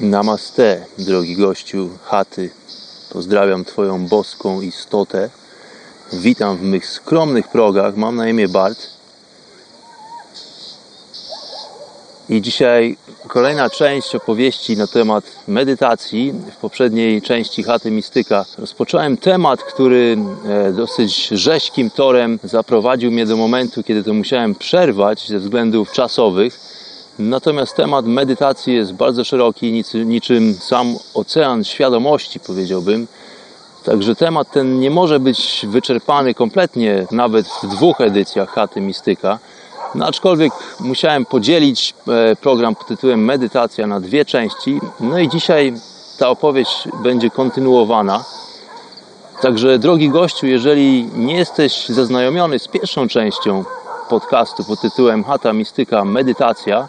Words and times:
Namaste, 0.00 0.86
drogi 0.98 1.36
gościu 1.36 1.90
chaty. 2.02 2.50
Pozdrawiam 3.12 3.64
Twoją 3.64 4.06
boską 4.06 4.60
istotę. 4.60 5.30
Witam 6.12 6.56
w 6.56 6.62
mych 6.62 6.86
skromnych 6.86 7.48
progach. 7.48 7.96
Mam 7.96 8.16
na 8.16 8.28
imię 8.28 8.48
Bart. 8.48 8.86
I 12.28 12.40
dzisiaj 12.40 12.96
kolejna 13.28 13.70
część 13.70 14.14
opowieści 14.14 14.76
na 14.76 14.86
temat 14.86 15.24
medytacji. 15.48 16.32
W 16.52 16.56
poprzedniej 16.56 17.22
części 17.22 17.62
Chaty 17.62 17.90
Mistyka 17.90 18.44
rozpocząłem 18.58 19.16
temat, 19.16 19.62
który 19.62 20.16
e, 20.48 20.72
dosyć 20.72 21.28
rzeźkim 21.28 21.90
torem 21.90 22.38
zaprowadził 22.44 23.10
mnie 23.10 23.26
do 23.26 23.36
momentu, 23.36 23.82
kiedy 23.82 24.04
to 24.04 24.14
musiałem 24.14 24.54
przerwać 24.54 25.28
ze 25.28 25.38
względów 25.38 25.92
czasowych. 25.92 26.69
Natomiast 27.20 27.76
temat 27.76 28.06
medytacji 28.06 28.74
jest 28.74 28.92
bardzo 28.92 29.24
szeroki, 29.24 29.82
niczym 30.04 30.54
sam 30.54 30.94
ocean 31.14 31.64
świadomości, 31.64 32.40
powiedziałbym. 32.40 33.06
Także 33.84 34.14
temat 34.14 34.50
ten 34.50 34.78
nie 34.78 34.90
może 34.90 35.20
być 35.20 35.66
wyczerpany 35.68 36.34
kompletnie, 36.34 37.06
nawet 37.10 37.46
w 37.46 37.66
dwóch 37.66 38.00
edycjach 38.00 38.50
Chaty 38.50 38.80
Mistyka. 38.80 39.38
No, 39.94 40.06
aczkolwiek 40.06 40.52
musiałem 40.80 41.24
podzielić 41.26 41.94
e, 42.08 42.36
program 42.36 42.74
pod 42.74 42.86
tytułem 42.86 43.24
Medytacja 43.24 43.86
na 43.86 44.00
dwie 44.00 44.24
części. 44.24 44.80
No 45.00 45.18
i 45.18 45.28
dzisiaj 45.28 45.74
ta 46.18 46.28
opowieść 46.28 46.88
będzie 47.02 47.30
kontynuowana. 47.30 48.24
Także, 49.40 49.78
drogi 49.78 50.10
gościu, 50.10 50.46
jeżeli 50.46 51.10
nie 51.14 51.36
jesteś 51.36 51.88
zaznajomiony 51.88 52.58
z 52.58 52.68
pierwszą 52.68 53.08
częścią 53.08 53.64
podcastu 54.08 54.64
pod 54.64 54.80
tytułem 54.80 55.24
Hata 55.24 55.52
Mistyka 55.52 56.04
Medytacja, 56.04 56.88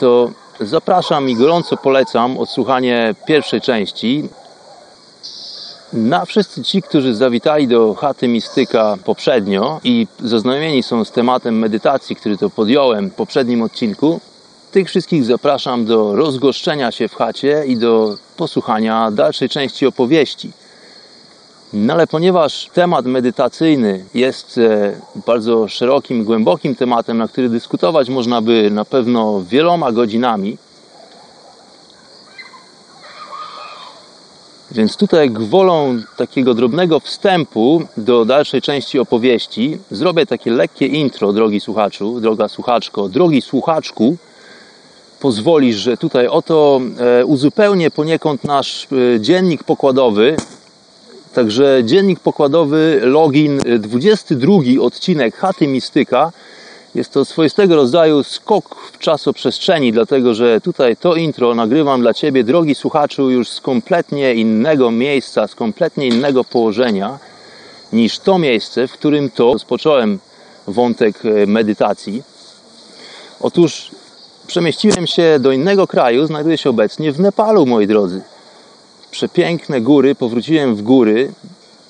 to 0.00 0.30
zapraszam 0.60 1.30
i 1.30 1.36
gorąco 1.36 1.76
polecam 1.76 2.38
odsłuchanie 2.38 3.14
pierwszej 3.26 3.60
części. 3.60 4.28
Na 5.92 6.24
wszyscy 6.24 6.62
ci, 6.62 6.82
którzy 6.82 7.14
zawitali 7.14 7.68
do 7.68 7.94
chaty 7.94 8.28
Mistyka 8.28 8.96
poprzednio 9.04 9.80
i 9.84 10.06
zaznajomieni 10.20 10.82
są 10.82 11.04
z 11.04 11.10
tematem 11.10 11.58
medytacji, 11.58 12.16
który 12.16 12.36
to 12.36 12.50
podjąłem 12.50 13.10
w 13.10 13.14
poprzednim 13.14 13.62
odcinku, 13.62 14.20
tych 14.72 14.88
wszystkich 14.88 15.24
zapraszam 15.24 15.84
do 15.84 16.16
rozgoszczenia 16.16 16.92
się 16.92 17.08
w 17.08 17.14
chacie 17.14 17.62
i 17.66 17.76
do 17.76 18.16
posłuchania 18.36 19.10
dalszej 19.10 19.48
części 19.48 19.86
opowieści. 19.86 20.52
No 21.72 21.92
ale 21.92 22.06
ponieważ 22.06 22.70
temat 22.74 23.06
medytacyjny 23.06 24.04
jest 24.14 24.58
e, 24.58 24.92
bardzo 25.26 25.68
szerokim, 25.68 26.24
głębokim 26.24 26.74
tematem, 26.74 27.18
na 27.18 27.28
który 27.28 27.48
dyskutować 27.48 28.08
można 28.08 28.42
by 28.42 28.70
na 28.70 28.84
pewno 28.84 29.42
wieloma 29.48 29.92
godzinami, 29.92 30.58
Więc 34.72 34.96
tutaj 34.96 35.30
gwolą 35.30 35.98
takiego 36.16 36.54
drobnego 36.54 37.00
wstępu 37.00 37.82
do 37.96 38.24
dalszej 38.24 38.62
części 38.62 38.98
opowieści 38.98 39.78
zrobię 39.90 40.26
takie 40.26 40.50
lekkie 40.50 40.86
intro, 40.86 41.32
drogi 41.32 41.60
słuchaczu, 41.60 42.20
droga 42.20 42.48
słuchaczko, 42.48 43.08
drogi 43.08 43.42
słuchaczku. 43.42 44.16
Pozwolisz, 45.20 45.76
że 45.76 45.96
tutaj 45.96 46.26
oto 46.26 46.80
e, 47.20 47.26
uzupełnię 47.26 47.90
poniekąd 47.90 48.44
nasz 48.44 48.86
e, 48.92 49.20
dziennik 49.20 49.64
pokładowy. 49.64 50.36
Także 51.34 51.80
dziennik 51.84 52.20
pokładowy, 52.20 53.00
login, 53.04 53.58
22 53.78 54.52
e, 54.52 54.80
odcinek 54.80 55.36
Chaty 55.36 55.66
Mistyka 55.66 56.32
jest 56.94 57.12
to 57.12 57.24
swoistego 57.24 57.76
rodzaju 57.76 58.22
skok 58.22 58.76
w 58.92 58.98
czasoprzestrzeni, 58.98 59.92
dlatego 59.92 60.34
że 60.34 60.60
tutaj 60.60 60.96
to 60.96 61.14
intro 61.14 61.54
nagrywam 61.54 62.00
dla 62.00 62.14
Ciebie, 62.14 62.44
drogi 62.44 62.74
słuchaczu, 62.74 63.30
już 63.30 63.48
z 63.48 63.60
kompletnie 63.60 64.34
innego 64.34 64.90
miejsca, 64.90 65.48
z 65.48 65.54
kompletnie 65.54 66.08
innego 66.08 66.44
położenia 66.44 67.18
niż 67.92 68.18
to 68.18 68.38
miejsce, 68.38 68.88
w 68.88 68.92
którym 68.92 69.30
to 69.30 69.52
rozpocząłem 69.52 70.18
wątek 70.66 71.24
e, 71.24 71.46
medytacji. 71.46 72.22
Otóż 73.40 73.90
przemieściłem 74.46 75.06
się 75.06 75.38
do 75.40 75.52
innego 75.52 75.86
kraju, 75.86 76.26
znajduję 76.26 76.58
się 76.58 76.70
obecnie 76.70 77.12
w 77.12 77.20
Nepalu, 77.20 77.66
moi 77.66 77.86
drodzy. 77.86 78.22
Przepiękne 79.10 79.80
góry, 79.80 80.14
powróciłem 80.14 80.76
w 80.76 80.82
góry, 80.82 81.32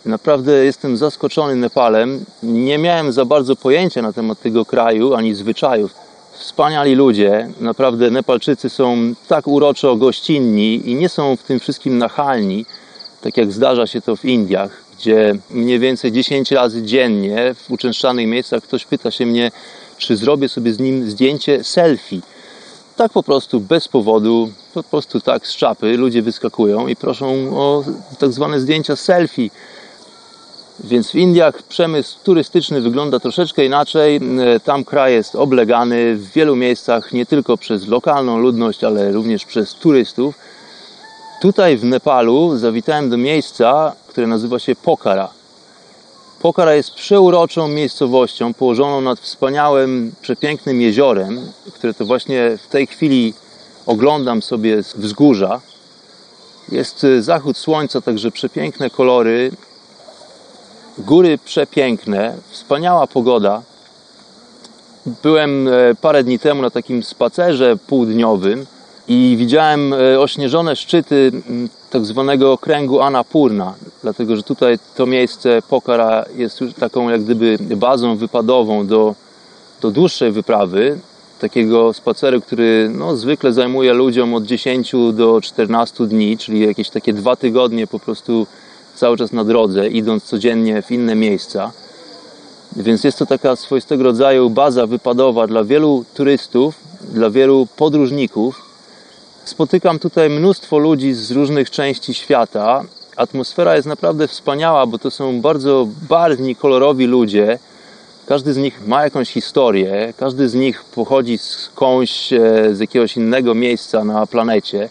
Naprawdę 0.06 0.64
jestem 0.64 0.96
zaskoczony 0.96 1.56
Nepalem. 1.56 2.24
Nie 2.42 2.78
miałem 2.78 3.12
za 3.12 3.24
bardzo 3.24 3.56
pojęcia 3.56 4.02
na 4.02 4.12
temat 4.12 4.40
tego 4.40 4.64
kraju 4.64 5.14
ani 5.14 5.34
zwyczajów. 5.34 5.94
Wspaniali 6.32 6.94
ludzie, 6.94 7.48
naprawdę 7.60 8.10
Nepalczycy 8.10 8.70
są 8.70 9.14
tak 9.28 9.46
uroczo 9.46 9.96
gościnni 9.96 10.90
i 10.90 10.94
nie 10.94 11.08
są 11.08 11.36
w 11.36 11.42
tym 11.42 11.60
wszystkim 11.60 11.98
nachalni, 11.98 12.66
tak 13.20 13.36
jak 13.36 13.52
zdarza 13.52 13.86
się 13.86 14.00
to 14.00 14.16
w 14.16 14.24
Indiach, 14.24 14.84
gdzie 14.98 15.34
mniej 15.50 15.78
więcej 15.78 16.12
10 16.12 16.50
razy 16.50 16.82
dziennie 16.82 17.54
w 17.54 17.70
uczęszczanych 17.70 18.26
miejscach 18.26 18.62
ktoś 18.62 18.84
pyta 18.84 19.10
się 19.10 19.26
mnie, 19.26 19.50
czy 19.98 20.16
zrobię 20.16 20.48
sobie 20.48 20.72
z 20.72 20.78
nim 20.78 21.10
zdjęcie 21.10 21.64
selfie. 21.64 22.20
Tak 23.00 23.12
po 23.12 23.22
prostu, 23.22 23.60
bez 23.60 23.88
powodu, 23.88 24.50
po 24.74 24.82
prostu 24.82 25.20
tak 25.20 25.46
z 25.46 25.56
czapy 25.56 25.96
ludzie 25.96 26.22
wyskakują 26.22 26.88
i 26.88 26.96
proszą 26.96 27.58
o 27.58 27.84
tak 28.18 28.32
zwane 28.32 28.60
zdjęcia 28.60 28.96
selfie 28.96 29.50
więc 30.84 31.10
w 31.10 31.14
Indiach 31.14 31.62
przemysł 31.62 32.18
turystyczny 32.24 32.80
wygląda 32.80 33.20
troszeczkę 33.20 33.64
inaczej. 33.64 34.16
E, 34.16 34.60
tam 34.60 34.84
kraj 34.84 35.12
jest 35.12 35.36
oblegany 35.36 36.16
w 36.16 36.32
wielu 36.32 36.56
miejscach 36.56 37.12
nie 37.12 37.26
tylko 37.26 37.56
przez 37.56 37.88
lokalną 37.88 38.38
ludność, 38.38 38.84
ale 38.84 39.12
również 39.12 39.44
przez 39.44 39.74
turystów. 39.74 40.34
Tutaj 41.42 41.76
w 41.76 41.84
Nepalu 41.84 42.56
zawitałem 42.56 43.10
do 43.10 43.16
miejsca, 43.16 43.92
które 44.08 44.26
nazywa 44.26 44.58
się 44.58 44.76
Pokhara. 44.76 45.39
Pokhara 46.40 46.74
jest 46.74 46.94
przeuroczą 46.94 47.68
miejscowością 47.68 48.54
położoną 48.54 49.00
nad 49.00 49.20
wspaniałym, 49.20 50.12
przepięknym 50.22 50.80
jeziorem, 50.80 51.52
które 51.74 51.94
to 51.94 52.04
właśnie 52.04 52.58
w 52.64 52.66
tej 52.66 52.86
chwili 52.86 53.34
oglądam 53.86 54.42
sobie 54.42 54.82
z 54.82 54.94
wzgórza. 54.94 55.60
Jest 56.72 57.04
e, 57.04 57.22
zachód 57.22 57.56
słońca, 57.56 58.00
także 58.00 58.30
przepiękne 58.30 58.90
kolory, 58.90 59.50
góry 60.98 61.38
przepiękne, 61.44 62.36
wspaniała 62.48 63.06
pogoda. 63.06 63.62
Byłem 65.22 65.68
e, 65.68 65.72
parę 66.00 66.24
dni 66.24 66.38
temu 66.38 66.62
na 66.62 66.70
takim 66.70 67.02
spacerze 67.02 67.76
półdniowym 67.76 68.66
i 69.08 69.34
widziałem 69.38 69.92
e, 69.92 70.20
ośnieżone 70.20 70.76
szczyty 70.76 71.32
tak 71.90 72.04
zwanego 72.04 72.58
kręgu 72.58 73.00
Anapurna, 73.00 73.74
dlatego 74.02 74.36
że 74.36 74.42
tutaj 74.42 74.78
to 74.94 75.06
miejsce 75.06 75.62
Pokara 75.68 76.24
jest 76.36 76.60
już 76.60 76.74
taką 76.74 77.10
jak 77.10 77.22
gdyby 77.22 77.58
bazą 77.76 78.16
wypadową 78.16 78.86
do, 78.86 79.14
do 79.80 79.90
dłuższej 79.90 80.32
wyprawy, 80.32 80.98
takiego 81.40 81.92
spaceru, 81.92 82.40
który 82.40 82.90
no, 82.94 83.16
zwykle 83.16 83.52
zajmuje 83.52 83.92
ludziom 83.92 84.34
od 84.34 84.44
10 84.44 84.92
do 85.12 85.40
14 85.40 86.06
dni, 86.06 86.38
czyli 86.38 86.60
jakieś 86.66 86.90
takie 86.90 87.12
dwa 87.12 87.36
tygodnie 87.36 87.86
po 87.86 87.98
prostu 87.98 88.46
cały 88.94 89.16
czas 89.16 89.32
na 89.32 89.44
drodze, 89.44 89.88
idąc 89.88 90.24
codziennie 90.24 90.82
w 90.82 90.90
inne 90.90 91.14
miejsca. 91.14 91.72
Więc 92.76 93.04
jest 93.04 93.18
to 93.18 93.26
taka 93.26 93.56
swoistego 93.56 94.04
rodzaju 94.04 94.50
baza 94.50 94.86
wypadowa 94.86 95.46
dla 95.46 95.64
wielu 95.64 96.04
turystów, 96.14 96.74
dla 97.12 97.30
wielu 97.30 97.66
podróżników. 97.76 98.69
Spotykam 99.50 99.98
tutaj 99.98 100.30
mnóstwo 100.30 100.78
ludzi 100.78 101.12
z 101.12 101.30
różnych 101.30 101.70
części 101.70 102.14
świata, 102.14 102.84
Atmosfera 103.16 103.76
jest 103.76 103.88
naprawdę 103.88 104.28
wspaniała, 104.28 104.86
bo 104.86 104.98
to 104.98 105.10
są 105.10 105.40
bardzo 105.40 105.88
barwni, 106.08 106.56
kolorowi 106.56 107.06
ludzie. 107.06 107.58
Każdy 108.26 108.52
z 108.52 108.56
nich 108.56 108.86
ma 108.86 109.04
jakąś 109.04 109.30
historię, 109.30 110.14
każdy 110.16 110.48
z 110.48 110.54
nich 110.54 110.84
pochodzi 110.84 111.38
skądś, 111.38 112.32
e, 112.32 112.38
z 112.74 112.80
jakiegoś 112.80 113.16
innego 113.16 113.54
miejsca 113.54 114.04
na 114.04 114.26
planecie. 114.26 114.88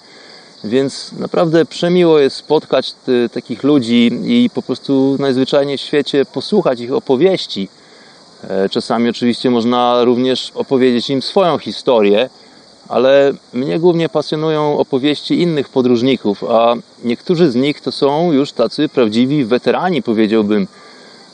Więc 0.63 1.11
naprawdę 1.11 1.65
przemiło 1.65 2.19
jest 2.19 2.35
spotkać 2.35 2.93
takich 3.33 3.63
ludzi 3.63 4.11
i 4.23 4.49
po 4.53 4.61
prostu 4.61 5.17
najzwyczajniej 5.19 5.77
w 5.77 5.81
świecie 5.81 6.25
posłuchać 6.25 6.79
ich 6.79 6.93
opowieści. 6.93 7.69
E, 8.49 8.69
czasami 8.69 9.09
oczywiście 9.09 9.49
można 9.49 10.03
również 10.03 10.51
opowiedzieć 10.55 11.09
im 11.09 11.21
swoją 11.21 11.57
historię, 11.57 12.29
ale 12.89 13.33
mnie 13.53 13.79
głównie 13.79 14.09
pasjonują 14.09 14.77
opowieści 14.77 15.41
innych 15.41 15.69
podróżników, 15.69 16.43
a 16.43 16.75
niektórzy 17.03 17.51
z 17.51 17.55
nich 17.55 17.81
to 17.81 17.91
są 17.91 18.31
już 18.31 18.51
tacy 18.51 18.89
prawdziwi 18.89 19.45
weterani, 19.45 20.03
powiedziałbym. 20.03 20.67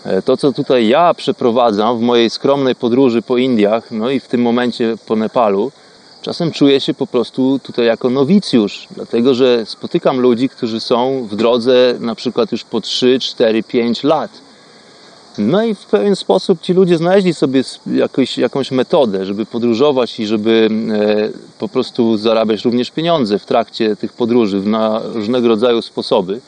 E, 0.05 0.21
to, 0.21 0.37
co 0.37 0.51
tutaj 0.51 0.87
ja 0.87 1.13
przeprowadzam 1.13 1.97
w 1.97 2.01
mojej 2.01 2.29
skromnej 2.29 2.75
podróży 2.75 3.21
po 3.21 3.37
Indiach, 3.37 3.91
no 3.91 4.09
i 4.09 4.19
w 4.19 4.27
tym 4.27 4.41
momencie 4.41 4.95
po 5.07 5.15
Nepalu, 5.15 5.71
czasem 6.21 6.51
czuję 6.51 6.81
się 6.81 6.93
po 6.93 7.07
prostu 7.07 7.59
tutaj 7.59 7.85
jako 7.85 8.09
nowicjusz, 8.09 8.87
dlatego 8.91 9.33
że 9.33 9.65
spotykam 9.65 10.19
ludzi, 10.19 10.49
którzy 10.49 10.79
są 10.79 11.27
w 11.31 11.35
drodze 11.35 11.95
na 11.99 12.15
przykład 12.15 12.51
już 12.51 12.63
po 12.63 12.81
3, 12.81 13.19
4, 13.19 13.63
5 13.63 14.03
lat 14.03 14.44
no 15.37 15.63
i 15.63 15.75
w 15.75 15.85
pewien 15.85 16.15
sposób 16.15 16.61
ci 16.61 16.73
ludzie 16.73 16.97
znaleźli 16.97 17.33
sobie 17.33 17.63
jakąś 18.37 18.71
metodę, 18.71 19.25
żeby 19.25 19.45
podróżować 19.45 20.19
i 20.19 20.27
żeby 20.27 20.69
e, 20.91 21.29
po 21.59 21.67
prostu 21.67 22.17
zarabiać 22.17 22.65
również 22.65 22.91
pieniądze 22.91 23.39
w 23.39 23.45
trakcie 23.45 23.95
tych 23.95 24.13
podróży 24.13 24.61
na 24.61 25.01
różnego 25.03 25.47
rodzaju 25.47 25.81
sposoby. 25.81 26.41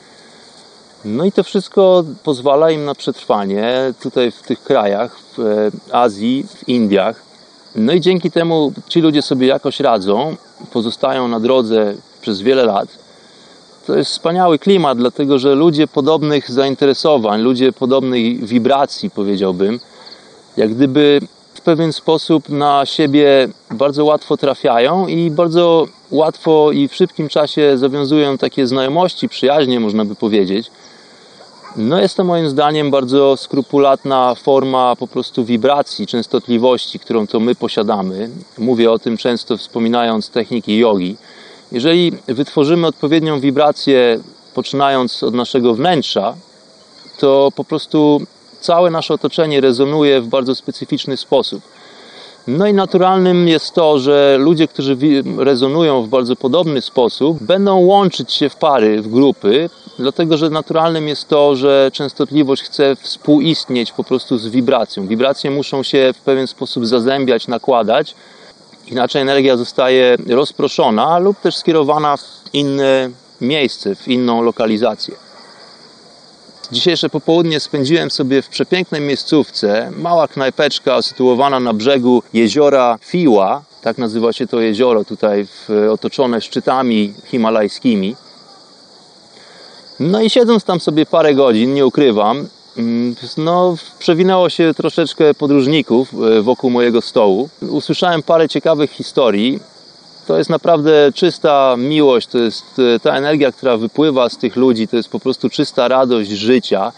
No 1.05 1.25
i 1.25 1.31
to 1.31 1.43
wszystko 1.43 2.03
pozwala 2.23 2.71
im 2.71 2.85
na 2.85 2.95
przetrwanie 2.95 3.93
tutaj 4.01 4.31
w 4.31 4.41
tych 4.41 4.63
krajach, 4.63 5.19
w 5.19 5.39
e, 5.39 5.95
Azji, 5.95 6.45
w 6.55 6.69
Indiach. 6.69 7.21
No 7.75 7.93
i 7.93 8.01
dzięki 8.01 8.31
temu 8.31 8.73
ci 8.87 9.01
ludzie 9.01 9.21
sobie 9.21 9.47
jakoś 9.47 9.79
radzą, 9.79 10.35
pozostają 10.73 11.27
na 11.27 11.39
drodze 11.39 11.93
przez 12.21 12.41
wiele 12.41 12.65
lat 12.65 13.06
to 13.87 13.97
jest 13.97 14.11
wspaniały 14.11 14.59
klimat, 14.59 14.97
dlatego 14.97 15.39
że 15.39 15.55
ludzie 15.55 15.87
podobnych 15.87 16.51
zainteresowań, 16.51 17.41
ludzie 17.41 17.71
podobnej 17.71 18.37
wibracji, 18.37 19.09
powiedziałbym, 19.09 19.79
jak 20.57 20.73
gdyby 20.73 21.21
w 21.53 21.61
pewien 21.61 21.93
sposób 21.93 22.49
na 22.49 22.85
siebie 22.85 23.47
bardzo 23.71 24.05
łatwo 24.05 24.37
trafiają 24.37 25.07
i 25.07 25.31
bardzo 25.31 25.87
łatwo 26.11 26.71
i 26.71 26.87
w 26.87 26.95
szybkim 26.95 27.29
czasie 27.29 27.77
zawiązują 27.77 28.37
takie 28.37 28.67
znajomości, 28.67 29.29
przyjaźnie, 29.29 29.79
można 29.79 30.05
by 30.05 30.15
powiedzieć. 30.15 30.71
No 31.75 31.99
jest 32.01 32.17
to 32.17 32.23
moim 32.23 32.49
zdaniem 32.49 32.91
bardzo 32.91 33.37
skrupulatna 33.37 34.35
forma 34.35 34.95
po 34.95 35.07
prostu 35.07 35.45
wibracji, 35.45 36.07
częstotliwości, 36.07 36.99
którą 36.99 37.27
to 37.27 37.39
my 37.39 37.55
posiadamy. 37.55 38.29
Mówię 38.57 38.91
o 38.91 38.99
tym 38.99 39.17
często 39.17 39.57
wspominając 39.57 40.29
techniki 40.29 40.77
jogi. 40.77 41.17
Jeżeli 41.71 42.11
wytworzymy 42.27 42.87
odpowiednią 42.87 43.39
wibrację, 43.39 44.19
poczynając 44.53 45.23
od 45.23 45.33
naszego 45.33 45.73
wnętrza, 45.73 46.35
to 47.19 47.51
po 47.55 47.63
prostu 47.63 48.21
całe 48.59 48.89
nasze 48.89 49.13
otoczenie 49.13 49.61
rezonuje 49.61 50.21
w 50.21 50.27
bardzo 50.27 50.55
specyficzny 50.55 51.17
sposób. 51.17 51.61
No 52.47 52.67
i 52.67 52.73
naturalnym 52.73 53.47
jest 53.47 53.73
to, 53.73 53.99
że 53.99 54.37
ludzie, 54.39 54.67
którzy 54.67 54.97
rezonują 55.37 56.03
w 56.03 56.07
bardzo 56.07 56.35
podobny 56.35 56.81
sposób, 56.81 57.43
będą 57.43 57.77
łączyć 57.77 58.33
się 58.33 58.49
w 58.49 58.55
pary, 58.55 59.01
w 59.01 59.07
grupy, 59.07 59.69
dlatego 59.99 60.37
że 60.37 60.49
naturalnym 60.49 61.07
jest 61.07 61.27
to, 61.27 61.55
że 61.55 61.91
częstotliwość 61.93 62.63
chce 62.63 62.95
współistnieć 62.95 63.91
po 63.91 64.03
prostu 64.03 64.37
z 64.37 64.47
wibracją. 64.47 65.07
Wibracje 65.07 65.51
muszą 65.51 65.83
się 65.83 66.13
w 66.13 66.21
pewien 66.21 66.47
sposób 66.47 66.85
zazębiać, 66.85 67.47
nakładać, 67.47 68.15
Inaczej 68.91 69.21
energia 69.21 69.57
zostaje 69.57 70.17
rozproszona 70.29 71.19
lub 71.19 71.39
też 71.39 71.57
skierowana 71.57 72.17
w 72.17 72.23
inne 72.53 73.09
miejsce, 73.41 73.95
w 73.95 74.07
inną 74.07 74.41
lokalizację. 74.41 75.15
Dzisiejsze 76.71 77.09
popołudnie 77.09 77.59
spędziłem 77.59 78.11
sobie 78.11 78.41
w 78.41 78.49
przepięknej 78.49 79.01
miejscówce, 79.01 79.91
mała 79.97 80.27
knajpeczka 80.27 81.01
sytuowana 81.01 81.59
na 81.59 81.73
brzegu 81.73 82.23
jeziora 82.33 82.97
Fiła, 83.01 83.61
tak 83.81 83.97
nazywa 83.97 84.33
się 84.33 84.47
to 84.47 84.59
jezioro 84.59 85.05
tutaj 85.05 85.45
w, 85.45 85.69
otoczone 85.91 86.41
szczytami 86.41 87.13
himalajskimi. 87.25 88.15
No 89.99 90.21
i 90.21 90.29
siedząc 90.29 90.63
tam 90.63 90.79
sobie 90.79 91.05
parę 91.05 91.35
godzin, 91.35 91.73
nie 91.73 91.85
ukrywam, 91.85 92.47
no, 93.37 93.75
przewinęło 93.99 94.49
się 94.49 94.73
troszeczkę 94.73 95.33
podróżników 95.33 96.13
e, 96.13 96.41
wokół 96.41 96.69
mojego 96.69 97.01
stołu. 97.01 97.49
Usłyszałem 97.61 98.23
parę 98.23 98.49
ciekawych 98.49 98.91
historii. 98.91 99.59
To 100.27 100.37
jest 100.37 100.49
naprawdę 100.49 101.11
czysta 101.13 101.75
miłość, 101.77 102.27
to 102.27 102.37
jest 102.37 102.65
e, 102.95 102.99
ta 102.99 103.15
energia, 103.15 103.51
która 103.51 103.77
wypływa 103.77 104.29
z 104.29 104.37
tych 104.37 104.55
ludzi, 104.55 104.87
to 104.87 104.97
jest 104.97 105.09
po 105.09 105.19
prostu 105.19 105.49
czysta 105.49 105.87
radość 105.87 106.29
życia. 106.29 106.91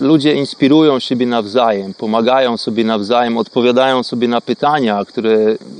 Ludzie 0.00 0.34
inspirują 0.34 1.00
siebie 1.00 1.26
nawzajem, 1.26 1.94
pomagają 1.94 2.56
sobie 2.56 2.84
nawzajem, 2.84 3.38
odpowiadają 3.38 4.02
sobie 4.02 4.28
na 4.28 4.40
pytania, 4.40 5.04
które 5.04 5.36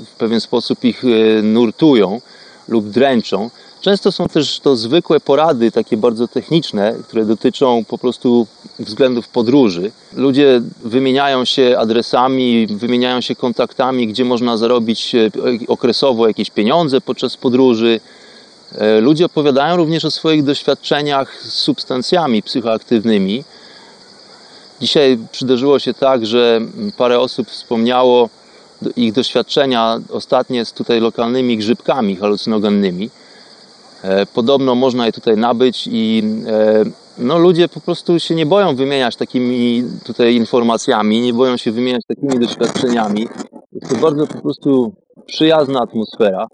w 0.07 0.17
pewien 0.19 0.41
sposób 0.41 0.85
ich 0.85 1.05
e, 1.05 1.43
nurtują 1.43 2.21
lub 2.69 2.89
dręczą. 2.89 3.51
Często 3.81 4.13
są 4.13 4.29
też 4.29 4.61
to 4.61 4.77
zwykłe 4.77 5.21
porady, 5.21 5.73
takie 5.73 5.97
bardzo 5.97 6.29
techniczne, 6.29 6.95
które 7.09 7.25
dotyczą 7.25 7.85
po 7.85 7.99
prostu 7.99 8.47
względów 8.79 9.29
podróży. 9.29 9.91
Ludzie 10.13 10.61
wymieniają 10.85 11.45
się 11.45 11.77
adresami, 11.79 12.67
wymieniają 12.67 13.21
się 13.21 13.35
kontaktami, 13.35 14.07
gdzie 14.07 14.25
można 14.25 14.57
zarobić 14.57 15.15
e, 15.15 15.31
okresowo 15.69 16.29
jakieś 16.29 16.51
pieniądze 16.51 17.01
podczas 17.01 17.37
podróży. 17.37 18.01
E, 18.75 19.01
ludzie 19.01 19.27
opowiadają 19.27 19.77
również 19.77 20.05
o 20.05 20.11
swoich 20.11 20.45
doświadczeniach 20.45 21.43
z 21.43 21.53
substancjami 21.53 22.43
psychoaktywnymi. 22.43 23.45
Dzisiaj 24.81 25.19
przydarzyło 25.33 25.79
się 25.79 25.95
tak, 25.95 26.27
że 26.27 26.61
parę 26.97 27.21
osób 27.21 27.51
wspomniało 27.51 28.29
ich 28.97 29.13
doświadczenia 29.13 30.01
ostatnie 30.11 30.65
z 30.65 30.73
tutaj 30.73 31.01
lokalnymi 31.01 31.57
grzybkami 31.57 32.17
halucynogennymi. 32.17 33.11
E, 34.03 34.27
podobno 34.27 34.75
można 34.75 35.07
je 35.07 35.13
tutaj 35.13 35.37
nabyć 35.37 35.89
i 35.93 36.23
e, 36.47 36.85
no, 37.19 37.39
ludzie 37.39 37.69
po 37.69 37.81
prostu 37.81 38.21
się 38.21 38.35
nie 38.35 38.47
boją 38.47 38.77
wymieniać 38.77 39.17
takimi 39.17 39.85
tutaj 40.05 40.35
informacjami, 40.35 41.21
nie 41.21 41.33
boją 41.33 41.57
się 41.57 41.73
wymieniać 41.73 42.03
takimi 42.09 42.39
doświadczeniami. 42.39 43.29
Jest 43.73 43.95
to 43.95 44.01
bardzo 44.01 44.27
po 44.27 44.41
prostu 44.41 44.95
przyjazna 45.27 45.81
atmosfera, 45.81 46.47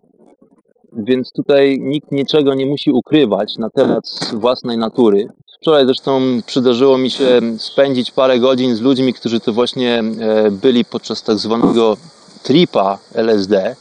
więc 0.93 1.33
tutaj 1.33 1.79
nikt 1.81 2.13
niczego 2.13 2.55
nie 2.55 2.67
musi 2.67 2.91
ukrywać 2.91 3.57
na 3.59 3.71
temat 3.71 4.05
własnej 4.33 4.79
natury. 4.79 5.29
Wczoraj 5.61 5.87
zresztą 5.87 6.21
przydarzyło 6.47 6.99
mi 6.99 7.11
się 7.11 7.41
spędzić 7.59 8.11
parę 8.11 8.39
godzin 8.39 8.77
z 8.77 8.81
ludźmi, 8.81 9.15
którzy 9.15 9.41
to 9.41 9.53
właśnie 9.53 9.99
e, 9.99 10.51
byli 10.51 10.85
podczas 10.85 11.23
tak 11.23 11.39
zwanego 11.39 11.97
tripa 12.43 12.99
LSD 13.15 13.77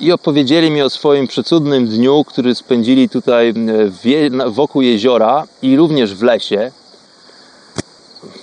i 0.00 0.12
opowiedzieli 0.12 0.70
mi 0.70 0.82
o 0.82 0.90
swoim 0.90 1.26
przecudnym 1.26 1.86
dniu, 1.86 2.24
który 2.24 2.54
spędzili 2.54 3.08
tutaj 3.08 3.48
e, 3.48 4.50
wokół 4.50 4.82
jeziora 4.82 5.46
i 5.62 5.76
również 5.76 6.14
w 6.14 6.22
lesie. 6.22 6.72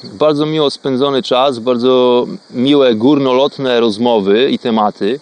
Bardzo 0.04 0.46
miło 0.46 0.70
spędzony 0.70 1.24
czas, 1.24 1.60
bardzo 1.60 2.26
miłe 2.52 2.96
górnolotne 2.96 3.80
rozmowy 3.80 4.50
i 4.52 4.60
tematy. 4.60 5.20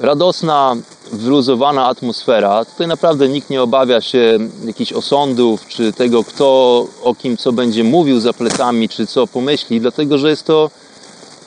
Radosna, 0.00 0.76
wyluzowana 1.12 1.86
atmosfera. 1.86 2.64
Tutaj 2.64 2.86
naprawdę 2.86 3.28
nikt 3.28 3.50
nie 3.50 3.62
obawia 3.62 4.00
się 4.00 4.38
jakichś 4.64 4.92
osądów, 4.92 5.66
czy 5.68 5.92
tego, 5.92 6.24
kto 6.24 6.86
o 7.02 7.14
kim 7.14 7.36
co 7.36 7.52
będzie 7.52 7.84
mówił 7.84 8.20
za 8.20 8.32
plecami, 8.32 8.88
czy 8.88 9.06
co 9.06 9.26
pomyśli, 9.26 9.80
dlatego 9.80 10.18
że 10.18 10.30
jest 10.30 10.44
to 10.46 10.70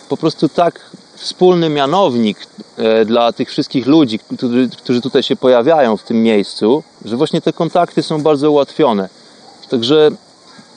po 0.10 0.18
prostu 0.18 0.50
tak 0.50 0.91
wspólny 1.22 1.70
mianownik 1.70 2.38
e, 2.78 3.06
dla 3.06 3.34
tych 3.34 3.50
wszystkich 3.50 3.88
ludzi, 3.88 4.20
którzy, 4.78 5.02
tutaj 5.02 5.24
się 5.24 5.36
pojawiają 5.36 5.98
w 5.98 6.04
tym 6.04 6.24
miejscu, 6.24 6.84
że 7.06 7.18
właśnie 7.18 7.42
te 7.42 7.54
kontakty 7.54 8.04
są 8.04 8.22
bardzo 8.22 8.52
ułatwione. 8.52 9.10
Także 9.70 10.12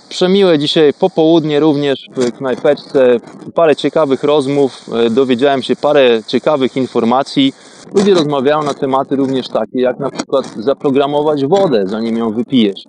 przemiłe 0.08 0.58
dzisiaj 0.58 0.92
popołudnie 0.94 1.60
również 1.60 1.98
w 2.16 2.32
knajpeczce, 2.32 3.16
parę 3.54 3.76
ciekawych 3.76 4.24
rozmów, 4.24 4.90
e, 4.92 5.10
dowiedziałem 5.10 5.62
się 5.62 5.76
parę 5.76 6.22
ciekawych 6.26 6.76
informacji. 6.76 7.52
Ludzie 7.94 8.14
rozmawiają 8.14 8.62
na 8.62 8.74
tematy 8.74 9.16
również 9.16 9.48
takie, 9.48 9.80
jak 9.80 9.98
na 9.98 10.10
przykład 10.10 10.54
zaprogramować 10.56 11.46
wodę, 11.46 11.84
zanim 11.86 12.16
ją 12.16 12.32
wypijesz. 12.32 12.84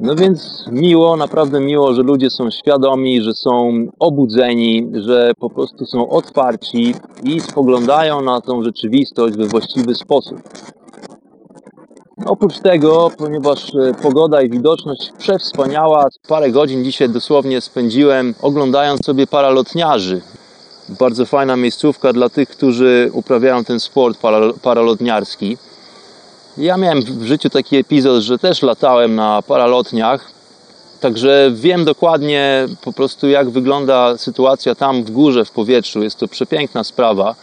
No 0.00 0.14
więc 0.14 0.64
miło, 0.70 1.16
naprawdę 1.16 1.60
miło, 1.60 1.94
że 1.94 2.02
ludzie 2.02 2.30
są 2.30 2.50
świadomi, 2.50 3.22
że 3.22 3.34
są 3.34 3.86
obudzeni, 3.98 4.90
że 4.94 5.32
po 5.38 5.50
prostu 5.50 5.86
są 5.86 6.08
otwarci 6.08 6.94
i 7.22 7.40
spoglądają 7.40 8.20
na 8.20 8.40
tą 8.40 8.62
rzeczywistość 8.62 9.36
we 9.36 9.46
właściwy 9.46 9.94
sposób. 9.94 10.38
Oprócz 12.26 12.58
tego, 12.58 13.10
ponieważ 13.18 13.74
e, 13.74 13.94
pogoda 14.02 14.42
i 14.42 14.50
widoczność 14.50 15.12
przewspaniała, 15.18 16.08
parę 16.28 16.50
godzin 16.50 16.84
dzisiaj 16.84 17.08
dosłownie 17.08 17.60
spędziłem 17.60 18.34
oglądając 18.42 19.04
sobie 19.04 19.26
paralotniarzy. 19.26 20.20
Bardzo 20.88 21.26
fajna 21.26 21.56
miejscówka 21.56 22.12
dla 22.12 22.28
tych, 22.28 22.48
którzy 22.48 23.10
uprawiają 23.12 23.64
ten 23.64 23.80
sport 23.80 24.18
paralotniarski. 24.62 25.56
Ja 26.56 26.76
miałem 26.76 27.02
w 27.02 27.24
życiu 27.24 27.50
taki 27.50 27.76
epizod, 27.76 28.22
że 28.22 28.38
też 28.38 28.62
latałem 28.62 29.14
na 29.14 29.42
paralotniach, 29.42 30.30
także 31.00 31.50
wiem 31.54 31.84
dokładnie 31.84 32.66
po 32.82 32.92
prostu 32.92 33.28
jak 33.28 33.50
wygląda 33.50 34.18
sytuacja 34.18 34.74
tam 34.74 35.04
w 35.04 35.10
górze, 35.10 35.44
w 35.44 35.50
powietrzu. 35.50 36.02
Jest 36.02 36.18
to 36.18 36.28
przepiękna 36.28 36.84
sprawa. 36.84 37.34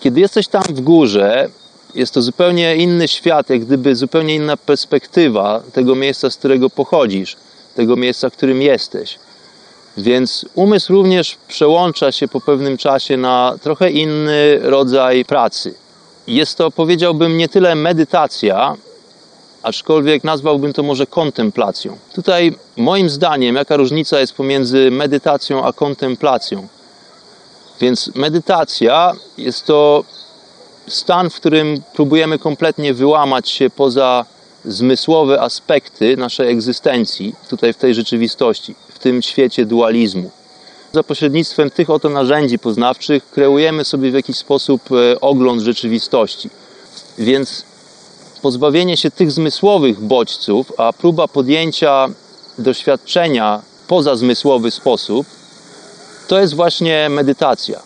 Kiedy 0.00 0.20
jesteś 0.20 0.48
tam 0.48 0.62
w 0.62 0.80
górze, 0.80 1.48
jest 1.94 2.14
to 2.14 2.22
zupełnie 2.22 2.76
inny 2.76 3.08
świat, 3.08 3.50
jak 3.50 3.64
gdyby 3.64 3.96
zupełnie 3.96 4.34
inna 4.34 4.56
perspektywa 4.56 5.62
tego 5.72 5.94
miejsca, 5.94 6.30
z 6.30 6.36
którego 6.36 6.70
pochodzisz, 6.70 7.36
tego 7.74 7.96
miejsca, 7.96 8.30
w 8.30 8.36
którym 8.36 8.62
jesteś. 8.62 9.18
Więc 9.96 10.46
umysł 10.54 10.92
również 10.92 11.36
przełącza 11.48 12.12
się 12.12 12.28
po 12.28 12.40
pewnym 12.40 12.76
czasie 12.76 13.16
na 13.16 13.58
trochę 13.62 13.90
inny 13.90 14.58
rodzaj 14.62 15.24
pracy. 15.24 15.74
Jest 16.26 16.58
to, 16.58 16.70
powiedziałbym, 16.70 17.36
nie 17.36 17.48
tyle 17.48 17.74
medytacja, 17.74 18.76
aczkolwiek 19.62 20.24
nazwałbym 20.24 20.72
to 20.72 20.82
może 20.82 21.06
kontemplacją. 21.06 21.98
Tutaj, 22.14 22.54
moim 22.76 23.10
zdaniem, 23.10 23.56
jaka 23.56 23.76
różnica 23.76 24.20
jest 24.20 24.32
pomiędzy 24.32 24.90
medytacją 24.90 25.64
a 25.64 25.72
kontemplacją? 25.72 26.68
Więc 27.80 28.10
medytacja 28.14 29.12
jest 29.38 29.66
to 29.66 30.04
stan, 30.88 31.30
w 31.30 31.34
którym 31.34 31.82
próbujemy 31.94 32.38
kompletnie 32.38 32.94
wyłamać 32.94 33.50
się 33.50 33.70
poza 33.70 34.24
zmysłowe 34.64 35.40
aspekty 35.40 36.16
naszej 36.16 36.50
egzystencji, 36.50 37.34
tutaj 37.48 37.72
w 37.72 37.76
tej 37.76 37.94
rzeczywistości, 37.94 38.74
w 38.88 38.98
tym 38.98 39.22
świecie 39.22 39.66
dualizmu. 39.66 40.30
Za 40.96 41.02
pośrednictwem 41.02 41.70
tych 41.70 41.90
oto 41.90 42.08
narzędzi 42.08 42.58
poznawczych 42.58 43.30
kreujemy 43.30 43.84
sobie 43.84 44.10
w 44.10 44.14
jakiś 44.14 44.36
sposób 44.36 44.82
e, 44.92 45.20
ogląd 45.20 45.62
rzeczywistości. 45.62 46.50
Więc 47.18 47.64
pozbawienie 48.42 48.96
się 48.96 49.10
tych 49.10 49.32
zmysłowych 49.32 50.00
bodźców, 50.00 50.72
a 50.76 50.92
próba 50.92 51.28
podjęcia 51.28 52.08
doświadczenia 52.58 53.62
poza 53.88 54.16
zmysłowy 54.16 54.70
sposób, 54.70 55.26
to 56.28 56.40
jest 56.40 56.54
właśnie 56.54 57.08
medytacja 57.08 57.82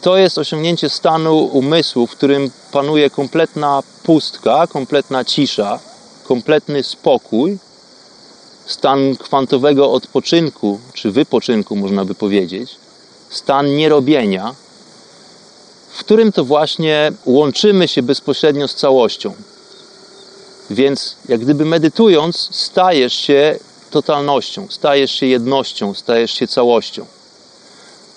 to 0.00 0.16
jest 0.16 0.38
osiągnięcie 0.38 0.88
stanu 0.88 1.38
umysłu, 1.38 2.06
w 2.06 2.10
którym 2.10 2.50
panuje 2.72 3.10
kompletna 3.10 3.82
pustka, 4.02 4.66
kompletna 4.66 5.24
cisza, 5.24 5.78
kompletny 6.24 6.82
spokój, 6.82 7.58
stan 8.66 9.16
kwantowego 9.16 9.92
odpoczynku, 9.92 10.80
czy 10.94 11.10
wypoczynku, 11.10 11.76
można 11.76 12.04
by 12.04 12.14
powiedzieć, 12.14 12.76
stan 13.30 13.76
nierobienia, 13.76 14.54
w 15.88 16.00
którym 16.00 16.32
to 16.32 16.44
właśnie 16.44 17.12
łączymy 17.26 17.88
się 17.88 18.02
bezpośrednio 18.02 18.68
z 18.68 18.74
całością. 18.74 19.34
Więc 20.70 21.16
jak 21.28 21.40
gdyby 21.40 21.64
medytując, 21.64 22.48
stajesz 22.52 23.14
się 23.14 23.58
totalnością, 23.90 24.66
stajesz 24.70 25.12
się 25.12 25.26
jednością, 25.26 25.94
stajesz 25.94 26.30
się 26.30 26.46
całością. 26.46 27.06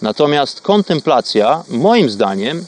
Natomiast 0.01 0.61
kontemplacja, 0.61 1.63
moim 1.69 2.09
zdaniem, 2.09 2.65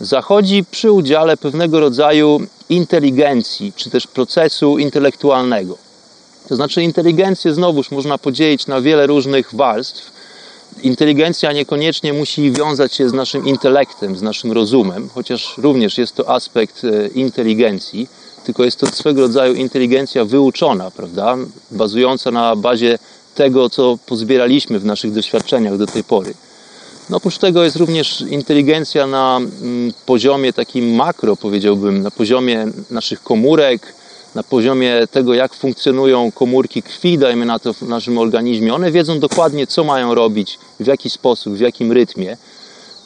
zachodzi 0.00 0.64
przy 0.70 0.92
udziale 0.92 1.36
pewnego 1.36 1.80
rodzaju 1.80 2.40
inteligencji, 2.68 3.72
czy 3.76 3.90
też 3.90 4.06
procesu 4.06 4.78
intelektualnego. 4.78 5.89
To 6.50 6.56
znaczy, 6.56 6.82
inteligencję 6.82 7.54
znowuż 7.54 7.90
można 7.90 8.18
podzielić 8.18 8.66
na 8.66 8.80
wiele 8.80 9.06
różnych 9.06 9.54
warstw. 9.54 10.12
Inteligencja 10.82 11.52
niekoniecznie 11.52 12.12
musi 12.12 12.52
wiązać 12.52 12.94
się 12.94 13.08
z 13.08 13.12
naszym 13.12 13.46
intelektem, 13.46 14.16
z 14.16 14.22
naszym 14.22 14.52
rozumem, 14.52 15.08
chociaż 15.14 15.54
również 15.58 15.98
jest 15.98 16.14
to 16.14 16.30
aspekt 16.30 16.84
e, 16.84 17.08
inteligencji, 17.08 18.08
tylko 18.44 18.64
jest 18.64 18.80
to 18.80 18.86
swego 18.86 19.20
rodzaju 19.20 19.54
inteligencja 19.54 20.24
wyuczona, 20.24 20.90
prawda? 20.90 21.36
Bazująca 21.70 22.30
na 22.30 22.56
bazie 22.56 22.98
tego, 23.34 23.70
co 23.70 23.98
pozbieraliśmy 24.06 24.78
w 24.78 24.84
naszych 24.84 25.12
doświadczeniach 25.12 25.76
do 25.76 25.86
tej 25.86 26.04
pory. 26.04 26.34
No 27.10 27.16
oprócz 27.16 27.38
tego 27.38 27.64
jest 27.64 27.76
również 27.76 28.20
inteligencja 28.20 29.06
na 29.06 29.36
mm, 29.36 29.92
poziomie 30.06 30.52
takim 30.52 30.94
makro, 30.94 31.36
powiedziałbym, 31.36 32.02
na 32.02 32.10
poziomie 32.10 32.66
naszych 32.90 33.22
komórek, 33.22 33.99
na 34.34 34.42
poziomie 34.42 35.06
tego, 35.10 35.34
jak 35.34 35.54
funkcjonują 35.54 36.32
komórki 36.32 36.82
krwi, 36.82 37.18
dajmy 37.18 37.46
na 37.46 37.58
to 37.58 37.74
w 37.74 37.82
naszym 37.82 38.18
organizmie. 38.18 38.74
One 38.74 38.92
wiedzą 38.92 39.20
dokładnie, 39.20 39.66
co 39.66 39.84
mają 39.84 40.14
robić, 40.14 40.58
w 40.80 40.86
jaki 40.86 41.10
sposób, 41.10 41.54
w 41.54 41.60
jakim 41.60 41.92
rytmie. 41.92 42.36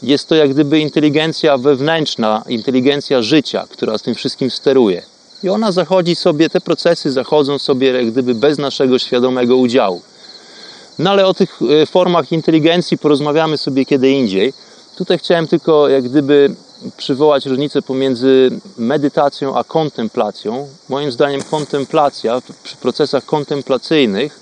Jest 0.02 0.28
to 0.28 0.34
jak 0.34 0.50
gdyby 0.50 0.80
inteligencja 0.80 1.58
wewnętrzna, 1.58 2.42
inteligencja 2.48 3.22
życia, 3.22 3.66
która 3.70 3.98
z 3.98 4.02
tym 4.02 4.14
wszystkim 4.14 4.50
steruje. 4.50 5.02
I 5.42 5.48
ona 5.48 5.72
zachodzi 5.72 6.16
sobie, 6.16 6.50
te 6.50 6.60
procesy 6.60 7.12
zachodzą 7.12 7.58
sobie 7.58 7.92
jak 7.92 8.10
gdyby 8.10 8.34
bez 8.34 8.58
naszego 8.58 8.98
świadomego 8.98 9.56
udziału. 9.56 10.02
No 10.98 11.10
ale 11.10 11.26
o 11.26 11.34
tych 11.34 11.58
e, 11.82 11.86
formach 11.86 12.32
inteligencji 12.32 12.98
porozmawiamy 12.98 13.58
sobie 13.58 13.84
kiedy 13.84 14.10
indziej. 14.10 14.52
Tutaj 14.96 15.18
chciałem 15.18 15.46
tylko 15.46 15.88
jak 15.88 16.04
gdyby 16.04 16.54
przywołać 16.96 17.46
różnicę 17.46 17.82
pomiędzy 17.82 18.50
medytacją 18.76 19.56
a 19.56 19.64
kontemplacją. 19.64 20.68
Moim 20.88 21.12
zdaniem 21.12 21.42
kontemplacja, 21.42 22.42
przy 22.62 22.76
procesach 22.76 23.24
kontemplacyjnych 23.24 24.40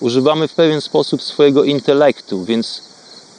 używamy 0.00 0.48
w 0.48 0.54
pewien 0.54 0.80
sposób 0.80 1.22
swojego 1.22 1.64
intelektu, 1.64 2.44
więc 2.44 2.82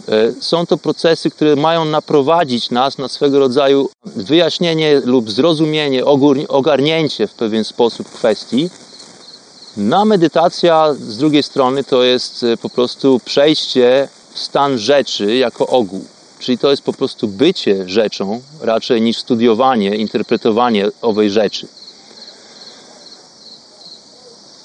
e, 0.07 0.33
są 0.41 0.65
to 0.65 0.77
procesy, 0.77 1.31
które 1.31 1.55
mają 1.55 1.85
naprowadzić 1.85 2.69
nas 2.69 2.97
na 2.97 3.07
swego 3.07 3.39
rodzaju 3.39 3.89
wyjaśnienie 4.05 5.01
lub 5.05 5.31
zrozumienie, 5.31 6.05
ogarnięcie 6.47 7.27
w 7.27 7.33
pewien 7.33 7.63
sposób 7.63 8.09
kwestii, 8.09 8.69
no 9.77 10.05
medytacja 10.05 10.93
z 10.93 11.17
drugiej 11.17 11.43
strony 11.43 11.83
to 11.83 12.03
jest 12.03 12.43
e, 12.43 12.57
po 12.57 12.69
prostu 12.69 13.19
przejście 13.25 14.07
w 14.33 14.39
stan 14.39 14.77
rzeczy 14.77 15.35
jako 15.35 15.67
ogół. 15.67 16.05
Czyli 16.41 16.57
to 16.57 16.71
jest 16.71 16.83
po 16.83 16.93
prostu 16.93 17.27
bycie 17.27 17.89
rzeczą 17.89 18.41
raczej 18.61 19.01
niż 19.01 19.17
studiowanie, 19.17 19.95
interpretowanie 19.95 20.87
owej 21.01 21.29
rzeczy. 21.29 21.67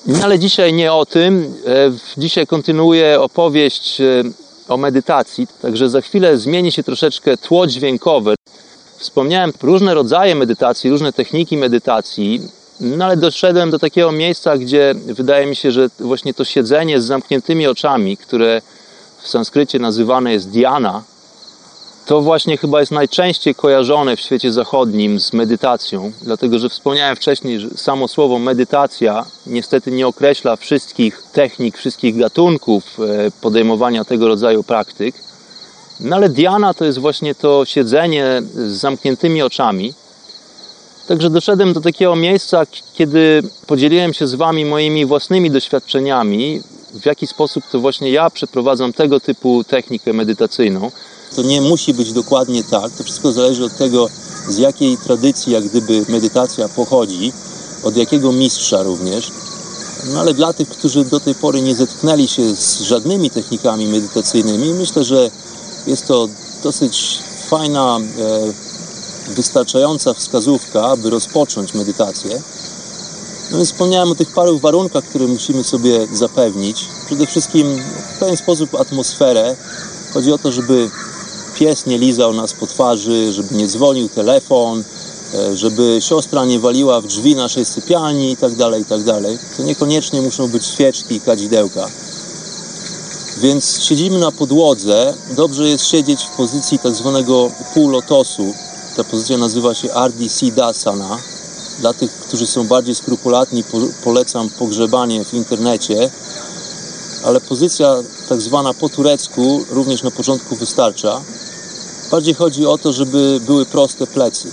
No 0.07 0.19
ale 0.25 0.39
dzisiaj 0.39 0.73
nie 0.73 0.93
o 0.93 1.07
tym. 1.07 1.55
E, 1.67 1.93
dzisiaj 2.17 2.47
kontynuuję 2.47 3.21
opowieść 3.21 4.01
e, 4.01 4.23
o 4.69 4.77
medytacji, 4.77 5.47
także 5.63 5.89
za 5.89 6.01
chwilę 6.01 6.39
zmieni 6.39 6.73
się 6.73 6.83
troszeczkę 6.83 7.37
tło 7.37 7.67
dźwiękowe. 7.67 8.35
Wspomniałem 8.97 9.53
różne 9.63 9.95
rodzaje 9.95 10.35
medytacji, 10.35 10.91
różne 10.91 11.13
techniki 11.13 11.57
medytacji. 11.57 12.41
No 12.81 13.05
ale 13.05 13.17
doszedłem 13.17 13.71
do 13.71 13.79
takiego 13.79 14.13
miejsca, 14.13 14.59
gdzie 14.59 14.95
wydaje 15.07 15.47
mi 15.47 15.57
się, 15.57 15.71
że 15.71 15.89
właśnie 16.01 16.35
to 16.35 16.45
siedzenie 16.45 17.01
z 17.01 17.05
zamkniętymi 17.05 17.67
oczami, 17.67 18.17
które 18.17 18.63
w 19.23 19.29
sanskrycie 19.29 19.79
nazywane 19.79 20.33
jest 20.33 20.51
dhyana, 20.51 21.03
to 22.07 22.21
właśnie 22.21 22.57
chyba 22.57 22.81
jest 22.81 22.93
najczęściej 22.93 23.55
kojarzone 23.55 24.17
w 24.17 24.21
świecie 24.21 24.53
zachodnim 24.53 25.21
z 25.21 25.33
medytacją, 25.33 26.13
dlatego 26.23 26.59
że 26.59 26.69
wspomniałem 26.69 27.17
wcześniej, 27.17 27.61
że 27.61 27.71
samo 27.71 28.09
słowo 28.09 28.39
medytacja 28.39 29.27
niestety 29.47 29.91
nie 29.91 30.07
określa 30.07 30.57
wszystkich 30.57 31.23
technik, 31.33 31.79
wszystkich 31.79 32.17
gatunków 32.17 33.01
e, 33.01 33.31
podejmowania 33.41 34.05
tego 34.05 34.29
rodzaju 34.29 34.63
praktyk. 34.63 35.15
No 36.01 36.17
ale 36.17 36.29
dhyana 36.29 36.75
to 36.75 36.85
jest 36.85 36.99
właśnie 36.99 37.35
to 37.35 37.65
siedzenie 37.65 38.43
z 38.55 38.73
zamkniętymi 38.73 39.43
oczami, 39.43 39.95
Także 41.09 41.31
doszedłem 41.31 41.73
do 41.73 41.81
takiego 41.81 42.17
miejsca, 42.17 42.63
kiedy 42.95 43.43
podzieliłem 43.67 44.15
się 44.15 44.27
z 44.27 44.35
Wami 44.35 44.65
moimi 44.65 45.07
własnymi 45.07 45.51
doświadczeniami, 45.51 46.61
w 47.01 47.07
jaki 47.07 47.27
sposób 47.27 47.65
to 47.73 47.81
właśnie 47.81 48.11
ja 48.11 48.31
przeprowadzam 48.31 48.93
tego 48.93 49.21
typu 49.21 49.65
technikę 49.65 50.13
medytacyjną. 50.13 50.91
To 51.37 51.43
nie 51.43 51.61
musi 51.61 51.95
być 51.95 52.13
dokładnie 52.13 52.65
tak, 52.65 52.93
to 52.93 53.05
wszystko 53.05 53.33
zależy 53.33 53.65
od 53.65 53.77
tego, 53.77 54.09
z 54.49 54.59
jakiej 54.59 54.99
tradycji 54.99 55.53
jak 55.53 55.65
gdyby 55.65 56.05
medytacja 56.09 56.69
pochodzi, 56.69 57.33
od 57.83 57.97
jakiego 57.97 58.33
mistrza 58.33 58.83
również. 58.83 59.33
No 60.13 60.21
ale 60.21 60.35
dla 60.35 60.53
tych, 60.53 60.69
którzy 60.69 61.05
do 61.05 61.21
tej 61.21 61.35
pory 61.35 61.63
nie 61.63 61.75
zetknęli 61.75 62.29
się 62.29 62.57
z 62.57 62.81
żadnymi 62.81 63.31
technikami 63.31 63.87
medytacyjnymi, 63.87 64.75
myślę, 64.75 65.05
że 65.05 65.31
jest 65.87 66.07
to 66.07 66.29
dosyć 66.63 67.19
fajna 67.49 67.99
e, 67.99 69.33
wystarczająca 69.33 70.15
wskazówka, 70.15 70.85
aby 70.85 71.11
rozpocząć 71.11 71.75
medytację. 71.75 72.43
No 73.51 73.57
więc 73.57 73.73
wspomniałem 73.73 74.11
o 74.11 74.15
tych 74.15 74.35
paru 74.35 74.59
warunkach, 74.59 75.05
które 75.05 75.27
musimy 75.27 75.65
sobie 75.65 76.07
zapewnić. 76.13 76.85
Przede 77.07 77.27
wszystkim 77.27 77.79
w 78.17 78.19
pewien 78.19 78.37
sposób 78.37 78.75
atmosferę. 78.75 79.57
Chodzi 80.15 80.33
o 80.33 80.39
to, 80.39 80.53
żeby 80.53 80.91
pies 81.59 81.87
nie 81.87 81.99
lizał 81.99 82.35
nas 82.35 82.53
po 82.53 82.67
twarzy, 82.67 83.33
żeby 83.33 83.55
nie 83.55 83.67
dzwonił 83.67 84.09
telefon, 84.09 84.85
e, 85.35 85.57
żeby 85.57 85.99
siostra 86.01 86.45
nie 86.45 86.59
waliła 86.59 87.01
w 87.01 87.07
drzwi 87.07 87.35
naszej 87.35 87.65
sypialni 87.65 88.33
i 88.33 88.37
tak 88.37 88.55
dalej, 88.55 88.83
i 88.83 88.85
tak 88.85 89.01
to 89.57 89.63
niekoniecznie 89.63 90.23
muszą 90.23 90.49
być 90.49 90.67
świeczki 90.67 91.15
i 91.15 91.21
kadzidełka. 91.21 91.89
Więc 93.37 93.83
siedzimy 93.83 94.19
na 94.19 94.33
podłodze. 94.33 95.15
Dobrze 95.37 95.69
jest 95.69 95.87
siedzieć 95.87 96.23
w 96.23 96.37
pozycji 96.37 96.79
tak 96.79 96.95
zwanego 96.95 97.51
półlotosu. 97.75 98.55
Ta 98.97 99.05
pozycja 99.05 99.39
nazywa 99.39 99.75
się 99.75 99.89
RDC 99.95 100.47
Dasana. 100.47 101.19
Dla 101.81 101.93
tych, 101.93 102.11
którzy 102.13 102.47
są 102.47 102.67
bardziej 102.67 102.95
skrupulatni, 102.95 103.65
polecam 104.05 104.51
pogrzebanie 104.51 105.25
w 105.25 105.35
internecie. 105.35 106.11
Ale 107.25 107.41
pozycja 107.41 107.97
tak 108.29 108.41
zwana 108.41 108.75
po 108.75 108.89
turecku 108.89 109.65
również 109.71 110.03
na 110.03 110.11
początku 110.11 110.57
wystarcza. 110.57 111.21
Bardziej 112.11 112.35
chodzi 112.35 112.67
o 112.67 112.79
to, 112.79 112.93
żeby 112.93 113.41
były 113.47 113.67
proste 113.67 114.07
plecy. 114.07 114.51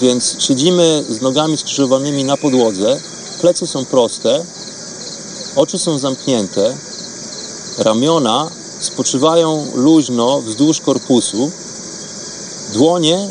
Więc 0.00 0.36
siedzimy 0.38 1.04
z 1.08 1.20
nogami 1.20 1.56
skrzyżowanymi 1.56 2.24
na 2.24 2.36
podłodze. 2.36 3.00
Plecy 3.40 3.66
są 3.66 3.84
proste, 3.84 4.44
oczy 5.56 5.78
są 5.78 5.98
zamknięte, 5.98 6.74
Ramiona 7.78 8.50
spoczywają 8.80 9.66
luźno 9.74 10.40
wzdłuż 10.40 10.80
korpusu, 10.80 11.50
dłonie 12.72 13.30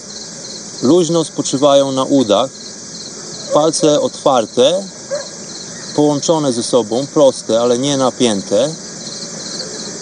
luźno 0.82 1.24
spoczywają 1.24 1.92
na 1.92 2.04
udach, 2.04 2.50
palce 3.54 4.02
otwarte, 4.02 4.84
połączone 5.96 6.54
ze 6.54 6.64
sobą, 6.64 7.08
proste, 7.14 7.62
ale 7.62 7.78
nie 7.78 7.98
napięte 7.98 8.74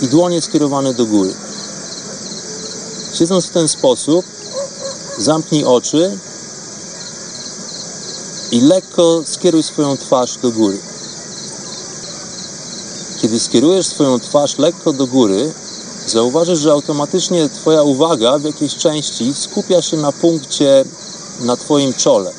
i 0.01 0.07
dłonie 0.07 0.41
skierowane 0.41 0.93
do 0.93 1.05
góry. 1.05 1.33
Siedząc 3.17 3.45
w 3.45 3.49
ten 3.49 3.67
sposób, 3.67 4.25
zamknij 5.17 5.63
oczy 5.65 6.19
i 8.51 8.61
lekko 8.61 9.21
skieruj 9.25 9.63
swoją 9.63 9.97
twarz 9.97 10.37
do 10.37 10.51
góry. 10.51 10.79
Kiedy 13.21 13.39
skierujesz 13.39 13.87
swoją 13.87 14.19
twarz 14.19 14.57
lekko 14.57 14.93
do 14.93 15.07
góry, 15.07 15.53
zauważysz, 16.07 16.59
że 16.59 16.71
automatycznie 16.71 17.49
Twoja 17.49 17.83
uwaga 17.83 18.39
w 18.39 18.43
jakiejś 18.43 18.75
części 18.75 19.33
skupia 19.33 19.81
się 19.81 19.97
na 19.97 20.11
punkcie 20.11 20.85
na 21.39 21.57
Twoim 21.57 21.93
czole. 21.93 22.31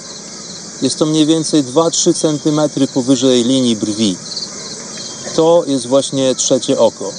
Jest 0.83 0.99
to 0.99 1.07
mniej 1.07 1.27
więcej 1.27 1.65
2-3 1.65 2.15
cm 2.15 2.87
powyżej 2.95 3.45
linii 3.45 3.77
brwi. 3.77 4.17
To 5.37 5.65
jest 5.67 5.87
właśnie 5.87 6.35
trzecie 6.35 6.79
oko. 6.79 7.13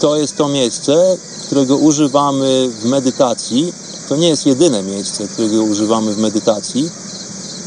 To 0.00 0.16
jest 0.16 0.36
to 0.36 0.48
miejsce, 0.48 1.16
którego 1.52 1.76
używamy 1.76 2.68
w 2.80 2.84
medytacji. 2.84 3.72
To 4.08 4.16
nie 4.16 4.28
jest 4.28 4.46
jedyne 4.46 4.82
miejsce, 4.82 5.28
którego 5.28 5.62
używamy 5.62 6.14
w 6.14 6.18
medytacji, 6.18 6.90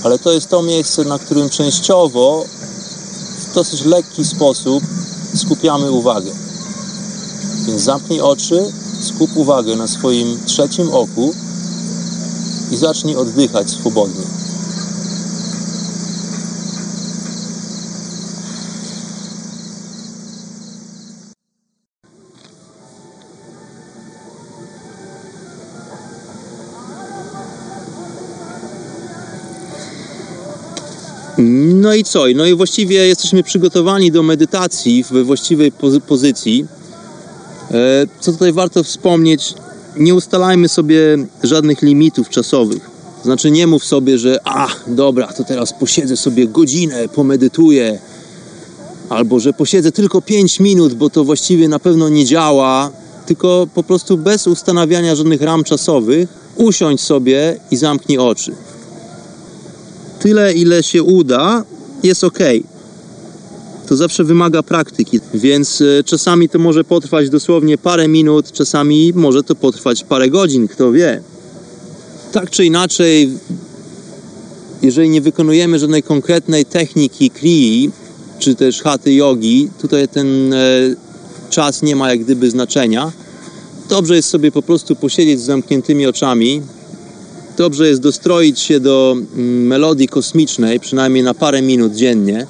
ale 0.03 0.19
to 0.19 0.31
jest 0.31 0.49
to 0.49 0.61
miejsce, 0.61 1.03
na 1.03 1.19
którym 1.19 1.49
częściowo 1.49 2.45
w 3.39 3.53
dosyć 3.55 3.85
lekki 3.85 4.25
sposób 4.25 4.83
skupiamy 5.35 5.91
uwagę. 5.91 6.31
Więc 7.67 7.81
zamknij 7.81 8.21
oczy, 8.21 8.73
skup 9.01 9.37
uwagę 9.37 9.75
na 9.75 9.87
swoim 9.87 10.39
trzecim 10.45 10.89
oku 10.93 11.33
i 12.71 12.77
zacznij 12.77 13.15
oddychać 13.15 13.69
swobodnie. 13.69 14.25
No 31.37 31.93
i 31.93 32.03
co? 32.03 32.23
No 32.35 32.45
i 32.45 32.55
właściwie 32.55 33.07
jesteśmy 33.07 33.43
przygotowani 33.43 34.11
do 34.11 34.23
medytacji 34.23 35.05
we 35.11 35.23
właściwej 35.23 35.71
pozycji. 36.07 36.65
E, 37.71 38.05
co 38.19 38.31
tutaj 38.31 38.53
warto 38.53 38.83
wspomnieć, 38.83 39.53
nie 39.97 40.15
ustalajmy 40.15 40.69
sobie 40.69 41.17
żadnych 41.43 41.81
limitów 41.81 42.29
czasowych. 42.29 42.89
Znaczy 43.23 43.51
nie 43.51 43.67
mów 43.67 43.85
sobie, 43.85 44.17
że 44.17 44.39
a, 44.43 44.67
dobra, 44.87 45.27
to 45.27 45.43
teraz 45.43 45.73
posiedzę 45.73 46.17
sobie 46.17 46.47
godzinę, 46.47 47.09
pomedytuję, 47.09 47.99
albo 49.09 49.39
że 49.39 49.53
posiedzę 49.53 49.91
tylko 49.91 50.21
5 50.21 50.59
minut, 50.59 50.93
bo 50.93 51.09
to 51.09 51.23
właściwie 51.23 51.67
na 51.67 51.79
pewno 51.79 52.09
nie 52.09 52.25
działa, 52.25 52.91
tylko 53.25 53.67
po 53.73 53.83
prostu 53.83 54.17
bez 54.17 54.47
ustanawiania 54.47 55.15
żadnych 55.15 55.41
ram 55.41 55.63
czasowych 55.63 56.29
usiądź 56.55 57.01
sobie 57.01 57.59
i 57.71 57.77
zamknij 57.77 58.17
oczy 58.17 58.55
tyle, 60.19 60.53
ile 60.53 60.83
się 60.83 61.03
uda, 61.03 61.63
jest 62.03 62.23
ok. 62.23 62.39
To 63.87 63.95
zawsze 63.95 64.23
wymaga 64.23 64.63
praktyki, 64.63 65.19
więc 65.33 65.81
e, 65.81 66.03
czasami 66.03 66.49
to 66.49 66.59
może 66.59 66.83
potrwać 66.83 67.29
dosłownie 67.29 67.77
parę 67.77 68.07
minut, 68.07 68.51
czasami 68.51 69.13
może 69.15 69.43
to 69.43 69.55
potrwać 69.55 70.03
parę 70.03 70.29
godzin, 70.29 70.67
kto 70.67 70.91
wie. 70.91 71.21
Tak 72.31 72.49
czy 72.49 72.65
inaczej, 72.65 73.29
jeżeli 74.81 75.09
nie 75.09 75.21
wykonujemy 75.21 75.79
żadnej 75.79 76.03
konkretnej 76.03 76.65
techniki 76.65 77.29
krii, 77.29 77.91
czy 78.39 78.55
też 78.55 78.81
haty 78.81 79.13
jogi, 79.13 79.69
tutaj 79.81 80.07
ten 80.07 80.53
e, 80.53 80.57
czas 81.49 81.81
nie 81.81 81.95
ma 81.95 82.09
jak 82.09 82.23
gdyby 82.23 82.49
znaczenia. 82.49 83.11
Dobrze 83.89 84.15
jest 84.15 84.29
sobie 84.29 84.51
po 84.51 84.61
prostu 84.61 84.95
posiedzieć 84.95 85.39
z 85.41 85.43
zamkniętymi 85.43 86.07
oczami, 86.07 86.61
Dobrze 87.57 87.87
jest 87.87 88.01
dostroić 88.01 88.59
się 88.59 88.79
do 88.79 89.15
mm, 89.17 89.67
melodii 89.67 90.07
kosmicznej, 90.07 90.79
przynajmniej 90.79 91.23
na 91.23 91.33
parę 91.33 91.61
minut 91.61 91.93
dziennie. 91.93 92.47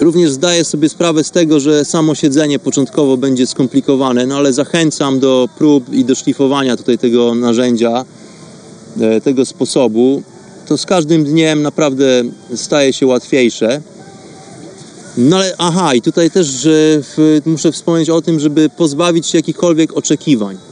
Również 0.00 0.30
zdaję 0.30 0.64
sobie 0.64 0.88
sprawę 0.88 1.24
z 1.24 1.30
tego, 1.30 1.60
że 1.60 1.84
samo 1.84 2.14
siedzenie 2.14 2.58
początkowo 2.58 3.16
będzie 3.16 3.46
skomplikowane, 3.46 4.26
no 4.26 4.36
ale 4.36 4.52
zachęcam 4.52 5.20
do 5.20 5.48
prób 5.58 5.92
i 5.92 6.04
do 6.04 6.14
szlifowania 6.14 6.76
tutaj 6.76 6.98
tego 6.98 7.34
narzędzia, 7.34 8.04
e, 9.00 9.20
tego 9.20 9.44
sposobu. 9.44 10.22
To 10.68 10.78
z 10.78 10.86
każdym 10.86 11.24
dniem 11.24 11.62
naprawdę 11.62 12.22
staje 12.54 12.92
się 12.92 13.06
łatwiejsze. 13.06 13.80
No 15.16 15.36
ale 15.36 15.54
aha, 15.58 15.94
i 15.94 16.02
tutaj 16.02 16.30
też 16.30 16.68
muszę 17.46 17.72
wspomnieć 17.72 18.10
o 18.10 18.22
tym, 18.22 18.40
żeby 18.40 18.68
pozbawić 18.68 19.26
się 19.26 19.38
jakichkolwiek 19.38 19.96
oczekiwań. 19.96 20.65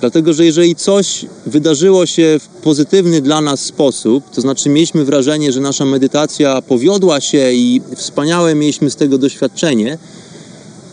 Dlatego, 0.00 0.32
że 0.32 0.44
jeżeli 0.44 0.76
coś 0.76 1.26
wydarzyło 1.46 2.06
się 2.06 2.40
w 2.40 2.46
pozytywny 2.46 3.20
dla 3.20 3.40
nas 3.40 3.60
sposób, 3.60 4.30
to 4.30 4.40
znaczy 4.40 4.68
mieliśmy 4.68 5.04
wrażenie, 5.04 5.52
że 5.52 5.60
nasza 5.60 5.84
medytacja 5.84 6.62
powiodła 6.62 7.20
się 7.20 7.52
i 7.52 7.80
wspaniałe 7.96 8.54
mieliśmy 8.54 8.90
z 8.90 8.96
tego 8.96 9.18
doświadczenie, 9.18 9.98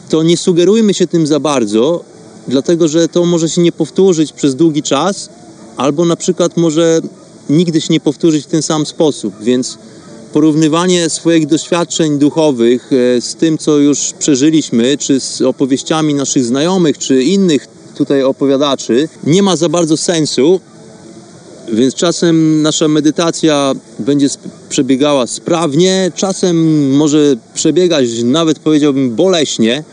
to 0.10 0.24
nie 0.24 0.38
sugerujmy 0.38 0.94
się 0.94 1.08
tym 1.08 1.28
za 1.28 1.40
bardzo, 1.40 2.04
dlatego 2.48 2.88
że 2.88 3.08
to 3.08 3.26
może 3.26 3.50
się 3.50 3.62
nie 3.62 3.72
powtórzyć 3.72 4.34
przez 4.34 4.56
długi 4.56 4.84
czas, 4.84 5.30
albo 5.78 6.06
na 6.06 6.16
przykład 6.16 6.58
może 6.58 7.02
nigdy 7.50 7.82
się 7.82 7.94
nie 7.94 8.00
powtórzyć 8.00 8.46
w 8.46 8.48
ten 8.48 8.62
sam 8.62 8.86
sposób. 8.86 9.34
Więc 9.42 9.78
porównywanie 10.34 11.10
swoich 11.10 11.48
doświadczeń 11.48 12.20
duchowych 12.20 12.90
e, 12.94 13.22
z 13.22 13.36
tym, 13.36 13.58
co 13.58 13.78
już 13.78 14.14
przeżyliśmy, 14.20 14.98
czy 14.98 15.20
z 15.20 15.42
opowieściami 15.42 16.14
naszych 16.14 16.46
znajomych, 16.46 16.98
czy 16.98 17.24
innych 17.24 17.77
tutaj 17.98 18.24
opowiadaczy, 18.24 19.10
nie 19.24 19.44
ma 19.44 19.56
za 19.56 19.70
bardzo 19.70 19.98
sensu, 19.98 20.60
więc 21.74 21.96
czasem 21.96 22.62
nasza 22.62 22.88
medytacja 22.88 23.74
będzie 24.00 24.28
przebiegała 24.70 25.28
sprawnie, 25.28 26.12
czasem 26.16 26.90
może 26.96 27.36
przebiegać 27.54 28.06
nawet 28.24 28.60
powiedziałbym 28.60 29.16
boleśnie. 29.16 29.84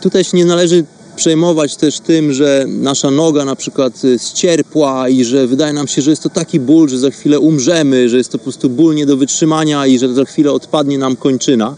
Tutaj 0.00 0.24
się 0.24 0.36
nie 0.36 0.44
należy 0.44 0.84
przejmować 1.16 1.76
też 1.76 2.00
tym, 2.00 2.32
że 2.32 2.64
nasza 2.68 3.10
noga 3.10 3.44
na 3.44 3.56
przykład 3.56 4.02
ścierpła 4.28 5.08
i 5.08 5.24
że 5.24 5.46
wydaje 5.46 5.72
nam 5.72 5.88
się, 5.88 6.02
że 6.02 6.10
jest 6.10 6.22
to 6.22 6.30
taki 6.30 6.60
ból, 6.60 6.88
że 6.88 6.98
za 6.98 7.10
chwilę 7.10 7.40
umrzemy, 7.40 8.08
że 8.08 8.16
jest 8.16 8.32
to 8.32 8.38
po 8.38 8.44
prostu 8.44 8.70
ból 8.70 8.94
nie 8.94 9.06
do 9.06 9.16
wytrzymania 9.16 9.86
i 9.86 9.98
że 9.98 10.14
za 10.14 10.24
chwilę 10.24 10.52
odpadnie 10.52 10.98
nam 10.98 11.16
kończyna. 11.16 11.76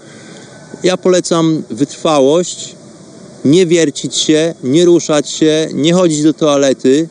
Ja 0.83 0.97
polecam 0.97 1.63
wytrwałość, 1.71 2.76
nie 3.51 3.67
wiercić 3.67 4.17
się, 4.17 4.55
nie 4.65 4.85
ruszać 4.85 5.31
się, 5.31 5.69
nie 5.75 5.95
chodzić 5.95 6.23
do 6.23 6.35
toalety. 6.35 7.09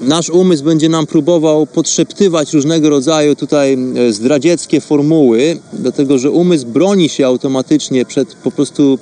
Nasz 0.00 0.30
umysł 0.30 0.64
będzie 0.64 0.88
nam 0.88 1.06
próbował 1.06 1.66
podszeptywać 1.66 2.52
różnego 2.52 2.90
rodzaju 2.90 3.34
tutaj 3.34 3.78
e, 3.96 4.12
zdradzieckie 4.12 4.80
formuły, 4.80 5.58
dlatego 5.72 6.18
że 6.18 6.30
umysł 6.30 6.66
broni 6.66 7.08
się 7.08 7.26
automatycznie 7.26 8.04
przed 8.04 8.34
po 8.34 8.50
prostu 8.50 8.98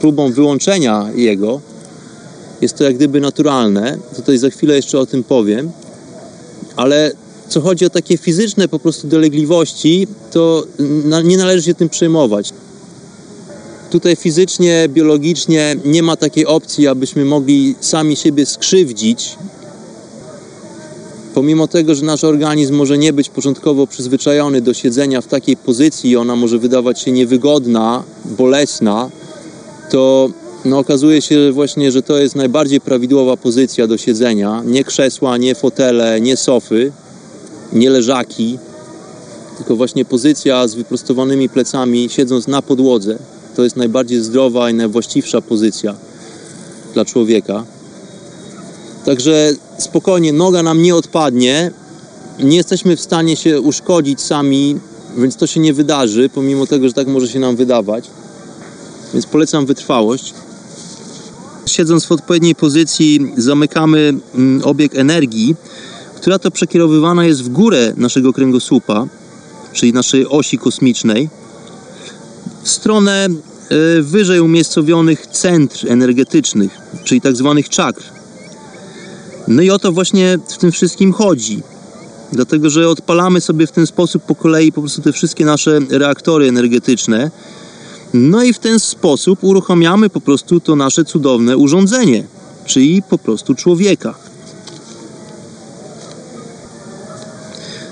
próbą 0.00 0.32
wyłączenia 0.32 1.08
jego. 1.14 1.60
Jest 2.60 2.76
to 2.76 2.84
jak 2.84 2.94
gdyby 2.94 3.20
naturalne. 3.20 3.98
Tutaj 4.16 4.38
za 4.38 4.50
chwilę 4.50 4.76
jeszcze 4.76 4.98
o 4.98 5.06
tym 5.06 5.24
powiem. 5.24 5.70
Ale 6.76 7.12
co 7.48 7.60
chodzi 7.60 7.86
o 7.86 7.90
takie 7.90 8.16
fizyczne 8.16 8.68
po 8.68 8.78
prostu 8.78 9.08
dolegliwości, 9.08 10.06
to 10.30 10.64
nie 11.24 11.36
należy 11.36 11.62
się 11.62 11.74
tym 11.74 11.88
przejmować. 11.88 12.52
Tutaj 13.92 14.16
fizycznie, 14.16 14.88
biologicznie 14.88 15.76
nie 15.84 16.02
ma 16.02 16.16
takiej 16.16 16.46
opcji, 16.46 16.88
abyśmy 16.88 17.24
mogli 17.24 17.74
sami 17.80 18.16
siebie 18.16 18.46
skrzywdzić. 18.46 19.36
Pomimo 21.34 21.68
tego, 21.68 21.94
że 21.94 22.04
nasz 22.04 22.24
organizm 22.24 22.74
może 22.74 22.98
nie 22.98 23.12
być 23.12 23.30
początkowo 23.30 23.86
przyzwyczajony 23.86 24.60
do 24.60 24.74
siedzenia 24.74 25.20
w 25.20 25.26
takiej 25.26 25.56
pozycji, 25.56 26.16
ona 26.16 26.36
może 26.36 26.58
wydawać 26.58 27.00
się 27.00 27.12
niewygodna, 27.12 28.02
bolesna, 28.24 29.10
to 29.90 30.30
no, 30.64 30.78
okazuje 30.78 31.22
się 31.22 31.52
właśnie, 31.52 31.92
że 31.92 32.02
to 32.02 32.18
jest 32.18 32.36
najbardziej 32.36 32.80
prawidłowa 32.80 33.36
pozycja 33.36 33.86
do 33.86 33.96
siedzenia. 33.96 34.62
Nie 34.66 34.84
krzesła, 34.84 35.36
nie 35.36 35.54
fotele, 35.54 36.20
nie 36.20 36.36
sofy, 36.36 36.92
nie 37.72 37.90
leżaki, 37.90 38.58
tylko 39.56 39.76
właśnie 39.76 40.04
pozycja 40.04 40.68
z 40.68 40.74
wyprostowanymi 40.74 41.48
plecami, 41.48 42.08
siedząc 42.08 42.48
na 42.48 42.62
podłodze. 42.62 43.18
To 43.56 43.64
jest 43.64 43.76
najbardziej 43.76 44.22
zdrowa 44.22 44.70
i 44.70 44.74
najwłaściwsza 44.74 45.40
pozycja 45.40 45.94
dla 46.94 47.04
człowieka. 47.04 47.64
Także 49.04 49.54
spokojnie, 49.78 50.32
noga 50.32 50.62
nam 50.62 50.82
nie 50.82 50.96
odpadnie. 50.96 51.70
Nie 52.38 52.56
jesteśmy 52.56 52.96
w 52.96 53.00
stanie 53.00 53.36
się 53.36 53.60
uszkodzić 53.60 54.20
sami, 54.20 54.80
więc 55.16 55.36
to 55.36 55.46
się 55.46 55.60
nie 55.60 55.72
wydarzy, 55.72 56.28
pomimo 56.28 56.66
tego, 56.66 56.88
że 56.88 56.94
tak 56.94 57.06
może 57.06 57.28
się 57.28 57.40
nam 57.40 57.56
wydawać. 57.56 58.10
Więc 59.14 59.26
polecam 59.26 59.66
wytrwałość. 59.66 60.34
Siedząc 61.66 62.06
w 62.06 62.12
odpowiedniej 62.12 62.54
pozycji, 62.54 63.32
zamykamy 63.36 64.14
mm, 64.34 64.62
obieg 64.64 64.96
energii, 64.96 65.56
która 66.16 66.38
to 66.38 66.50
przekierowywana 66.50 67.24
jest 67.24 67.42
w 67.42 67.48
górę 67.48 67.92
naszego 67.96 68.32
kręgosłupa, 68.32 69.06
czyli 69.72 69.92
naszej 69.92 70.26
osi 70.28 70.58
kosmicznej, 70.58 71.28
w 72.62 72.68
stronę 72.68 73.28
e, 73.28 74.02
wyżej 74.02 74.40
umiejscowionych 74.40 75.26
centr 75.26 75.86
energetycznych, 75.88 76.78
czyli 77.04 77.20
tak 77.20 77.36
zwanych 77.36 77.68
czakr. 77.68 78.02
No 79.48 79.62
i 79.62 79.70
o 79.70 79.78
to 79.78 79.92
właśnie 79.92 80.38
w 80.48 80.58
tym 80.58 80.72
wszystkim 80.72 81.12
chodzi. 81.12 81.62
Dlatego, 82.32 82.70
że 82.70 82.88
odpalamy 82.88 83.40
sobie 83.40 83.66
w 83.66 83.72
ten 83.72 83.86
sposób 83.86 84.22
po 84.22 84.34
kolei 84.34 84.72
po 84.72 84.80
prostu 84.80 85.02
te 85.02 85.12
wszystkie 85.12 85.44
nasze 85.44 85.80
reaktory 85.90 86.48
energetyczne. 86.48 87.30
No 88.14 88.42
i 88.42 88.52
w 88.52 88.58
ten 88.58 88.80
sposób 88.80 89.44
uruchamiamy 89.44 90.10
po 90.10 90.20
prostu 90.20 90.60
to 90.60 90.76
nasze 90.76 91.04
cudowne 91.04 91.56
urządzenie, 91.56 92.24
czyli 92.66 93.02
po 93.02 93.18
prostu 93.18 93.54
człowieka. 93.54 94.14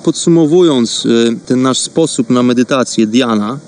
Podsumowując 0.05 1.07
e, 1.07 1.47
ten 1.47 1.63
nasz 1.63 1.79
sposób 1.79 2.31
na 2.31 2.43
medytację, 2.43 3.07
Diana, 3.07 3.59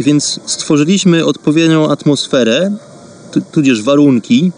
więc 0.00 0.40
stworzyliśmy 0.46 1.24
odpowiednią 1.24 1.90
atmosferę, 1.90 2.76
tudzież 3.52 3.82
warunki. 3.82 4.52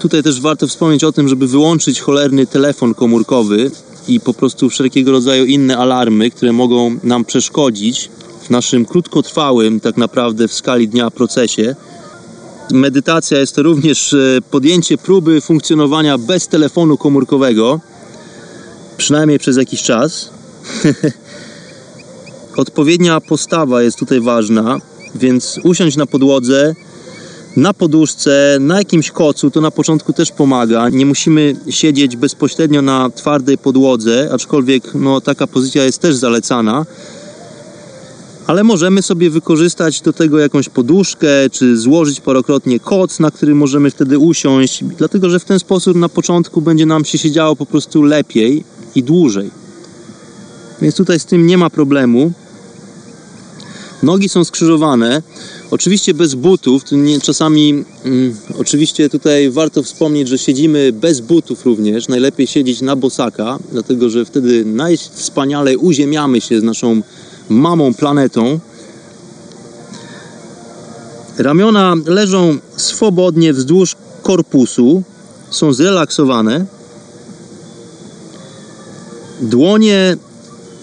Tutaj 0.00 0.22
też 0.22 0.40
warto 0.40 0.66
wspomnieć 0.66 1.04
o 1.04 1.12
tym, 1.12 1.28
żeby 1.28 1.46
wyłączyć 1.46 2.00
cholerny 2.00 2.46
telefon 2.46 2.94
komórkowy 2.94 3.70
i 4.08 4.20
po 4.20 4.34
prostu 4.34 4.70
wszelkiego 4.70 5.12
rodzaju 5.12 5.44
inne 5.44 5.78
alarmy, 5.78 6.30
które 6.30 6.52
mogą 6.52 6.96
nam 7.02 7.24
przeszkodzić 7.24 8.10
w 8.42 8.50
naszym 8.50 8.84
krótkotrwałym, 8.84 9.80
tak 9.80 9.96
naprawdę 9.96 10.48
w 10.48 10.52
skali 10.52 10.88
dnia 10.88 11.10
procesie. 11.10 11.76
Medytacja 12.72 13.38
jest 13.38 13.54
to 13.54 13.62
również 13.62 14.12
e, 14.12 14.18
podjęcie 14.50 14.98
próby 14.98 15.40
funkcjonowania 15.40 16.18
bez 16.18 16.48
telefonu 16.48 16.96
komórkowego, 16.96 17.80
przynajmniej 18.96 19.38
przez 19.38 19.56
jakiś 19.56 19.82
czas. 19.82 20.30
Odpowiednia 22.56 23.20
postawa 23.20 23.82
jest 23.82 23.98
tutaj 23.98 24.20
ważna, 24.20 24.78
więc 25.14 25.60
usiąść 25.64 25.96
na 25.96 26.06
podłodze, 26.06 26.74
na 27.56 27.74
poduszce, 27.74 28.56
na 28.60 28.78
jakimś 28.78 29.10
kocu, 29.10 29.50
to 29.50 29.60
na 29.60 29.70
początku 29.70 30.12
też 30.12 30.30
pomaga. 30.30 30.88
Nie 30.88 31.06
musimy 31.06 31.56
siedzieć 31.70 32.16
bezpośrednio 32.16 32.82
na 32.82 33.10
twardej 33.10 33.58
podłodze, 33.58 34.28
aczkolwiek 34.32 34.94
no, 34.94 35.20
taka 35.20 35.46
pozycja 35.46 35.84
jest 35.84 35.98
też 35.98 36.14
zalecana. 36.14 36.86
Ale 38.46 38.64
możemy 38.64 39.02
sobie 39.02 39.30
wykorzystać 39.30 40.00
do 40.00 40.12
tego 40.12 40.38
jakąś 40.38 40.68
poduszkę, 40.68 41.50
czy 41.50 41.76
złożyć 41.76 42.20
parokrotnie 42.20 42.80
koc, 42.80 43.20
na 43.20 43.30
który 43.30 43.54
możemy 43.54 43.90
wtedy 43.90 44.18
usiąść, 44.18 44.84
dlatego 44.84 45.30
że 45.30 45.40
w 45.40 45.44
ten 45.44 45.58
sposób 45.58 45.96
na 45.96 46.08
początku 46.08 46.60
będzie 46.60 46.86
nam 46.86 47.04
się 47.04 47.18
siedziało 47.18 47.56
po 47.56 47.66
prostu 47.66 48.02
lepiej 48.02 48.64
i 48.94 49.02
dłużej. 49.02 49.61
Więc 50.82 50.96
tutaj 50.96 51.20
z 51.20 51.24
tym 51.24 51.46
nie 51.46 51.58
ma 51.58 51.70
problemu. 51.70 52.32
Nogi 54.02 54.28
są 54.28 54.44
skrzyżowane. 54.44 55.22
Oczywiście 55.70 56.14
bez 56.14 56.34
butów. 56.34 56.82
Czasami, 57.22 57.84
mm, 58.04 58.36
oczywiście 58.58 59.08
tutaj 59.08 59.50
warto 59.50 59.82
wspomnieć, 59.82 60.28
że 60.28 60.38
siedzimy 60.38 60.92
bez 60.92 61.20
butów 61.20 61.64
również. 61.64 62.08
Najlepiej 62.08 62.46
siedzieć 62.46 62.80
na 62.80 62.96
bosaka, 62.96 63.58
dlatego 63.72 64.10
że 64.10 64.24
wtedy 64.24 64.64
najwspanialej 64.64 65.76
uziemiamy 65.76 66.40
się 66.40 66.60
z 66.60 66.62
naszą 66.62 67.02
mamą 67.48 67.94
planetą. 67.94 68.60
Ramiona 71.38 71.94
leżą 72.06 72.58
swobodnie 72.76 73.52
wzdłuż 73.52 73.96
korpusu, 74.22 75.02
są 75.50 75.72
zrelaksowane. 75.72 76.66
Dłonie 79.40 80.16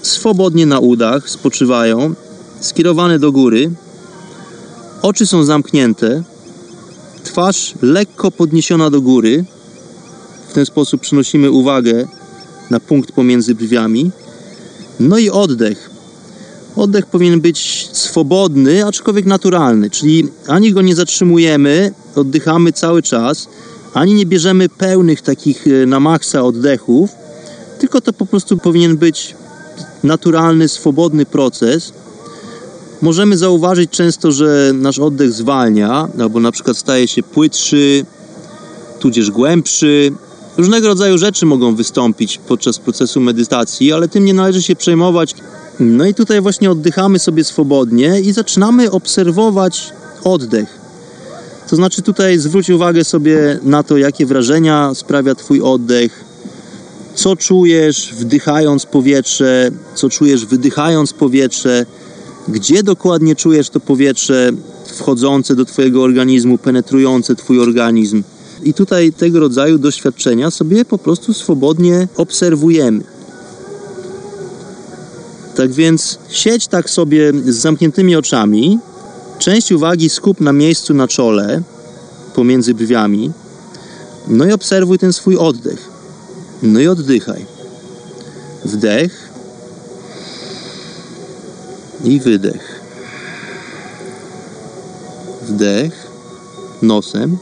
swobodnie 0.02 0.66
na 0.66 0.80
udach 0.80 1.30
spoczywają, 1.30 2.16
skierowane 2.60 3.20
do 3.20 3.32
góry. 3.32 3.72
Oczy 5.02 5.28
są 5.28 5.44
zamknięte, 5.44 6.24
twarz 7.24 7.74
lekko 7.82 8.32
podniesiona 8.32 8.90
do 8.90 9.02
góry. 9.02 9.46
W 10.50 10.54
ten 10.54 10.66
sposób 10.66 11.02
przenosimy 11.02 11.52
uwagę 11.52 12.08
na 12.70 12.80
punkt 12.80 13.12
pomiędzy 13.12 13.56
brwiami. 13.56 14.12
No 15.00 15.18
i 15.18 15.30
oddech. 15.30 15.90
Oddech 16.76 17.06
powinien 17.06 17.42
być 17.42 17.90
swobodny, 17.92 18.86
aczkolwiek 18.86 19.26
naturalny, 19.26 19.90
czyli 19.90 20.28
ani 20.48 20.74
go 20.74 20.82
nie 20.82 20.96
zatrzymujemy, 20.96 21.92
oddychamy 22.16 22.74
cały 22.74 23.04
czas, 23.04 23.48
ani 23.94 24.14
nie 24.14 24.26
bierzemy 24.26 24.70
pełnych 24.70 25.22
takich 25.22 25.68
e, 25.68 25.86
na 25.86 26.00
maksa 26.00 26.44
oddechów, 26.44 27.10
tylko 27.80 28.02
to 28.02 28.14
po 28.14 28.26
prostu 28.26 28.58
powinien 28.58 28.98
być 28.98 29.36
naturalny, 30.04 30.68
swobodny 30.68 31.26
proces. 31.26 31.94
Możemy 33.02 33.38
zauważyć 33.38 33.92
często, 33.92 34.32
że 34.32 34.72
nasz 34.74 35.00
oddech 35.00 35.32
zwalnia, 35.32 36.08
albo 36.20 36.40
na 36.40 36.52
przykład 36.52 36.78
staje 36.78 37.08
się 37.08 37.24
płytszy, 37.24 38.06
tudzież 39.00 39.32
głębszy. 39.32 40.12
Różnego 40.58 40.88
rodzaju 40.88 41.18
rzeczy 41.18 41.46
mogą 41.46 41.76
wystąpić 41.76 42.40
podczas 42.48 42.80
procesu 42.80 43.22
medytacji, 43.22 43.94
ale 43.94 44.08
tym 44.08 44.26
nie 44.26 44.34
należy 44.34 44.64
się 44.64 44.76
przejmować. 44.76 45.36
No 45.80 46.06
i 46.06 46.14
tutaj 46.14 46.42
właśnie 46.42 46.72
oddychamy 46.72 47.20
sobie 47.20 47.44
swobodnie 47.44 48.22
i 48.22 48.34
zaczynamy 48.34 48.92
obserwować 48.92 49.94
oddech. 50.24 50.80
To 51.70 51.76
znaczy 51.76 52.02
tutaj 52.02 52.38
zwróć 52.38 52.70
uwagę 52.70 53.04
sobie 53.04 53.60
na 53.64 53.84
to, 53.84 53.98
jakie 53.98 54.26
wrażenia 54.26 54.92
sprawia 54.96 55.36
Twój 55.36 55.62
oddech, 55.62 56.24
co 57.20 57.36
czujesz 57.36 58.14
wdychając 58.14 58.86
powietrze, 58.86 59.72
co 59.96 60.10
czujesz 60.10 60.46
wydychając 60.46 61.14
powietrze, 61.14 61.86
gdzie 62.48 62.84
dokładnie 62.84 63.36
czujesz 63.36 63.70
to 63.70 63.80
powietrze 63.80 64.52
wchodzące 64.98 65.56
do 65.56 65.66
Twojego 65.66 66.04
organizmu, 66.04 66.58
penetrujące 66.58 67.36
Twój 67.36 67.60
organizm. 67.60 68.24
I 68.64 68.74
tutaj 68.74 69.14
tego 69.14 69.40
rodzaju 69.40 69.78
doświadczenia 69.78 70.52
sobie 70.52 70.86
po 70.86 70.98
prostu 70.98 71.34
swobodnie 71.34 72.08
obserwujemy. 72.16 73.04
Tak 75.56 75.72
więc 75.72 76.20
siedź 76.30 76.68
tak 76.68 76.90
sobie 76.90 77.34
z 77.34 77.56
zamkniętymi 77.56 78.16
oczami, 78.16 78.80
część 79.40 79.72
uwagi 79.72 80.10
skup 80.10 80.42
na 80.42 80.54
miejscu 80.54 80.94
na 80.94 81.08
czole, 81.08 81.62
pomiędzy 82.36 82.74
brwiami, 82.74 83.32
no 84.28 84.46
i 84.46 84.52
obserwuj 84.52 85.00
ten 85.00 85.14
swój 85.14 85.38
oddech. 85.38 85.99
No 86.62 86.80
i 86.80 86.88
oddychaj. 86.88 87.46
Wdech 88.66 89.30
i 92.04 92.20
wydech. 92.20 92.82
Wdech 95.42 96.08
nosem 96.82 97.38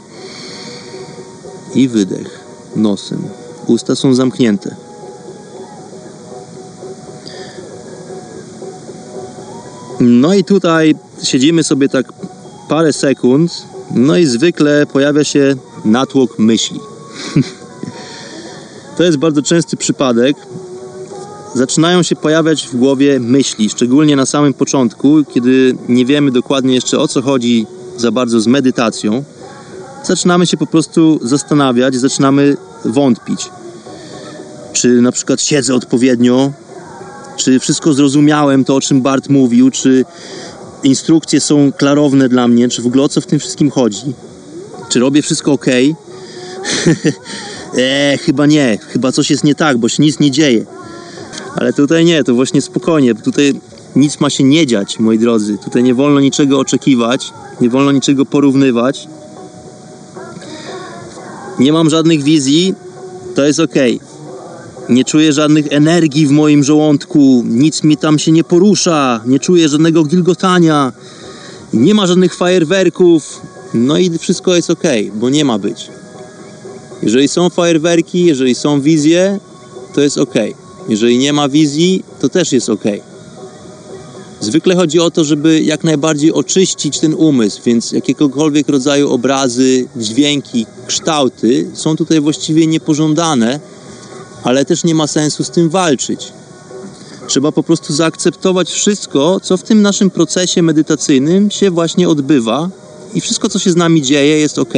i 1.76 1.88
wydech 1.88 2.40
nosem. 2.76 3.24
Usta 3.68 3.96
są 3.96 4.16
zamknięte. 4.16 4.76
No 10.00 10.34
i 10.34 10.44
tutaj 10.44 10.96
siedzimy 11.24 11.64
sobie 11.64 11.90
tak 11.90 12.14
parę 12.70 12.94
sekund, 12.94 13.52
no 13.92 14.18
i 14.18 14.26
zwykle 14.26 14.86
pojawia 14.86 15.24
się 15.24 15.56
natłok 15.86 16.40
myśli. 16.40 16.80
To 18.98 19.04
jest 19.04 19.18
bardzo 19.18 19.42
częsty 19.42 19.78
przypadek. 19.78 20.36
Zaczynają 21.54 22.04
się 22.04 22.16
pojawiać 22.16 22.68
w 22.68 22.76
głowie 22.76 23.20
myśli, 23.20 23.70
szczególnie 23.70 24.16
na 24.16 24.26
samym 24.26 24.54
początku, 24.54 25.24
kiedy 25.34 25.76
nie 25.90 26.06
wiemy 26.06 26.32
dokładnie 26.32 26.76
jeszcze 26.76 27.00
o 27.00 27.08
co 27.08 27.22
chodzi 27.22 27.66
za 27.98 28.12
bardzo 28.12 28.40
z 28.40 28.48
medytacją, 28.48 29.24
zaczynamy 30.04 30.48
się 30.48 30.58
po 30.58 30.68
prostu 30.68 31.20
zastanawiać, 31.22 31.96
zaczynamy 31.96 32.58
wątpić. 32.86 33.50
Czy 34.74 35.02
na 35.02 35.12
przykład 35.12 35.42
siedzę 35.42 35.76
odpowiednio, 35.76 36.52
czy 37.38 37.60
wszystko 37.60 37.94
zrozumiałem, 37.94 38.66
to 38.66 38.76
o 38.76 38.82
czym 38.82 39.02
Bart 39.02 39.30
mówił, 39.30 39.72
czy 39.72 40.06
instrukcje 40.84 41.42
są 41.42 41.72
klarowne 41.72 42.30
dla 42.30 42.48
mnie, 42.48 42.70
czy 42.70 42.82
w 42.82 42.88
ogóle 42.88 43.04
o 43.04 43.10
co 43.10 43.22
w 43.22 43.26
tym 43.26 43.40
wszystkim 43.40 43.72
chodzi, 43.72 44.14
czy 44.90 45.00
robię 45.00 45.22
wszystko 45.22 45.52
ok. 45.52 45.66
eee, 47.78 48.18
chyba 48.18 48.46
nie, 48.46 48.78
chyba 48.88 49.12
coś 49.12 49.30
jest 49.32 49.44
nie 49.44 49.56
tak, 49.56 49.78
bo 49.78 49.90
się 49.90 50.04
nic 50.04 50.20
nie 50.20 50.32
dzieje. 50.32 50.66
Ale 51.56 51.74
tutaj 51.74 52.06
nie, 52.06 52.24
to 52.24 52.36
właśnie 52.36 52.62
spokojnie, 52.62 53.16
tutaj 53.16 53.54
nic 53.96 54.20
ma 54.20 54.30
się 54.30 54.44
nie 54.44 54.68
dziać, 54.68 55.00
moi 55.00 55.20
drodzy. 55.20 55.58
Tutaj 55.58 55.84
nie 55.84 55.94
wolno 55.94 56.20
niczego 56.20 56.60
oczekiwać, 56.60 57.34
nie 57.62 57.70
wolno 57.70 57.92
niczego 57.92 58.26
porównywać. 58.26 59.08
Nie 61.60 61.74
mam 61.74 61.90
żadnych 61.90 62.24
wizji, 62.24 62.76
to 63.36 63.46
jest 63.46 63.60
ok. 63.60 63.76
Nie 64.90 65.06
czuję 65.06 65.34
żadnych 65.34 65.74
energii 65.74 66.28
w 66.28 66.32
moim 66.32 66.64
żołądku, 66.64 67.44
nic 67.46 67.84
mi 67.84 67.98
tam 67.98 68.20
się 68.20 68.32
nie 68.32 68.44
porusza, 68.44 69.22
nie 69.26 69.40
czuję 69.40 69.70
żadnego 69.70 70.04
gilgotania, 70.04 70.94
nie 71.74 71.94
ma 71.94 72.08
żadnych 72.08 72.36
fajerwerków, 72.36 73.42
no 73.74 73.98
i 73.98 74.18
wszystko 74.18 74.56
jest 74.56 74.70
ok, 74.70 74.84
bo 75.16 75.30
nie 75.30 75.46
ma 75.46 75.60
być. 75.60 75.90
Jeżeli 77.04 77.28
są 77.28 77.50
fajerwerki, 77.50 78.26
jeżeli 78.26 78.56
są 78.56 78.82
wizje, 78.82 79.40
to 79.96 80.02
jest 80.02 80.18
ok. 80.18 80.34
Jeżeli 80.90 81.18
nie 81.18 81.34
ma 81.34 81.50
wizji, 81.50 82.04
to 82.22 82.30
też 82.30 82.52
jest 82.52 82.70
ok. 82.70 82.84
Zwykle 84.40 84.76
chodzi 84.76 85.00
o 85.00 85.12
to, 85.12 85.24
żeby 85.24 85.62
jak 85.62 85.84
najbardziej 85.84 86.34
oczyścić 86.34 87.00
ten 87.00 87.14
umysł, 87.14 87.62
więc 87.66 87.92
jakiegokolwiek 87.92 88.70
rodzaju 88.70 89.12
obrazy, 89.12 89.88
dźwięki, 89.96 90.66
kształty 90.88 91.68
są 91.74 91.96
tutaj 91.96 92.22
właściwie 92.22 92.68
niepożądane, 92.68 93.60
ale 94.44 94.66
też 94.66 94.84
nie 94.84 94.96
ma 94.96 95.08
sensu 95.08 95.44
z 95.44 95.50
tym 95.50 95.70
walczyć. 95.70 96.34
Trzeba 97.28 97.52
po 97.52 97.64
prostu 97.64 97.94
zaakceptować 97.94 98.70
wszystko, 98.70 99.40
co 99.40 99.58
w 99.58 99.64
tym 99.64 99.82
naszym 99.82 100.10
procesie 100.10 100.62
medytacyjnym 100.62 101.52
się 101.52 101.72
właśnie 101.72 102.10
odbywa 102.10 102.70
i 103.14 103.22
wszystko, 103.22 103.50
co 103.50 103.60
się 103.60 103.72
z 103.72 103.76
nami 103.76 104.02
dzieje, 104.02 104.40
jest 104.40 104.60
ok. 104.60 104.74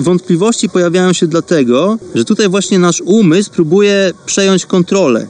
Wątpliwości 0.00 0.68
pojawiają 0.68 1.12
się 1.12 1.26
dlatego, 1.26 1.98
że 2.14 2.24
tutaj 2.24 2.48
właśnie 2.48 2.78
nasz 2.78 3.02
umysł 3.04 3.50
próbuje 3.50 4.12
przejąć 4.26 4.66
kontrolę. 4.66 5.26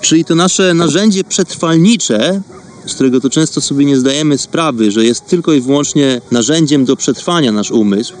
Czyli 0.00 0.24
to 0.24 0.34
nasze 0.34 0.74
narzędzie 0.74 1.24
przetrwalnicze, 1.24 2.40
z 2.86 2.94
którego 2.94 3.20
to 3.20 3.30
często 3.30 3.60
sobie 3.60 3.84
nie 3.84 3.96
zdajemy 3.96 4.38
sprawy, 4.38 4.90
że 4.90 5.04
jest 5.04 5.26
tylko 5.26 5.52
i 5.52 5.60
wyłącznie 5.60 6.20
narzędziem 6.30 6.84
do 6.84 6.96
przetrwania 6.96 7.52
nasz 7.52 7.70
umysł, 7.70 8.14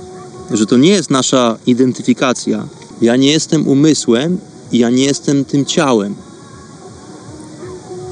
że 0.50 0.66
to 0.66 0.76
nie 0.76 0.90
jest 0.90 1.10
nasza 1.10 1.56
identyfikacja. 1.66 2.68
Ja 3.02 3.16
nie 3.16 3.32
jestem 3.32 3.68
umysłem, 3.68 4.38
ja 4.72 4.90
nie 4.90 5.04
jestem 5.04 5.44
tym 5.44 5.64
ciałem. 5.64 6.14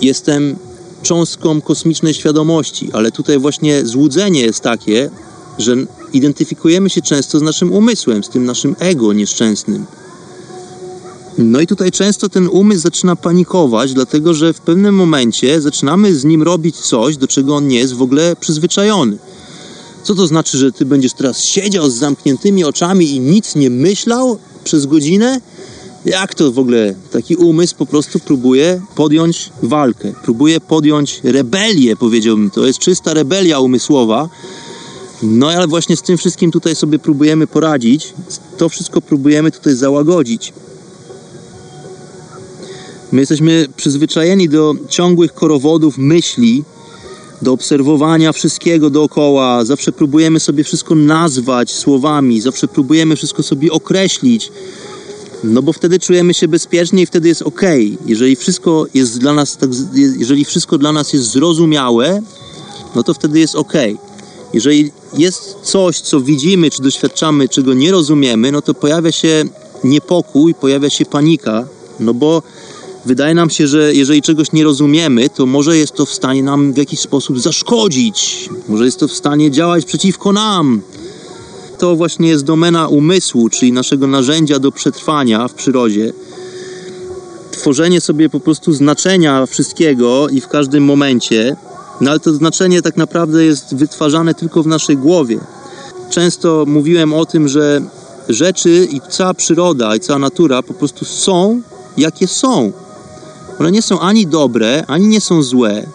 Jestem 0.00 0.56
cząstką 1.02 1.61
kosmicznej 1.61 2.14
świadomości, 2.14 2.90
ale 2.92 3.11
tutaj 3.11 3.38
właśnie 3.38 3.87
złudzenie 3.87 4.40
jest 4.40 4.61
takie, 4.61 5.11
że 5.58 5.76
identyfikujemy 6.12 6.90
się 6.90 7.03
często 7.03 7.38
z 7.38 7.42
naszym 7.42 7.72
umysłem, 7.72 8.25
z 8.25 8.29
tym 8.29 8.44
naszym 8.44 8.77
ego 8.79 9.12
nieszczęsnym. 9.12 9.87
No 11.38 11.61
i 11.61 11.66
tutaj 11.66 11.90
często 11.90 12.29
ten 12.29 12.48
umysł 12.48 12.81
zaczyna 12.81 13.16
panikować, 13.16 13.94
dlatego 13.94 14.35
że 14.35 14.53
w 14.53 14.61
pewnym 14.61 14.94
momencie 14.94 15.61
zaczynamy 15.61 16.14
z 16.14 16.25
nim 16.25 16.42
robić 16.42 16.77
coś, 16.77 17.16
do 17.16 17.29
czego 17.29 17.57
on 17.57 17.68
nie 17.68 17.79
jest 17.79 17.94
w 17.94 18.03
ogóle 18.03 18.37
przyzwyczajony. 18.40 19.18
Co 20.03 20.14
to 20.14 20.27
znaczy, 20.27 20.59
że 20.59 20.72
ty 20.72 20.85
będziesz 20.85 21.12
teraz 21.12 21.44
siedział 21.44 21.90
z 21.90 21.94
zamkniętymi 21.94 22.64
oczami 22.64 23.11
i 23.11 23.20
nic 23.20 23.55
nie 23.55 23.70
myślał 23.70 24.38
przez 24.64 24.87
godzinę? 24.87 25.40
Jak 26.05 26.35
to 26.35 26.53
w 26.53 26.59
ogóle 26.59 26.94
taki 27.12 27.37
umysł 27.37 27.77
po 27.77 27.87
prostu 27.87 28.18
próbuje 28.18 28.81
podjąć 28.94 29.51
walkę, 29.62 30.12
próbuje 30.22 30.61
podjąć 30.61 31.20
rebelię, 31.25 31.96
powiedziałbym. 31.96 32.51
To 32.51 32.66
jest 32.66 32.79
czysta 32.79 33.14
rebelia 33.14 33.61
umysłowa. 33.61 34.29
No 35.22 35.50
ale 35.50 35.66
właśnie 35.66 35.96
z 35.96 36.02
tym 36.02 36.18
wszystkim 36.18 36.50
tutaj 36.50 36.76
sobie 36.76 36.98
próbujemy 36.98 37.46
poradzić. 37.46 38.14
To 38.56 38.68
wszystko 38.68 39.00
próbujemy 39.00 39.50
tutaj 39.50 39.74
załagodzić. 39.74 40.52
My 43.12 43.20
jesteśmy 43.20 43.66
przyzwyczajeni 43.76 44.48
do 44.48 44.74
ciągłych 44.88 45.35
korowodów 45.35 45.98
myśli, 45.98 46.64
do 47.42 47.52
obserwowania 47.52 48.32
wszystkiego 48.32 48.90
dookoła. 48.90 49.64
Zawsze 49.64 49.92
próbujemy 49.92 50.40
sobie 50.40 50.64
wszystko 50.64 50.94
nazwać 50.94 51.72
słowami, 51.72 52.40
zawsze 52.40 52.68
próbujemy 52.68 53.16
wszystko 53.16 53.42
sobie 53.42 53.72
określić. 53.72 54.52
No 55.44 55.62
bo 55.62 55.72
wtedy 55.72 55.98
czujemy 55.98 56.35
się 56.35 56.48
bezpiecznie 56.48 57.02
i 57.02 57.06
wtedy 57.06 57.28
jest 57.28 57.42
ok. 57.42 57.61
Jeżeli 58.06 58.37
wszystko 58.37 58.87
jest 58.94 59.18
dla 59.18 59.32
nas 59.32 59.56
tak, 59.56 59.70
jeżeli 60.16 60.44
wszystko 60.44 60.78
dla 60.78 60.92
nas 60.92 61.12
jest 61.12 61.30
zrozumiałe, 61.30 62.22
no 62.94 63.02
to 63.02 63.14
wtedy 63.14 63.40
jest 63.40 63.54
ok. 63.54 63.72
Jeżeli 64.52 64.90
jest 65.18 65.56
coś, 65.62 66.00
co 66.00 66.20
widzimy 66.20 66.70
czy 66.70 66.82
doświadczamy, 66.82 67.48
czego 67.48 67.74
nie 67.74 67.92
rozumiemy, 67.92 68.52
no 68.52 68.62
to 68.62 68.74
pojawia 68.74 69.12
się 69.12 69.44
niepokój, 69.84 70.54
pojawia 70.54 70.90
się 70.90 71.04
panika, 71.04 71.66
no 72.00 72.14
bo 72.14 72.42
wydaje 73.06 73.34
nam 73.34 73.50
się, 73.50 73.66
że 73.66 73.94
jeżeli 73.94 74.22
czegoś 74.22 74.52
nie 74.52 74.64
rozumiemy, 74.64 75.28
to 75.28 75.46
może 75.46 75.78
jest 75.78 75.92
to 75.92 76.06
w 76.06 76.12
stanie 76.12 76.42
nam 76.42 76.72
w 76.72 76.76
jakiś 76.76 77.00
sposób 77.00 77.40
zaszkodzić, 77.40 78.48
może 78.68 78.84
jest 78.84 79.00
to 79.00 79.08
w 79.08 79.12
stanie 79.12 79.50
działać 79.50 79.84
przeciwko 79.84 80.32
nam. 80.32 80.82
To 81.78 81.96
właśnie 81.96 82.28
jest 82.28 82.44
domena 82.44 82.88
umysłu, 82.88 83.48
czyli 83.48 83.72
naszego 83.72 84.06
narzędzia 84.06 84.58
do 84.58 84.72
przetrwania 84.72 85.48
w 85.48 85.54
przyrodzie. 85.54 86.12
Tworzenie 87.50 88.00
sobie 88.00 88.28
po 88.28 88.40
prostu 88.40 88.72
znaczenia 88.72 89.46
wszystkiego 89.46 90.28
i 90.28 90.40
w 90.40 90.48
każdym 90.48 90.84
momencie, 90.84 91.56
no 92.00 92.11
ale 92.11 92.20
to 92.20 92.33
znaczenie 92.33 92.83
tak 92.83 92.96
naprawdę 92.96 93.44
jest 93.44 93.74
wytwarzane 93.74 94.35
tylko 94.35 94.62
w 94.62 94.66
naszej 94.66 94.96
głowie. 94.96 95.38
Często 96.11 96.64
mówiłem 96.66 97.14
o 97.14 97.26
tym, 97.26 97.48
że 97.48 97.83
rzeczy 98.28 98.88
i 98.90 99.00
cała 99.11 99.35
przyroda 99.35 99.96
i 99.96 100.00
cała 100.00 100.18
natura 100.18 100.62
po 100.62 100.74
prostu 100.74 101.05
są, 101.05 101.62
jakie 101.96 102.28
są. 102.28 102.72
One 103.59 103.72
nie 103.72 103.83
są 103.83 104.00
ani 104.00 104.26
dobre, 104.26 104.85
ani 104.87 105.07
nie 105.07 105.20
są 105.20 105.42
złe. 105.42 105.87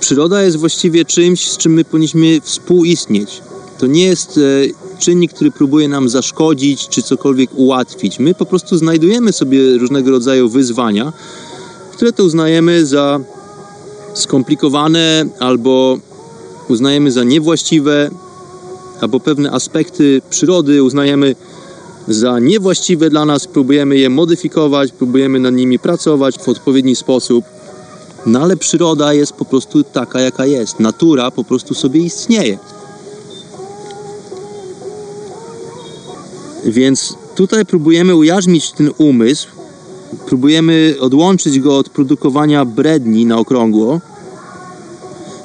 Przyroda 0.00 0.42
jest 0.42 0.56
właściwie 0.56 1.04
czymś, 1.04 1.50
z 1.50 1.56
czym 1.56 1.72
my 1.72 1.84
powinniśmy 1.84 2.40
współistnieć. 2.40 3.42
To 3.78 3.86
nie 3.86 4.04
jest 4.04 4.38
e, 4.38 4.98
czynnik, 4.98 5.32
który 5.32 5.50
próbuje 5.50 5.88
nam 5.88 6.08
zaszkodzić 6.08 6.88
czy 6.88 7.02
cokolwiek 7.02 7.50
ułatwić. 7.54 8.18
My 8.18 8.34
po 8.34 8.46
prostu 8.46 8.76
znajdujemy 8.76 9.32
sobie 9.32 9.78
różnego 9.78 10.10
rodzaju 10.10 10.48
wyzwania, 10.48 11.12
które 11.92 12.12
to 12.12 12.24
uznajemy 12.24 12.86
za 12.86 13.20
skomplikowane 14.14 15.24
albo 15.40 15.98
uznajemy 16.68 17.12
za 17.12 17.24
niewłaściwe, 17.24 18.10
albo 19.00 19.20
pewne 19.20 19.50
aspekty 19.50 20.22
przyrody 20.30 20.82
uznajemy 20.82 21.34
za 22.08 22.38
niewłaściwe 22.38 23.10
dla 23.10 23.24
nas, 23.24 23.46
próbujemy 23.46 23.96
je 23.96 24.10
modyfikować, 24.10 24.92
próbujemy 24.92 25.40
nad 25.40 25.54
nimi 25.54 25.78
pracować 25.78 26.38
w 26.38 26.48
odpowiedni 26.48 26.96
sposób. 26.96 27.44
No 28.26 28.40
ale 28.40 28.56
przyroda 28.56 29.12
jest 29.12 29.32
po 29.32 29.44
prostu 29.44 29.84
taka, 29.84 30.20
jaka 30.20 30.46
jest. 30.46 30.80
Natura 30.80 31.30
po 31.30 31.44
prostu 31.44 31.74
sobie 31.74 32.00
istnieje. 32.00 32.58
Więc 36.64 37.14
tutaj 37.34 37.66
próbujemy 37.66 38.14
ujarzmić 38.14 38.72
ten 38.72 38.90
umysł, 38.98 39.48
próbujemy 40.26 40.94
odłączyć 41.00 41.60
go 41.60 41.76
od 41.76 41.88
produkowania 41.88 42.64
bredni 42.64 43.26
na 43.26 43.38
okrągło. 43.38 44.00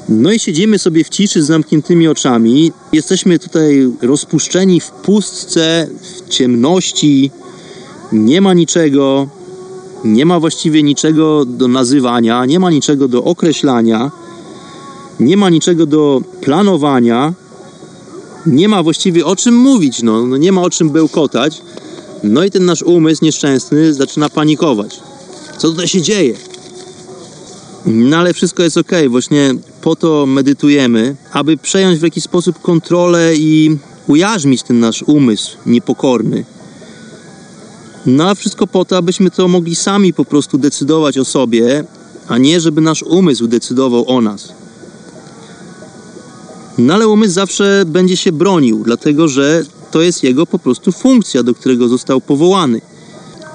No 0.10 0.32
i 0.32 0.40
siedzimy 0.40 0.80
sobie 0.80 1.04
w 1.04 1.10
ciszy 1.10 1.44
z 1.44 1.48
zamkniętymi 1.48 2.08
oczami. 2.08 2.72
Jesteśmy 2.94 3.40
tutaj 3.40 3.92
rozpuszczeni 4.02 4.80
w 4.80 4.92
pustce, 4.92 5.88
w 6.02 6.30
ciemności. 6.30 7.32
Nie 8.12 8.42
ma 8.42 8.54
niczego, 8.54 9.28
nie 10.06 10.26
ma 10.26 10.40
właściwie 10.40 10.84
niczego 10.84 11.46
do 11.46 11.68
nazywania, 11.68 12.46
nie 12.46 12.60
ma 12.60 12.72
niczego 12.72 13.08
do 13.08 13.24
określania, 13.24 14.12
nie 15.20 15.38
ma 15.38 15.50
niczego 15.50 15.86
do 15.86 16.22
planowania, 16.42 17.34
nie 18.46 18.70
ma 18.70 18.84
właściwie 18.84 19.26
o 19.26 19.36
czym 19.36 19.56
mówić, 19.56 20.04
no, 20.04 20.26
no 20.26 20.38
nie 20.38 20.52
ma 20.52 20.62
o 20.62 20.70
czym 20.70 20.90
bełkotać. 20.90 21.62
No 22.24 22.44
i 22.44 22.52
ten 22.52 22.66
nasz 22.66 22.84
umysł 22.84 23.26
nieszczęsny 23.26 23.94
zaczyna 23.94 24.30
panikować. 24.30 25.00
Co 25.58 25.70
tutaj 25.70 25.88
się 25.88 26.02
dzieje? 26.02 26.34
No 27.86 28.18
ale 28.18 28.34
wszystko 28.34 28.64
jest 28.64 28.78
ok. 28.78 28.92
Właśnie 29.10 29.56
po 29.82 29.96
to 29.96 30.26
medytujemy, 30.26 31.16
aby 31.32 31.58
przejąć 31.58 32.00
w 32.00 32.04
jakiś 32.04 32.24
sposób 32.24 32.62
kontrolę 32.62 33.36
i 33.36 33.78
ujarzmić 34.08 34.64
ten 34.64 34.80
nasz 34.80 35.04
umysł 35.04 35.58
niepokorny. 35.66 36.46
No 38.06 38.30
a 38.30 38.36
wszystko 38.36 38.68
po 38.68 38.86
to, 38.86 38.98
abyśmy 38.98 39.32
to 39.32 39.48
mogli 39.48 39.76
sami 39.76 40.14
po 40.14 40.26
prostu 40.26 40.58
decydować 40.58 41.18
o 41.18 41.26
sobie, 41.26 41.84
a 42.28 42.38
nie 42.38 42.60
żeby 42.60 42.82
nasz 42.82 43.04
umysł 43.04 43.48
decydował 43.48 44.10
o 44.10 44.22
nas. 44.22 44.54
No 46.78 46.94
ale 46.94 47.08
umysł 47.08 47.34
zawsze 47.34 47.84
będzie 47.86 48.18
się 48.18 48.32
bronił, 48.32 48.84
dlatego 48.84 49.28
że 49.28 49.66
to 49.98 50.02
jest 50.02 50.24
jego 50.24 50.46
po 50.46 50.60
prostu 50.60 50.92
funkcja, 50.92 51.44
do 51.44 51.54
którego 51.54 51.88
został 51.88 52.22
powołany. 52.22 52.82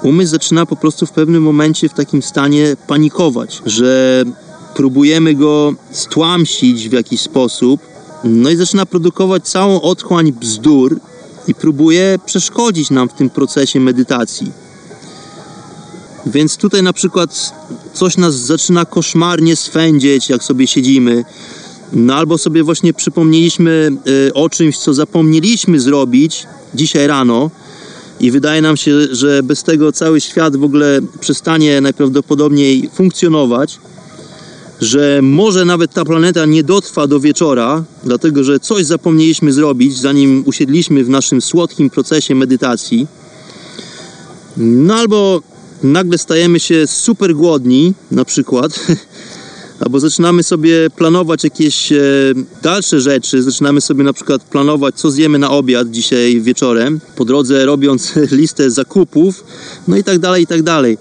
Umysł 0.01 0.31
zaczyna 0.31 0.65
po 0.65 0.75
prostu 0.75 1.05
w 1.05 1.11
pewnym 1.11 1.43
momencie 1.43 1.89
w 1.89 1.93
takim 1.93 2.21
stanie 2.21 2.75
panikować, 2.87 3.61
że 3.65 4.23
próbujemy 4.75 5.33
go 5.33 5.73
stłamsić 5.91 6.89
w 6.89 6.91
jakiś 6.91 7.21
sposób, 7.21 7.81
no 8.23 8.49
i 8.49 8.55
zaczyna 8.55 8.85
produkować 8.85 9.47
całą 9.47 9.81
otchłań 9.81 10.31
bzdur 10.31 10.99
i 11.47 11.55
próbuje 11.55 12.19
przeszkodzić 12.25 12.89
nam 12.89 13.09
w 13.09 13.13
tym 13.13 13.29
procesie 13.29 13.79
medytacji. 13.79 14.51
Więc 16.25 16.57
tutaj 16.57 16.83
na 16.83 16.93
przykład 16.93 17.53
coś 17.93 18.17
nas 18.17 18.35
zaczyna 18.35 18.85
koszmarnie 18.85 19.55
swędzieć, 19.55 20.29
jak 20.29 20.43
sobie 20.43 20.67
siedzimy, 20.67 21.25
no 21.93 22.15
albo 22.15 22.37
sobie 22.37 22.63
właśnie 22.63 22.93
przypomnieliśmy 22.93 23.91
y, 24.27 24.33
o 24.33 24.49
czymś, 24.49 24.77
co 24.77 24.93
zapomnieliśmy 24.93 25.79
zrobić 25.79 26.47
dzisiaj 26.75 27.07
rano 27.07 27.51
i 28.19 28.31
wydaje 28.31 28.61
nam 28.61 28.77
się, 28.77 29.15
że 29.15 29.43
bez 29.43 29.63
tego 29.63 29.91
cały 29.91 30.21
świat 30.21 30.55
w 30.55 30.63
ogóle 30.63 30.99
przestanie 31.19 31.81
najprawdopodobniej 31.81 32.89
funkcjonować, 32.93 33.79
że 34.81 35.19
może 35.21 35.65
nawet 35.65 35.93
ta 35.93 36.05
planeta 36.05 36.45
nie 36.45 36.63
dotrwa 36.63 37.07
do 37.07 37.19
wieczora, 37.19 37.83
dlatego 38.03 38.43
że 38.43 38.59
coś 38.59 38.85
zapomnieliśmy 38.85 39.53
zrobić, 39.53 39.97
zanim 39.97 40.43
usiedliśmy 40.45 41.03
w 41.03 41.09
naszym 41.09 41.41
słodkim 41.41 41.89
procesie 41.89 42.35
medytacji. 42.35 43.07
No 44.57 44.95
albo 44.95 45.41
nagle 45.83 46.17
stajemy 46.17 46.59
się 46.59 46.87
super 46.87 47.35
głodni, 47.35 47.93
na 48.11 48.25
przykład, 48.25 48.71
albo 49.83 49.99
zaczynamy 49.99 50.43
sobie 50.43 50.89
planować 50.89 51.43
jakieś 51.43 51.91
e, 51.91 52.01
dalsze 52.61 53.01
rzeczy, 53.01 53.43
zaczynamy 53.43 53.81
sobie 53.81 54.03
na 54.03 54.13
przykład 54.13 54.43
planować, 54.43 54.95
co 54.95 55.11
zjemy 55.11 55.39
na 55.39 55.51
obiad 55.51 55.91
dzisiaj 55.91 56.41
wieczorem, 56.41 56.99
po 57.15 57.25
drodze 57.25 57.65
robiąc 57.65 58.13
listę 58.31 58.71
zakupów, 58.71 59.43
no 59.87 59.97
i 59.97 60.03
tak 60.03 60.19
dalej, 60.19 60.43
i 60.43 60.47
tak 60.47 60.63
dalej. 60.63 60.97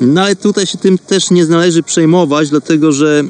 No 0.00 0.20
ale 0.20 0.36
tutaj 0.36 0.66
się 0.66 0.78
tym 0.78 0.98
też 0.98 1.30
nie 1.30 1.46
należy 1.46 1.82
przejmować, 1.82 2.50
dlatego 2.50 2.92
że 2.92 3.24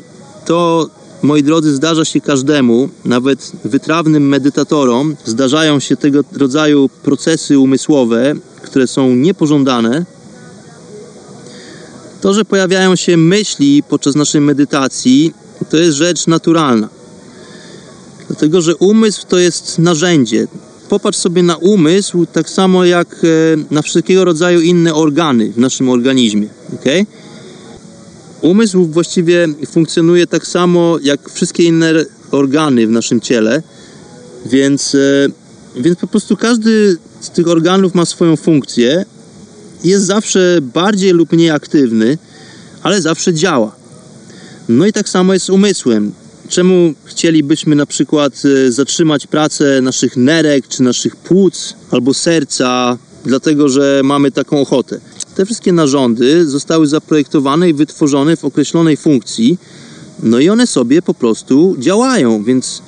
to, 0.47 0.91
moi 1.23 1.43
drodzy, 1.43 1.75
zdarza 1.75 2.05
się 2.05 2.21
każdemu, 2.21 2.89
nawet 3.05 3.53
wytrawnym 3.65 4.29
medytatorom, 4.29 5.17
zdarzają 5.25 5.81
się 5.81 5.97
tego 5.97 6.21
rodzaju 6.33 6.89
procesy 7.03 7.59
umysłowe, 7.59 8.35
które 8.63 8.87
są 8.87 9.15
niepożądane, 9.15 10.05
to, 12.21 12.35
że 12.35 12.45
pojawiają 12.45 12.97
się 12.97 13.17
myśli 13.17 13.83
podczas 13.83 14.15
naszej 14.15 14.41
medytacji, 14.41 15.35
to 15.71 15.77
jest 15.77 15.97
rzecz 15.97 16.27
naturalna. 16.27 16.89
Dlatego, 18.29 18.61
że 18.61 18.77
umysł 18.77 19.27
to 19.29 19.39
jest 19.39 19.79
narzędzie. 19.79 20.47
Popatrz 20.89 21.19
sobie 21.19 21.43
na 21.43 21.57
umysł 21.57 22.27
tak 22.27 22.51
samo 22.51 22.85
jak 22.85 23.17
e, 23.25 23.27
na 23.75 23.83
wszelkiego 23.83 24.25
rodzaju 24.25 24.61
inne 24.61 24.95
organy 24.95 25.53
w 25.53 25.59
naszym 25.59 25.89
organizmie. 25.89 26.49
Okay? 26.75 27.07
Umysł 28.41 28.87
właściwie 28.87 29.49
funkcjonuje 29.71 30.27
tak 30.27 30.47
samo 30.47 30.99
jak 31.03 31.31
wszystkie 31.31 31.65
inne 31.65 31.93
organy 32.31 32.87
w 32.87 32.91
naszym 32.91 33.21
ciele, 33.21 33.63
więc, 34.47 34.95
e, 34.95 34.99
więc 35.81 35.99
po 35.99 36.07
prostu 36.07 36.37
każdy 36.37 36.97
z 37.21 37.31
tych 37.31 37.49
organów 37.49 37.95
ma 37.95 38.07
swoją 38.07 38.37
funkcję, 38.37 39.05
jest 39.85 40.07
zawsze 40.07 40.59
bardziej 40.63 41.13
lub 41.13 41.33
mniej 41.33 41.51
aktywny, 41.51 42.19
ale 42.83 43.03
zawsze 43.03 43.35
działa. 43.35 43.77
No 44.69 44.87
i 44.87 44.93
tak 44.93 45.09
samo 45.09 45.35
jest 45.35 45.47
z 45.47 45.51
umysłem. 45.51 46.13
Czemu 46.49 46.95
chcielibyśmy 47.05 47.77
na 47.77 47.87
przykład 47.87 48.43
e, 48.67 48.73
zatrzymać 48.73 49.27
pracę 49.27 49.81
naszych 49.83 50.17
nerek, 50.17 50.69
czy 50.69 50.83
naszych 50.83 51.17
płuc, 51.17 51.75
albo 51.91 52.15
serca, 52.15 52.99
dlatego 53.25 53.69
że 53.69 54.01
mamy 54.05 54.31
taką 54.31 54.61
ochotę? 54.61 55.01
Te 55.35 55.47
wszystkie 55.47 55.73
narządy 55.73 56.49
zostały 56.49 56.87
zaprojektowane 56.87 57.69
i 57.69 57.75
wytworzone 57.75 58.37
w 58.37 58.45
określonej 58.45 58.97
funkcji, 58.97 59.59
no 60.23 60.39
i 60.39 60.49
one 60.49 60.67
sobie 60.67 61.03
po 61.03 61.15
prostu 61.15 61.77
działają, 61.79 62.45
więc 62.45 62.83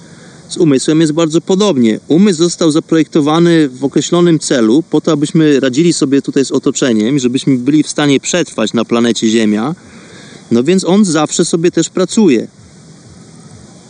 z 0.52 0.56
umysłem 0.56 1.00
jest 1.00 1.12
bardzo 1.12 1.40
podobnie. 1.40 2.00
Umysł 2.08 2.38
został 2.38 2.70
zaprojektowany 2.70 3.68
w 3.68 3.84
określonym 3.84 4.38
celu, 4.38 4.82
po 4.90 5.00
to, 5.00 5.12
abyśmy 5.12 5.60
radzili 5.60 5.92
sobie 5.92 6.22
tutaj 6.22 6.44
z 6.44 6.52
otoczeniem, 6.52 7.18
żebyśmy 7.18 7.56
byli 7.56 7.82
w 7.82 7.88
stanie 7.88 8.20
przetrwać 8.20 8.72
na 8.72 8.84
planecie 8.84 9.28
Ziemia. 9.28 9.74
No 10.50 10.64
więc 10.64 10.84
on 10.84 11.04
zawsze 11.04 11.44
sobie 11.44 11.70
też 11.70 11.88
pracuje. 11.88 12.48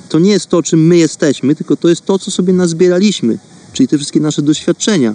To 0.09 0.19
nie 0.19 0.31
jest 0.31 0.47
to, 0.47 0.63
czym 0.63 0.87
my 0.87 0.97
jesteśmy, 0.97 1.55
tylko 1.55 1.77
to 1.77 1.89
jest 1.89 2.05
to, 2.05 2.19
co 2.19 2.31
sobie 2.31 2.53
nazbieraliśmy, 2.53 3.39
czyli 3.73 3.89
te 3.89 3.97
wszystkie 3.97 4.21
nasze 4.21 4.43
doświadczenia, 4.43 5.15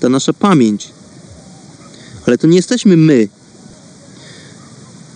ta 0.00 0.08
nasza 0.08 0.32
pamięć. 0.32 0.88
Ale 2.26 2.38
to 2.38 2.46
nie 2.46 2.56
jesteśmy 2.56 2.96
my. 2.96 3.28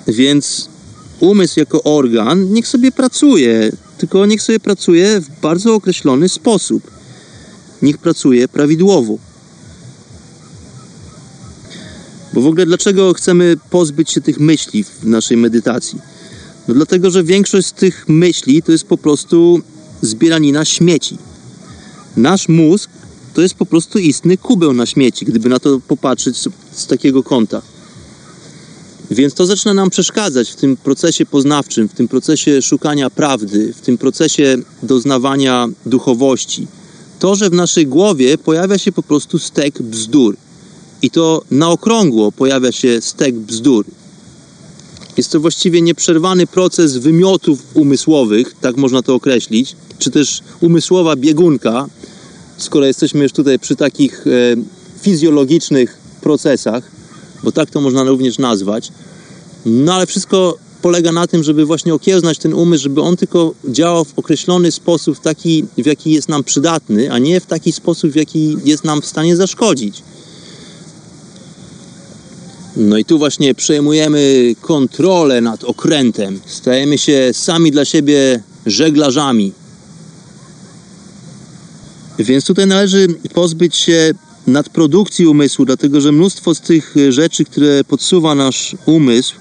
Więc 0.06 0.68
umysł 1.20 1.60
jako 1.60 1.82
organ 1.82 2.52
niech 2.52 2.68
sobie 2.68 2.92
pracuje, 2.92 3.72
tylko 4.00 4.26
niech 4.26 4.42
sobie 4.42 4.60
pracuje 4.60 5.20
w 5.20 5.40
bardzo 5.40 5.74
określony 5.74 6.28
sposób. 6.28 6.90
Niech 7.82 7.98
pracuje 7.98 8.48
prawidłowo. 8.48 9.18
Bo 12.32 12.40
w 12.40 12.46
ogóle 12.46 12.66
dlaczego 12.66 13.14
chcemy 13.14 13.56
pozbyć 13.70 14.10
się 14.10 14.20
tych 14.20 14.40
myśli 14.40 14.84
w 14.84 15.04
naszej 15.04 15.36
medytacji? 15.36 15.98
No 16.68 16.74
dlatego, 16.74 17.10
że 17.10 17.24
większość 17.24 17.66
z 17.66 17.72
tych 17.72 18.08
myśli 18.08 18.62
to 18.62 18.72
jest 18.72 18.84
po 18.84 18.98
prostu 18.98 19.60
zbieranina 20.02 20.64
śmieci. 20.64 21.18
Nasz 22.16 22.48
mózg 22.48 22.90
to 23.34 23.40
jest 23.42 23.54
po 23.54 23.66
prostu 23.66 23.98
istny 23.98 24.36
kubeł 24.36 24.72
na 24.72 24.86
śmieci, 24.86 25.24
gdyby 25.24 25.48
na 25.48 25.58
to 25.58 25.80
popatrzeć 25.88 26.36
z, 26.36 26.48
z 26.72 26.86
takiego 26.86 27.22
kąta. 27.22 27.62
Więc 29.10 29.34
to 29.34 29.46
zaczyna 29.46 29.74
nam 29.74 29.90
przeszkadzać 29.90 30.50
w 30.50 30.56
tym 30.56 30.76
procesie 30.76 31.26
poznawczym, 31.26 31.88
w 31.88 31.92
tym 31.92 32.08
procesie 32.08 32.62
szukania 32.62 33.10
prawdy, 33.10 33.72
w 33.72 33.80
tym 33.80 33.98
procesie 33.98 34.56
doznawania 34.82 35.68
duchowości. 35.86 36.66
To, 37.18 37.34
że 37.34 37.50
w 37.50 37.52
naszej 37.52 37.86
głowie 37.86 38.38
pojawia 38.38 38.78
się 38.78 38.92
po 38.92 39.02
prostu 39.02 39.38
stek 39.38 39.82
bzdur. 39.82 40.36
I 41.02 41.10
to 41.10 41.42
na 41.50 41.70
okrągło 41.70 42.32
pojawia 42.32 42.72
się 42.72 43.00
stek 43.00 43.34
bzdur. 43.34 43.84
Jest 45.16 45.32
to 45.32 45.40
właściwie 45.40 45.82
nieprzerwany 45.82 46.46
proces 46.46 46.96
wymiotów 46.96 47.58
umysłowych, 47.74 48.54
tak 48.60 48.76
można 48.76 49.02
to 49.02 49.14
określić, 49.14 49.76
czy 49.98 50.10
też 50.10 50.40
umysłowa 50.60 51.16
biegunka, 51.16 51.86
skoro 52.56 52.86
jesteśmy 52.86 53.22
już 53.22 53.32
tutaj 53.32 53.58
przy 53.58 53.76
takich 53.76 54.26
e, 54.26 54.30
fizjologicznych 55.02 55.98
procesach, 56.20 56.99
bo 57.42 57.52
tak 57.52 57.70
to 57.70 57.80
można 57.80 58.04
również 58.04 58.38
nazwać. 58.38 58.92
No 59.66 59.94
ale 59.94 60.06
wszystko 60.06 60.58
polega 60.82 61.12
na 61.12 61.26
tym, 61.26 61.42
żeby 61.42 61.64
właśnie 61.64 61.94
okiełznać 61.94 62.38
ten 62.38 62.54
umysł, 62.54 62.82
żeby 62.82 63.00
on 63.00 63.16
tylko 63.16 63.54
działał 63.68 64.04
w 64.04 64.18
określony 64.18 64.72
sposób, 64.72 65.16
w 65.16 65.20
taki, 65.20 65.64
w 65.78 65.86
jaki 65.86 66.12
jest 66.12 66.28
nam 66.28 66.44
przydatny, 66.44 67.12
a 67.12 67.18
nie 67.18 67.40
w 67.40 67.46
taki 67.46 67.72
sposób, 67.72 68.10
w 68.10 68.16
jaki 68.16 68.56
jest 68.64 68.84
nam 68.84 69.02
w 69.02 69.06
stanie 69.06 69.36
zaszkodzić. 69.36 70.02
No 72.76 72.98
i 72.98 73.04
tu 73.04 73.18
właśnie 73.18 73.54
przejmujemy 73.54 74.54
kontrolę 74.60 75.40
nad 75.40 75.64
okrętem. 75.64 76.40
Stajemy 76.46 76.98
się 76.98 77.30
sami 77.32 77.70
dla 77.70 77.84
siebie 77.84 78.42
żeglarzami. 78.66 79.52
Więc 82.18 82.44
tutaj 82.44 82.66
należy 82.66 83.08
pozbyć 83.34 83.76
się 83.76 84.14
nadprodukcji 84.46 85.26
umysłu, 85.26 85.64
dlatego 85.64 86.00
że 86.00 86.12
mnóstwo 86.12 86.54
z 86.54 86.60
tych 86.60 86.94
rzeczy, 87.08 87.44
które 87.44 87.84
podsuwa 87.84 88.34
nasz 88.34 88.76
umysł, 88.86 89.34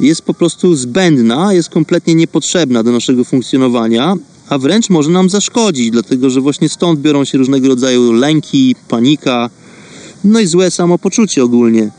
jest 0.00 0.22
po 0.22 0.34
prostu 0.34 0.74
zbędna, 0.74 1.52
jest 1.52 1.68
kompletnie 1.68 2.14
niepotrzebna 2.14 2.82
do 2.82 2.92
naszego 2.92 3.24
funkcjonowania, 3.24 4.14
a 4.48 4.58
wręcz 4.58 4.90
może 4.90 5.10
nam 5.10 5.30
zaszkodzić, 5.30 5.90
dlatego 5.90 6.30
że 6.30 6.40
właśnie 6.40 6.68
stąd 6.68 7.00
biorą 7.00 7.24
się 7.24 7.38
różnego 7.38 7.68
rodzaju 7.68 8.12
lęki, 8.12 8.76
panika, 8.88 9.50
no 10.24 10.40
i 10.40 10.46
złe 10.46 10.70
samopoczucie 10.70 11.44
ogólnie. 11.44 11.90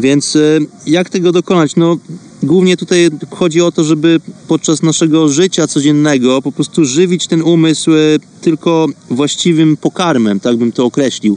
Więc 0.00 0.36
e, 0.36 0.58
jak 0.86 1.10
tego 1.10 1.32
dokonać? 1.32 1.76
No, 1.76 1.96
głównie 2.42 2.76
tutaj 2.76 3.10
chodzi 3.30 3.60
o 3.60 3.72
to, 3.72 3.84
żeby 3.84 4.20
podczas 4.48 4.82
naszego 4.82 5.28
życia 5.28 5.66
codziennego 5.66 6.42
po 6.42 6.52
prostu 6.52 6.84
żywić 6.84 7.26
ten 7.26 7.42
umysł 7.42 7.90
e, 7.90 7.96
tylko 8.40 8.86
właściwym 9.10 9.76
pokarmem, 9.76 10.40
tak 10.40 10.56
bym 10.56 10.72
to 10.72 10.84
określił. 10.84 11.36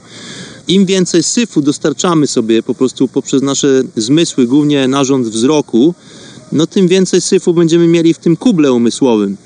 Im 0.68 0.86
więcej 0.86 1.24
syfu 1.24 1.61
dostarczamy 1.61 2.28
sobie 2.28 2.64
po 2.64 2.76
prostu 2.76 3.07
poprzez 3.07 3.41
nasze 3.41 3.84
zmysły, 3.95 4.47
głównie 4.47 4.88
narząd 4.88 5.28
wzroku, 5.28 5.93
no 6.51 6.68
tym 6.68 6.88
więcej 6.88 7.22
syfu 7.22 7.53
będziemy 7.53 7.88
mieli 7.88 8.14
w 8.14 8.18
tym 8.18 8.38
kuble 8.38 8.74
umysłowym. 8.74 9.38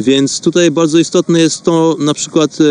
Więc 0.00 0.40
tutaj 0.40 0.70
bardzo 0.70 0.98
istotne 0.98 1.40
jest 1.40 1.62
to 1.62 1.96
na 1.98 2.14
przykład 2.14 2.58
e, 2.60 2.64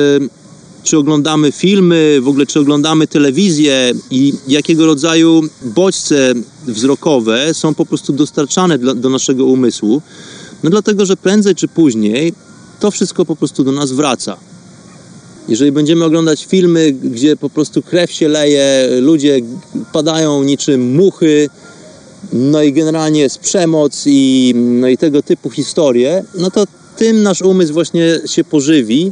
czy 0.90 0.98
oglądamy 0.98 1.52
filmy, 1.52 2.20
w 2.22 2.28
ogóle 2.28 2.46
czy 2.46 2.60
oglądamy 2.60 3.08
telewizję 3.08 3.92
i 4.12 4.34
jakiego 4.48 4.86
rodzaju 4.86 5.42
bodźce 5.64 6.34
wzrokowe 6.68 7.54
są 7.54 7.76
po 7.76 7.86
prostu 7.86 8.14
dostarczane 8.14 8.78
do 8.78 9.10
naszego 9.10 9.46
umysłu. 9.46 10.02
No 10.64 10.70
dlatego, 10.70 11.06
że 11.06 11.18
prędzej 11.18 11.56
czy 11.56 11.68
później 11.68 12.34
to 12.80 12.92
wszystko 12.92 13.26
po 13.26 13.36
prostu 13.36 13.64
do 13.64 13.72
nas 13.72 13.92
wraca. 13.92 14.38
Jeżeli 15.48 15.72
będziemy 15.72 16.06
oglądać 16.06 16.46
filmy, 16.46 16.92
gdzie 16.92 17.38
po 17.38 17.50
prostu 17.50 17.82
krew 17.82 18.12
się 18.12 18.28
leje, 18.28 18.88
ludzie 19.02 19.40
padają 19.94 20.44
niczym 20.44 20.96
muchy, 20.96 21.50
no 22.34 22.64
i 22.64 22.74
generalnie 22.74 23.20
jest 23.20 23.40
przemoc 23.40 24.04
i, 24.06 24.54
no 24.56 24.88
i 24.88 24.98
tego 24.98 25.22
typu 25.24 25.50
historie, 25.50 26.24
no 26.36 26.52
to 26.52 26.66
tym 26.98 27.24
nasz 27.24 27.42
umysł 27.42 27.74
właśnie 27.74 28.20
się 28.26 28.44
pożywi 28.44 29.12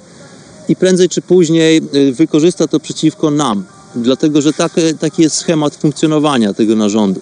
i 0.70 0.76
prędzej 0.76 1.10
czy 1.10 1.22
później 1.22 1.82
y, 1.96 2.14
wykorzysta 2.14 2.68
to 2.68 2.80
przeciwko 2.80 3.32
nam. 3.32 3.64
Dlatego, 3.96 4.42
że 4.42 4.54
tak, 4.54 4.74
taki 5.00 5.22
jest 5.22 5.36
schemat 5.36 5.76
funkcjonowania 5.76 6.54
tego 6.54 6.76
narządu. 6.76 7.22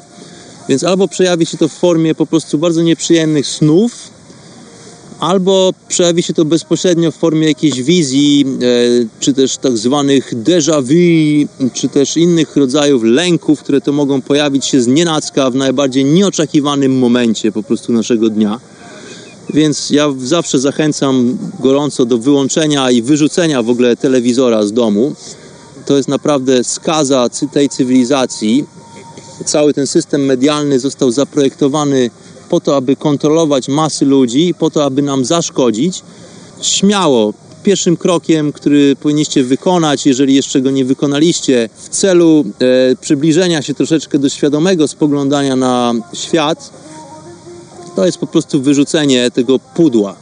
Więc 0.70 0.84
albo 0.84 1.08
przejawi 1.08 1.46
się 1.46 1.58
to 1.58 1.68
w 1.68 1.74
formie 1.74 2.16
po 2.16 2.26
prostu 2.26 2.58
bardzo 2.58 2.82
nieprzyjemnych 2.82 3.48
snów, 3.48 3.91
albo 5.20 5.74
przejawi 5.88 6.24
się 6.24 6.34
to 6.34 6.46
bezpośrednio 6.46 7.12
w 7.12 7.16
formie 7.16 7.48
jakiejś 7.48 7.82
wizji, 7.82 8.46
e, 8.46 8.66
czy 9.20 9.34
też 9.34 9.58
tak 9.58 9.78
zwanych 9.78 10.34
déjà 10.34 10.82
vu, 10.84 11.48
czy 11.74 11.89
też 11.89 12.18
innych 12.18 12.56
rodzajów 12.56 13.04
lęków, 13.04 13.60
które 13.60 13.82
to 13.82 13.91
mogą 13.91 14.22
pojawić 14.22 14.66
się 14.66 14.82
z 14.82 14.88
nienacka 14.88 15.52
w 15.52 15.56
najbardziej 15.56 16.06
nieoczekiwanym 16.06 17.00
momencie 17.00 17.52
po 17.52 17.64
prostu 17.64 17.93
naszego 17.93 18.30
dnia. 18.30 18.60
Więc 19.56 19.89
ja 19.89 20.14
zawsze 20.18 20.60
zachęcam 20.60 21.38
gorąco 21.60 22.06
do 22.06 22.18
wyłączenia 22.18 22.91
i 22.91 23.01
wyrzucenia 23.01 23.64
w 23.64 23.70
ogóle 23.70 23.97
telewizora 23.97 24.66
z 24.66 24.74
domu. 24.74 25.16
To 25.86 25.97
jest 25.97 26.10
naprawdę 26.10 26.64
skaza 26.64 27.30
tej 27.53 27.70
cywilizacji. 27.70 28.66
Cały 29.45 29.74
ten 29.74 29.88
system 29.88 30.26
medialny 30.26 30.80
został 30.80 31.12
zaprojektowany 31.12 32.10
po 32.49 32.60
to, 32.60 32.76
aby 32.76 32.95
kontrolować 32.95 33.68
masy 33.68 34.06
ludzi, 34.06 34.53
po 34.60 34.70
to, 34.70 34.86
aby 34.86 35.01
nam 35.01 35.26
zaszkodzić. 35.26 36.01
Śmiało, 36.62 37.34
pierwszym 37.64 37.97
krokiem, 37.97 38.51
który 38.51 38.95
powinniście 38.95 39.43
wykonać, 39.43 40.06
jeżeli 40.06 40.36
jeszcze 40.36 40.62
go 40.62 40.72
nie 40.72 40.86
wykonaliście, 40.86 41.70
w 41.76 41.89
celu 41.89 42.45
e, 42.60 42.95
przybliżenia 42.95 43.62
się 43.62 43.74
troszeczkę 43.74 44.20
do 44.20 44.30
świadomego 44.30 44.88
spoglądania 44.88 45.56
na 45.56 45.93
świat, 46.14 46.84
to 47.96 48.06
jest 48.06 48.18
po 48.18 48.28
prostu 48.28 48.62
wyrzucenie 48.62 49.32
tego 49.32 49.60
pudła. 49.60 50.16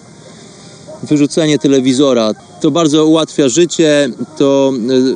Wyrzucenie 1.03 1.59
telewizora. 1.59 2.31
To 2.61 2.71
bardzo 2.71 3.05
ułatwia 3.05 3.49
życie, 3.49 4.09
to 4.37 4.73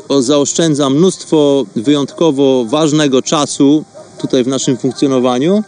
e, 0.10 0.22
zaoszczędza 0.22 0.89
mnóstwo 0.89 1.66
wyjątkowo 1.76 2.66
ważnego 2.66 3.22
czasu 3.22 3.84
tutaj 4.18 4.43
w 4.43 4.47
naszym 4.47 4.78
funkcjonowaniu. 4.78 5.64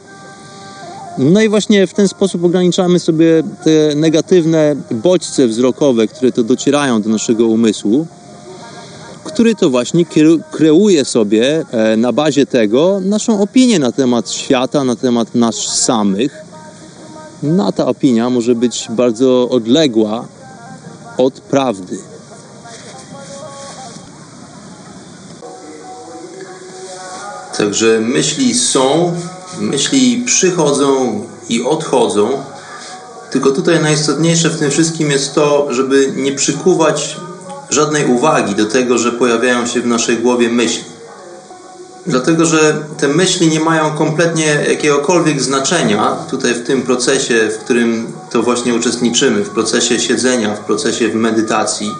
No 1.17 1.41
i 1.41 1.49
właśnie 1.49 1.87
w 1.87 1.93
ten 1.93 2.07
sposób 2.07 2.43
ograniczamy 2.43 2.99
sobie 2.99 3.43
te 3.63 3.95
negatywne 3.95 4.75
bodźce 4.91 5.47
wzrokowe, 5.47 6.07
które 6.07 6.31
to 6.31 6.43
docierają 6.43 7.01
do 7.01 7.09
naszego 7.09 7.47
umysłu, 7.47 8.07
który 9.23 9.55
to 9.55 9.69
właśnie 9.69 10.05
kreuje 10.51 11.05
sobie 11.05 11.65
e, 11.71 11.97
na 11.97 12.13
bazie 12.13 12.45
tego 12.45 12.99
naszą 13.05 13.41
opinię 13.41 13.79
na 13.79 13.91
temat 13.91 14.31
świata, 14.31 14.83
na 14.83 14.95
temat 14.95 15.35
nas 15.35 15.55
samych. 15.55 16.48
No 17.43 17.71
ta 17.71 17.85
opinia 17.85 18.29
może 18.29 18.55
być 18.55 18.87
bardzo 18.89 19.49
odległa 19.49 20.25
od 21.17 21.33
prawdy. 21.33 21.97
Także 27.57 27.99
myśli 28.01 28.53
są, 28.53 29.13
myśli 29.59 30.23
przychodzą 30.25 31.21
i 31.49 31.63
odchodzą. 31.63 32.29
Tylko 33.31 33.51
tutaj 33.51 33.81
najistotniejsze 33.81 34.49
w 34.49 34.59
tym 34.59 34.71
wszystkim 34.71 35.11
jest 35.11 35.35
to, 35.35 35.67
żeby 35.73 36.13
nie 36.15 36.31
przykuwać 36.31 37.17
żadnej 37.69 38.05
uwagi 38.05 38.55
do 38.55 38.65
tego, 38.65 38.97
że 38.97 39.11
pojawiają 39.11 39.67
się 39.67 39.81
w 39.81 39.87
naszej 39.87 40.17
głowie 40.17 40.49
myśli. 40.49 40.98
Dlatego, 42.07 42.45
że 42.45 42.77
te 42.97 43.07
myśli 43.07 43.47
nie 43.47 43.59
mają 43.59 43.91
kompletnie 43.91 44.65
jakiegokolwiek 44.69 45.41
znaczenia 45.41 46.15
tutaj 46.29 46.53
w 46.53 46.63
tym 46.63 46.81
procesie, 46.81 47.49
w 47.49 47.57
którym 47.57 48.13
to 48.29 48.43
właśnie 48.43 48.75
uczestniczymy, 48.75 49.43
w 49.43 49.49
procesie 49.49 49.99
siedzenia, 49.99 50.55
w 50.55 50.59
procesie 50.59 51.13
medytacji. 51.13 51.95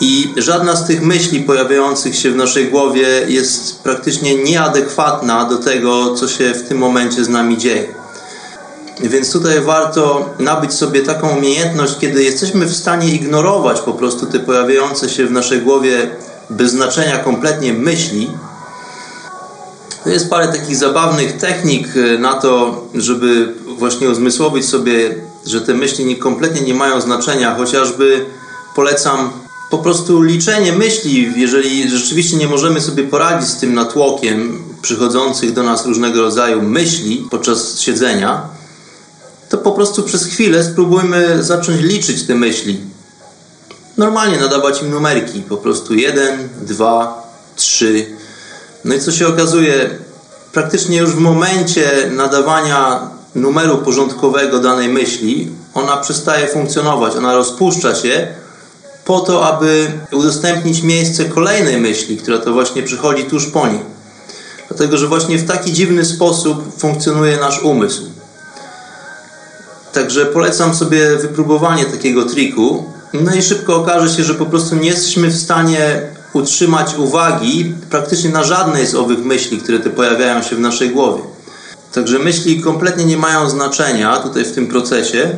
I 0.00 0.34
żadna 0.36 0.76
z 0.76 0.86
tych 0.86 1.02
myśli 1.02 1.40
pojawiających 1.40 2.16
się 2.16 2.30
w 2.30 2.36
naszej 2.36 2.68
głowie 2.70 3.08
jest 3.28 3.82
praktycznie 3.82 4.44
nieadekwatna 4.44 5.44
do 5.44 5.56
tego, 5.56 6.14
co 6.14 6.28
się 6.28 6.54
w 6.54 6.68
tym 6.68 6.78
momencie 6.78 7.24
z 7.24 7.28
nami 7.28 7.58
dzieje. 7.58 7.94
Więc 9.00 9.32
tutaj 9.32 9.60
warto 9.60 10.34
nabyć 10.38 10.72
sobie 10.72 11.02
taką 11.02 11.36
umiejętność, 11.36 11.98
kiedy 11.98 12.22
jesteśmy 12.22 12.66
w 12.66 12.76
stanie 12.76 13.08
ignorować 13.08 13.80
po 13.80 13.92
prostu 13.92 14.26
te 14.26 14.40
pojawiające 14.40 15.08
się 15.08 15.26
w 15.26 15.30
naszej 15.30 15.60
głowie 15.60 16.10
bez 16.50 16.70
znaczenia 16.70 17.18
kompletnie 17.18 17.72
myśli. 17.72 18.30
To 20.04 20.10
jest 20.10 20.30
parę 20.30 20.48
takich 20.48 20.76
zabawnych 20.76 21.36
technik 21.36 21.88
e, 21.96 22.18
na 22.18 22.34
to, 22.34 22.84
żeby 22.94 23.54
właśnie 23.78 24.10
uzmysłowić 24.10 24.66
sobie, 24.68 25.14
że 25.46 25.60
te 25.60 25.74
myśli 25.74 26.04
nie, 26.04 26.16
kompletnie 26.16 26.60
nie 26.60 26.74
mają 26.74 27.00
znaczenia. 27.00 27.54
Chociażby 27.54 28.26
polecam 28.74 29.30
po 29.70 29.78
prostu 29.78 30.22
liczenie 30.22 30.72
myśli, 30.72 31.32
jeżeli 31.36 31.90
rzeczywiście 31.90 32.36
nie 32.36 32.48
możemy 32.48 32.80
sobie 32.80 33.04
poradzić 33.04 33.48
z 33.48 33.56
tym 33.56 33.74
natłokiem 33.74 34.64
przychodzących 34.82 35.52
do 35.52 35.62
nas 35.62 35.86
różnego 35.86 36.22
rodzaju 36.22 36.62
myśli 36.62 37.26
podczas 37.30 37.80
siedzenia, 37.80 38.42
to 39.48 39.58
po 39.58 39.72
prostu 39.72 40.02
przez 40.02 40.24
chwilę 40.24 40.64
spróbujmy 40.64 41.44
zacząć 41.44 41.80
liczyć 41.80 42.26
te 42.26 42.34
myśli. 42.34 42.80
Normalnie 43.96 44.38
nadawać 44.38 44.82
im 44.82 44.90
numerki, 44.90 45.40
po 45.40 45.56
prostu 45.56 45.94
1, 45.94 46.48
2, 46.62 47.32
3. 47.56 48.06
No 48.84 48.94
i 48.94 49.00
co 49.00 49.12
się 49.12 49.28
okazuje, 49.28 49.90
praktycznie 50.52 50.98
już 50.98 51.10
w 51.10 51.18
momencie 51.18 52.10
nadawania 52.10 53.00
numeru 53.34 53.78
porządkowego 53.78 54.58
danej 54.58 54.88
myśli, 54.88 55.48
ona 55.74 55.96
przestaje 55.96 56.48
funkcjonować, 56.48 57.16
ona 57.16 57.34
rozpuszcza 57.34 57.94
się 57.94 58.28
po 59.04 59.20
to, 59.20 59.46
aby 59.46 59.92
udostępnić 60.12 60.82
miejsce 60.82 61.24
kolejnej 61.24 61.80
myśli, 61.80 62.16
która 62.16 62.38
to 62.38 62.52
właśnie 62.52 62.82
przychodzi 62.82 63.24
tuż 63.24 63.46
po 63.46 63.68
niej. 63.68 63.80
Dlatego, 64.68 64.98
że 64.98 65.06
właśnie 65.06 65.38
w 65.38 65.46
taki 65.46 65.72
dziwny 65.72 66.04
sposób 66.04 66.78
funkcjonuje 66.78 67.36
nasz 67.36 67.62
umysł. 67.62 68.02
Także 69.92 70.26
polecam 70.26 70.74
sobie 70.74 71.16
wypróbowanie 71.16 71.84
takiego 71.84 72.24
triku. 72.24 72.84
No 73.12 73.34
i 73.34 73.42
szybko 73.42 73.76
okaże 73.76 74.16
się, 74.16 74.24
że 74.24 74.34
po 74.34 74.46
prostu 74.46 74.76
nie 74.76 74.88
jesteśmy 74.88 75.28
w 75.28 75.36
stanie 75.36 76.02
utrzymać 76.38 76.94
uwagi 76.94 77.74
praktycznie 77.90 78.30
na 78.30 78.44
żadnej 78.44 78.86
z 78.86 78.94
owych 78.94 79.24
myśli, 79.24 79.58
które 79.58 79.80
te 79.80 79.90
pojawiają 79.90 80.42
się 80.42 80.56
w 80.56 80.60
naszej 80.60 80.90
głowie. 80.90 81.22
Także 81.92 82.18
myśli 82.18 82.60
kompletnie 82.60 83.04
nie 83.04 83.16
mają 83.16 83.50
znaczenia 83.50 84.16
tutaj 84.16 84.44
w 84.44 84.52
tym 84.52 84.66
procesie, 84.66 85.30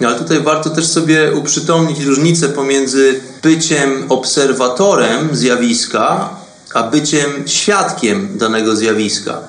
ale 0.00 0.18
tutaj 0.18 0.40
warto 0.40 0.70
też 0.70 0.86
sobie 0.86 1.32
uprzytomnić 1.34 2.00
różnicę 2.00 2.48
pomiędzy 2.48 3.20
byciem 3.42 4.04
obserwatorem 4.08 5.28
zjawiska, 5.32 6.30
a 6.74 6.82
byciem 6.82 7.30
świadkiem 7.46 8.28
danego 8.38 8.76
zjawiska. 8.76 9.40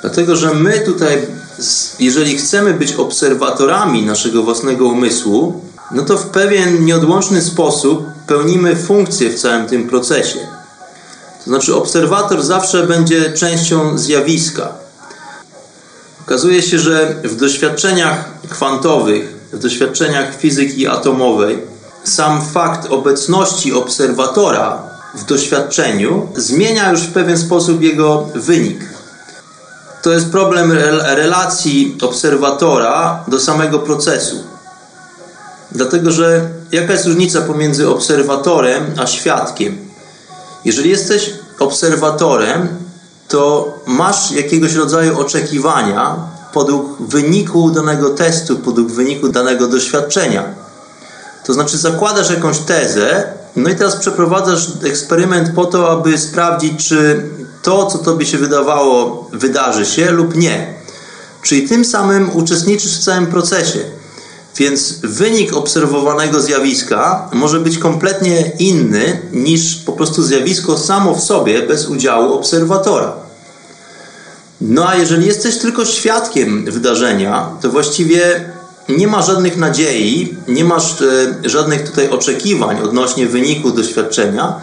Dlatego, 0.00 0.36
że 0.36 0.54
my 0.54 0.80
tutaj, 0.80 1.26
jeżeli 1.98 2.38
chcemy 2.38 2.74
być 2.74 2.92
obserwatorami 2.92 4.02
naszego 4.02 4.42
własnego 4.42 4.88
umysłu, 4.88 5.69
no 5.92 6.02
to 6.02 6.18
w 6.18 6.26
pewien 6.26 6.84
nieodłączny 6.84 7.42
sposób 7.42 8.06
pełnimy 8.26 8.76
funkcję 8.76 9.30
w 9.30 9.40
całym 9.40 9.66
tym 9.66 9.88
procesie. 9.88 10.38
To 11.38 11.50
znaczy, 11.50 11.74
obserwator 11.74 12.42
zawsze 12.42 12.86
będzie 12.86 13.32
częścią 13.32 13.98
zjawiska. 13.98 14.68
Okazuje 16.22 16.62
się, 16.62 16.78
że 16.78 17.14
w 17.24 17.36
doświadczeniach 17.36 18.24
kwantowych, 18.50 19.34
w 19.52 19.58
doświadczeniach 19.58 20.36
fizyki 20.36 20.86
atomowej, 20.86 21.58
sam 22.04 22.42
fakt 22.52 22.86
obecności 22.90 23.72
obserwatora 23.72 24.82
w 25.14 25.24
doświadczeniu 25.24 26.28
zmienia 26.36 26.90
już 26.90 27.00
w 27.00 27.12
pewien 27.12 27.38
sposób 27.38 27.82
jego 27.82 28.28
wynik. 28.34 28.78
To 30.02 30.12
jest 30.12 30.30
problem 30.30 30.72
relacji 31.02 31.98
obserwatora 32.02 33.24
do 33.28 33.40
samego 33.40 33.78
procesu. 33.78 34.36
Dlatego, 35.72 36.10
że 36.10 36.48
jaka 36.72 36.92
jest 36.92 37.06
różnica 37.06 37.40
pomiędzy 37.40 37.88
obserwatorem 37.88 38.84
a 38.98 39.06
świadkiem? 39.06 39.78
Jeżeli 40.64 40.90
jesteś 40.90 41.30
obserwatorem, 41.58 42.68
to 43.28 43.74
masz 43.86 44.30
jakiegoś 44.30 44.74
rodzaju 44.74 45.20
oczekiwania 45.20 46.16
podług 46.52 47.02
wyniku 47.02 47.70
danego 47.70 48.10
testu, 48.10 48.58
podług 48.58 48.90
wyniku 48.90 49.28
danego 49.28 49.66
doświadczenia. 49.68 50.44
To 51.46 51.52
znaczy, 51.52 51.78
zakładasz 51.78 52.30
jakąś 52.30 52.58
tezę, 52.58 53.32
no 53.56 53.70
i 53.70 53.76
teraz 53.76 53.96
przeprowadzasz 53.96 54.68
eksperyment 54.84 55.54
po 55.54 55.64
to, 55.64 55.90
aby 55.90 56.18
sprawdzić, 56.18 56.88
czy 56.88 57.28
to, 57.62 57.86
co 57.86 57.98
tobie 57.98 58.26
się 58.26 58.38
wydawało, 58.38 59.28
wydarzy 59.32 59.86
się 59.86 60.10
lub 60.10 60.36
nie. 60.36 60.74
Czyli 61.42 61.68
tym 61.68 61.84
samym 61.84 62.36
uczestniczysz 62.36 62.98
w 62.98 63.04
całym 63.04 63.26
procesie. 63.26 63.99
Więc 64.60 64.92
wynik 65.02 65.56
obserwowanego 65.56 66.40
zjawiska 66.40 67.28
może 67.32 67.60
być 67.60 67.78
kompletnie 67.78 68.52
inny 68.58 69.20
niż 69.32 69.76
po 69.76 69.92
prostu 69.92 70.22
zjawisko 70.22 70.78
samo 70.78 71.14
w 71.14 71.20
sobie 71.20 71.62
bez 71.62 71.88
udziału 71.88 72.34
obserwatora. 72.34 73.12
No 74.60 74.88
a 74.88 74.96
jeżeli 74.96 75.26
jesteś 75.26 75.58
tylko 75.58 75.84
świadkiem 75.84 76.64
wydarzenia, 76.64 77.50
to 77.60 77.70
właściwie 77.70 78.52
nie 78.88 79.06
ma 79.06 79.22
żadnych 79.22 79.56
nadziei, 79.56 80.36
nie 80.48 80.64
masz 80.64 81.02
e, 81.02 81.48
żadnych 81.48 81.82
tutaj 81.82 82.08
oczekiwań 82.08 82.82
odnośnie 82.82 83.26
wyniku 83.26 83.70
doświadczenia, 83.70 84.60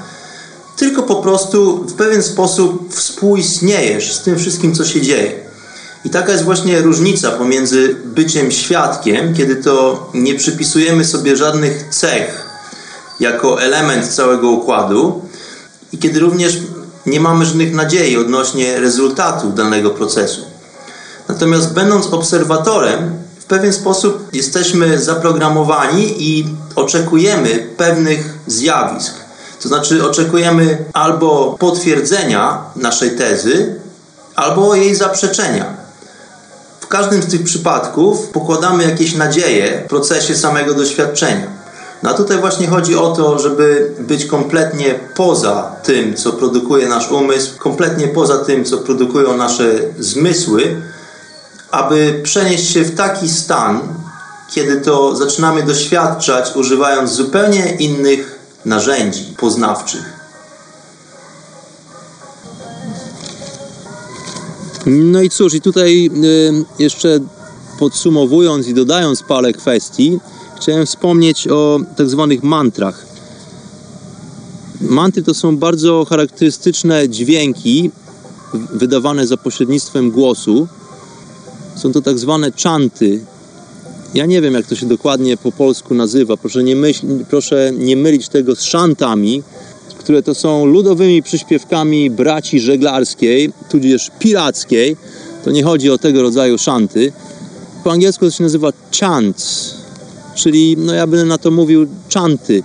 tylko 0.75 1.03
po 1.03 1.15
prostu 1.15 1.83
w 1.83 1.93
pewien 1.93 2.23
sposób 2.23 2.93
współistniejesz 2.93 4.13
z 4.13 4.21
tym 4.21 4.39
wszystkim, 4.39 4.75
co 4.75 4.85
się 4.85 5.01
dzieje. 5.01 5.46
I 6.05 6.09
taka 6.09 6.31
jest 6.31 6.43
właśnie 6.43 6.81
różnica 6.81 7.31
pomiędzy 7.31 7.95
byciem 8.05 8.51
świadkiem, 8.51 9.33
kiedy 9.33 9.55
to 9.55 10.09
nie 10.13 10.35
przypisujemy 10.35 11.05
sobie 11.05 11.35
żadnych 11.35 11.87
cech 11.89 12.47
jako 13.19 13.61
element 13.61 14.07
całego 14.07 14.49
układu, 14.49 15.21
i 15.93 15.97
kiedy 15.97 16.19
również 16.19 16.57
nie 17.05 17.19
mamy 17.19 17.45
żadnych 17.45 17.73
nadziei 17.73 18.17
odnośnie 18.17 18.79
rezultatu 18.79 19.49
danego 19.49 19.89
procesu. 19.89 20.41
Natomiast 21.27 21.73
będąc 21.73 22.05
obserwatorem, 22.05 23.11
w 23.39 23.45
pewien 23.45 23.73
sposób 23.73 24.29
jesteśmy 24.33 24.99
zaprogramowani 25.01 26.23
i 26.23 26.45
oczekujemy 26.75 27.67
pewnych 27.77 28.33
zjawisk. 28.47 29.13
To 29.61 29.67
znaczy 29.67 30.05
oczekujemy 30.05 30.85
albo 30.93 31.55
potwierdzenia 31.59 32.61
naszej 32.75 33.11
tezy, 33.11 33.75
albo 34.35 34.75
jej 34.75 34.95
zaprzeczenia. 34.95 35.76
W 36.87 36.89
każdym 36.89 37.23
z 37.23 37.27
tych 37.27 37.43
przypadków 37.43 38.27
pokładamy 38.27 38.83
jakieś 38.83 39.15
nadzieje 39.15 39.81
w 39.85 39.89
procesie 39.89 40.35
samego 40.35 40.73
doświadczenia. 40.73 41.47
No 42.03 42.09
a 42.09 42.13
tutaj 42.13 42.37
właśnie 42.37 42.67
chodzi 42.67 42.95
o 42.95 43.11
to, 43.15 43.39
żeby 43.39 43.91
być 43.99 44.25
kompletnie 44.25 44.99
poza 45.15 45.71
tym, 45.83 46.15
co 46.15 46.33
produkuje 46.33 46.87
nasz 46.87 47.11
umysł, 47.11 47.57
kompletnie 47.57 48.07
poza 48.07 48.37
tym, 48.37 48.65
co 48.65 48.77
produkują 48.77 49.37
nasze 49.37 49.79
zmysły, 49.99 50.81
aby 51.71 52.21
przenieść 52.23 52.73
się 52.73 52.83
w 52.83 52.95
taki 52.95 53.29
stan, 53.29 53.79
kiedy 54.51 54.81
to 54.81 55.15
zaczynamy 55.15 55.63
doświadczać, 55.63 56.55
używając 56.55 57.11
zupełnie 57.11 57.75
innych 57.79 58.39
narzędzi 58.65 59.35
poznawczych. 59.37 60.16
No 64.87 65.21
i 65.21 65.29
cóż, 65.29 65.53
i 65.53 65.61
tutaj 65.61 66.09
y, 66.23 66.65
jeszcze 66.79 67.19
podsumowując 67.79 68.67
i 68.67 68.73
dodając 68.73 69.23
parę 69.23 69.53
kwestii, 69.53 70.19
chciałem 70.57 70.85
wspomnieć 70.85 71.47
o 71.47 71.79
tak 71.97 72.09
zwanych 72.09 72.43
mantrach. 72.43 73.05
Mantry 74.81 75.23
to 75.23 75.33
są 75.33 75.57
bardzo 75.57 76.05
charakterystyczne 76.05 77.09
dźwięki 77.09 77.91
wydawane 78.53 79.27
za 79.27 79.37
pośrednictwem 79.37 80.11
głosu. 80.11 80.67
Są 81.75 81.91
to 81.91 82.01
tak 82.01 82.19
zwane 82.19 82.51
czanty. 82.51 83.19
Ja 84.13 84.25
nie 84.25 84.41
wiem, 84.41 84.53
jak 84.53 84.65
to 84.65 84.75
się 84.75 84.85
dokładnie 84.85 85.37
po 85.37 85.51
polsku 85.51 85.93
nazywa. 85.93 86.37
Proszę 86.37 86.63
nie, 86.63 86.75
myśl, 86.75 87.07
proszę 87.29 87.71
nie 87.77 87.97
mylić 87.97 88.29
tego 88.29 88.55
z 88.55 88.61
szantami, 88.61 89.43
które 90.07 90.23
to 90.23 90.35
są 90.35 90.65
ludowymi 90.65 91.23
przyśpiewkami 91.23 92.09
braci 92.09 92.59
żeglarskiej, 92.59 93.51
tudzież 93.69 94.11
pirackiej. 94.19 94.97
To 95.43 95.51
nie 95.51 95.63
chodzi 95.63 95.91
o 95.91 95.97
tego 95.97 96.21
rodzaju 96.21 96.57
szanty. 96.57 97.11
Po 97.83 97.91
angielsku 97.91 98.25
to 98.25 98.31
się 98.31 98.43
nazywa 98.43 98.73
chants, 98.99 99.73
czyli 100.35 100.77
no 100.77 100.93
ja 100.93 101.07
bym 101.07 101.27
na 101.27 101.37
to 101.37 101.51
mówił 101.51 101.87
czanty. 102.09 102.63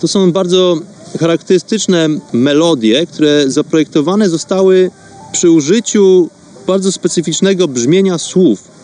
To 0.00 0.08
są 0.08 0.32
bardzo 0.32 0.78
charakterystyczne 1.20 2.08
melodie, 2.32 3.06
które 3.06 3.50
zaprojektowane 3.50 4.28
zostały 4.28 4.90
przy 5.32 5.50
użyciu 5.50 6.30
bardzo 6.66 6.92
specyficznego 6.92 7.68
brzmienia 7.68 8.18
słów. 8.18 8.77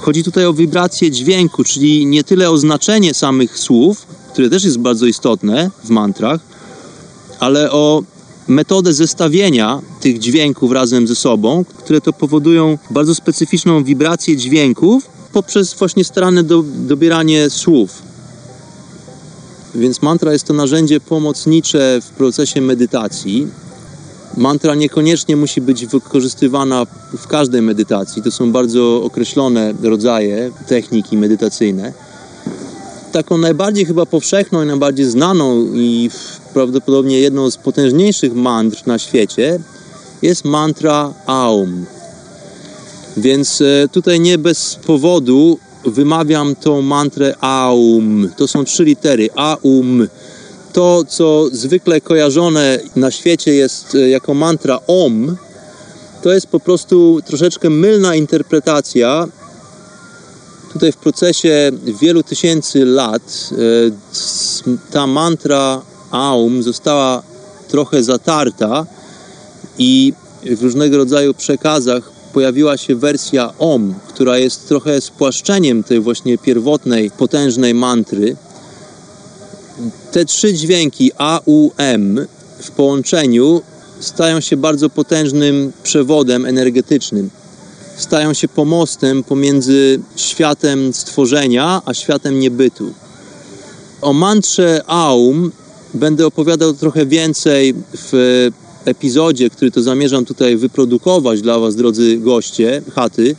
Chodzi 0.00 0.24
tutaj 0.24 0.46
o 0.46 0.52
wibrację 0.52 1.10
dźwięku, 1.10 1.64
czyli 1.64 2.06
nie 2.06 2.24
tyle 2.24 2.50
o 2.50 2.58
znaczenie 2.58 3.14
samych 3.14 3.58
słów, 3.58 4.06
które 4.32 4.50
też 4.50 4.64
jest 4.64 4.78
bardzo 4.78 5.06
istotne 5.06 5.70
w 5.84 5.90
mantrach, 5.90 6.40
ale 7.40 7.72
o 7.72 8.02
metodę 8.48 8.92
zestawienia 8.92 9.80
tych 10.00 10.18
dźwięków 10.18 10.72
razem 10.72 11.08
ze 11.08 11.14
sobą, 11.14 11.64
które 11.78 12.00
to 12.00 12.12
powodują 12.12 12.78
bardzo 12.90 13.14
specyficzną 13.14 13.84
wibrację 13.84 14.36
dźwięków 14.36 15.06
poprzez 15.32 15.74
właśnie 15.74 16.04
starane 16.04 16.42
do, 16.42 16.64
dobieranie 16.76 17.50
słów. 17.50 18.02
Więc 19.74 20.02
mantra 20.02 20.32
jest 20.32 20.44
to 20.46 20.54
narzędzie 20.54 21.00
pomocnicze 21.00 22.00
w 22.02 22.10
procesie 22.10 22.60
medytacji. 22.60 23.48
Mantra 24.36 24.74
niekoniecznie 24.74 25.36
musi 25.36 25.60
być 25.60 25.86
wykorzystywana 25.86 26.86
w 27.18 27.26
każdej 27.26 27.62
medytacji. 27.62 28.22
To 28.22 28.30
są 28.30 28.52
bardzo 28.52 29.02
określone 29.02 29.74
rodzaje 29.82 30.50
techniki 30.66 31.16
medytacyjne 31.16 31.92
taką 33.10 33.38
najbardziej 33.38 33.86
chyba 33.86 34.06
powszechną 34.06 34.62
i 34.62 34.66
najbardziej 34.66 35.06
znaną 35.06 35.66
i 35.74 36.10
prawdopodobnie 36.54 37.20
jedną 37.20 37.50
z 37.50 37.56
potężniejszych 37.56 38.34
mantr 38.34 38.86
na 38.86 38.98
świecie 38.98 39.60
jest 40.22 40.44
mantra 40.44 41.12
Aum. 41.26 41.86
Więc 43.16 43.60
e, 43.60 43.88
tutaj 43.88 44.20
nie 44.20 44.38
bez 44.38 44.74
powodu 44.86 45.58
wymawiam 45.84 46.56
tą 46.56 46.82
mantrę 46.82 47.34
Aum. 47.40 48.28
To 48.36 48.48
są 48.48 48.64
trzy 48.64 48.84
litery 48.84 49.28
Aum. 49.34 50.08
To, 50.72 51.04
co 51.08 51.48
zwykle 51.52 52.00
kojarzone 52.00 52.78
na 52.96 53.10
świecie 53.10 53.54
jest 53.54 53.94
e, 53.94 54.08
jako 54.08 54.34
mantra 54.34 54.78
Om, 54.86 55.36
to 56.22 56.32
jest 56.32 56.46
po 56.46 56.60
prostu 56.60 57.20
troszeczkę 57.26 57.70
mylna 57.70 58.14
interpretacja 58.14 59.28
Tutaj 60.72 60.92
w 60.92 60.96
procesie 60.96 61.72
wielu 62.00 62.22
tysięcy 62.22 62.84
lat 62.84 63.50
e, 63.52 63.56
ta 64.92 65.06
mantra 65.06 65.82
Aum 66.10 66.62
została 66.62 67.22
trochę 67.68 68.02
zatarta 68.02 68.86
i 69.78 70.12
w 70.42 70.62
różnego 70.62 70.96
rodzaju 70.96 71.34
przekazach 71.34 72.10
pojawiła 72.32 72.76
się 72.76 72.96
wersja 72.96 73.52
Om, 73.58 73.94
która 74.08 74.38
jest 74.38 74.68
trochę 74.68 75.00
spłaszczeniem 75.00 75.84
tej 75.84 76.00
właśnie 76.00 76.38
pierwotnej, 76.38 77.10
potężnej 77.10 77.74
mantry. 77.74 78.36
Te 80.12 80.24
trzy 80.24 80.54
dźwięki 80.54 81.10
A, 81.18 81.40
U, 81.46 81.70
M 81.76 82.26
w 82.58 82.70
połączeniu 82.70 83.62
stają 84.00 84.40
się 84.40 84.56
bardzo 84.56 84.90
potężnym 84.90 85.72
przewodem 85.82 86.46
energetycznym 86.46 87.30
stają 88.00 88.34
się 88.34 88.48
pomostem 88.48 89.22
pomiędzy 89.24 90.00
światem 90.16 90.92
stworzenia 90.92 91.82
a 91.84 91.94
światem 91.94 92.38
niebytu. 92.38 92.92
O 94.02 94.12
mantrze 94.12 94.82
Aum 94.86 95.52
będę 95.94 96.26
opowiadał 96.26 96.74
trochę 96.74 97.06
więcej 97.06 97.74
w 97.94 98.48
epizodzie, 98.84 99.50
który 99.50 99.70
to 99.70 99.82
zamierzam 99.82 100.24
tutaj 100.24 100.56
wyprodukować 100.56 101.42
dla 101.42 101.58
Was, 101.58 101.76
drodzy 101.76 102.18
goście 102.18 102.82
chaty, 102.94 103.36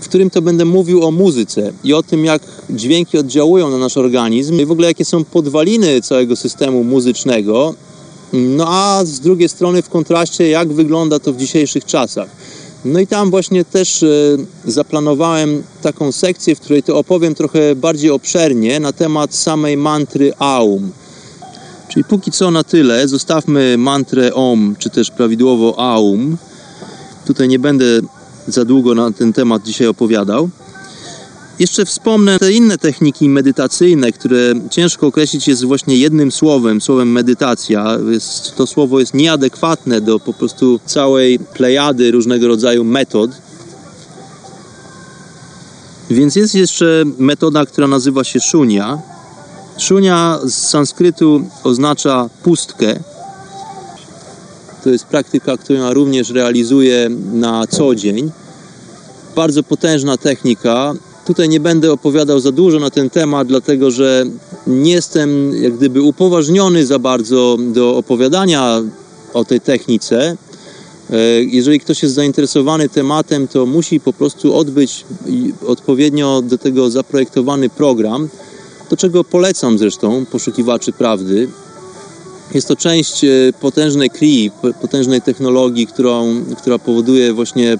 w 0.00 0.08
którym 0.08 0.30
to 0.30 0.42
będę 0.42 0.64
mówił 0.64 1.04
o 1.04 1.10
muzyce 1.10 1.72
i 1.84 1.94
o 1.94 2.02
tym, 2.02 2.24
jak 2.24 2.42
dźwięki 2.70 3.18
oddziałują 3.18 3.70
na 3.70 3.78
nasz 3.78 3.96
organizm 3.96 4.60
i 4.60 4.66
w 4.66 4.70
ogóle 4.70 4.88
jakie 4.88 5.04
są 5.04 5.24
podwaliny 5.24 6.02
całego 6.02 6.36
systemu 6.36 6.84
muzycznego. 6.84 7.74
No 8.32 8.64
a 8.68 9.04
z 9.04 9.20
drugiej 9.20 9.48
strony 9.48 9.82
w 9.82 9.88
kontraście, 9.88 10.48
jak 10.48 10.72
wygląda 10.72 11.18
to 11.18 11.32
w 11.32 11.36
dzisiejszych 11.36 11.84
czasach. 11.84 12.28
No 12.84 13.00
i 13.00 13.06
tam 13.06 13.30
właśnie 13.30 13.64
też 13.64 14.02
e, 14.02 14.08
zaplanowałem 14.64 15.62
taką 15.82 16.12
sekcję, 16.12 16.56
w 16.56 16.60
której 16.60 16.82
to 16.82 16.98
opowiem 16.98 17.34
trochę 17.34 17.74
bardziej 17.74 18.10
obszernie 18.10 18.80
na 18.80 18.92
temat 18.92 19.34
samej 19.34 19.76
mantry 19.76 20.32
Aum. 20.38 20.90
Czyli 21.88 22.04
póki 22.04 22.30
co 22.30 22.50
na 22.50 22.64
tyle, 22.64 23.08
zostawmy 23.08 23.78
mantrę 23.78 24.34
Om, 24.34 24.76
czy 24.78 24.90
też 24.90 25.10
prawidłowo 25.10 25.78
Aum. 25.78 26.36
Tutaj 27.26 27.48
nie 27.48 27.58
będę 27.58 27.84
za 28.48 28.64
długo 28.64 28.94
na 28.94 29.10
ten 29.10 29.32
temat 29.32 29.62
dzisiaj 29.62 29.86
opowiadał. 29.86 30.50
Jeszcze 31.58 31.84
wspomnę 31.84 32.38
te 32.38 32.52
inne 32.52 32.78
techniki 32.78 33.28
medytacyjne, 33.28 34.12
które 34.12 34.38
ciężko 34.70 35.06
określić 35.06 35.48
jest 35.48 35.64
właśnie 35.64 35.96
jednym 35.96 36.32
słowem, 36.32 36.80
słowem 36.80 37.12
medytacja. 37.12 37.98
Jest, 38.10 38.56
to 38.56 38.66
słowo 38.66 39.00
jest 39.00 39.14
nieadekwatne 39.14 40.00
do 40.00 40.20
po 40.20 40.32
prostu 40.32 40.80
całej 40.86 41.38
plejady 41.38 42.10
różnego 42.10 42.48
rodzaju 42.48 42.84
metod. 42.84 43.30
Więc 46.10 46.36
jest 46.36 46.54
jeszcze 46.54 47.04
metoda, 47.18 47.66
która 47.66 47.88
nazywa 47.88 48.24
się 48.24 48.40
szunia. 48.40 48.98
Szunia 49.78 50.38
z 50.44 50.54
sanskrytu 50.54 51.44
oznacza 51.64 52.28
pustkę. 52.42 53.00
To 54.84 54.90
jest 54.90 55.04
praktyka, 55.04 55.56
którą 55.56 55.94
również 55.94 56.30
realizuję 56.30 57.10
na 57.32 57.66
co 57.66 57.94
dzień 57.94 58.30
bardzo 59.36 59.62
potężna 59.62 60.16
technika. 60.16 60.94
Tutaj 61.26 61.48
nie 61.48 61.60
będę 61.60 61.92
opowiadał 61.92 62.40
za 62.40 62.52
dużo 62.52 62.78
na 62.78 62.90
ten 62.90 63.10
temat, 63.10 63.48
dlatego 63.48 63.90
że 63.90 64.24
nie 64.66 64.92
jestem 64.92 65.52
jak 65.62 65.76
gdyby 65.76 66.02
upoważniony 66.02 66.86
za 66.86 66.98
bardzo 66.98 67.56
do 67.60 67.96
opowiadania 67.96 68.82
o 69.34 69.44
tej 69.44 69.60
technice. 69.60 70.36
E, 71.10 71.42
Jeżeli 71.42 71.80
ktoś 71.80 72.02
jest 72.02 72.14
zainteresowany 72.14 72.88
tematem, 72.88 73.48
to 73.48 73.66
musi 73.66 74.00
po 74.00 74.12
prostu 74.12 74.56
odbyć 74.56 75.04
odpowiednio 75.66 76.42
do 76.42 76.58
tego 76.58 76.90
zaprojektowany 76.90 77.68
program, 77.68 78.28
do 78.90 78.96
czego 78.96 79.24
polecam 79.24 79.78
zresztą 79.78 80.26
poszukiwaczy 80.26 80.92
prawdy. 80.92 81.48
Jest 82.56 82.68
to 82.68 82.76
część 82.76 83.24
e, 83.24 83.28
potężnej 83.60 84.10
p- 84.62 84.72
potężnej 84.80 85.22
technologii, 85.22 85.86
którą, 85.86 86.44
która 86.58 86.78
powoduje 86.78 87.32
właśnie 87.32 87.78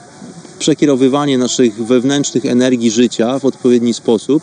przekierowywanie 0.59 1.39
naszych 1.39 1.87
wewnętrznych 1.87 2.47
energii 2.47 2.91
życia 2.91 3.39
w 3.39 3.45
odpowiedni 3.45 3.95
sposób. 3.95 4.43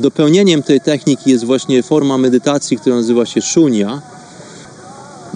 Dopełnieniem 0.00 0.62
tej 0.62 0.80
techniki 0.80 1.30
jest 1.30 1.44
właśnie 1.44 1.82
forma 1.82 2.18
medytacji, 2.18 2.76
która 2.76 2.96
nazywa 2.96 3.26
się 3.26 3.40
shunya. 3.40 4.02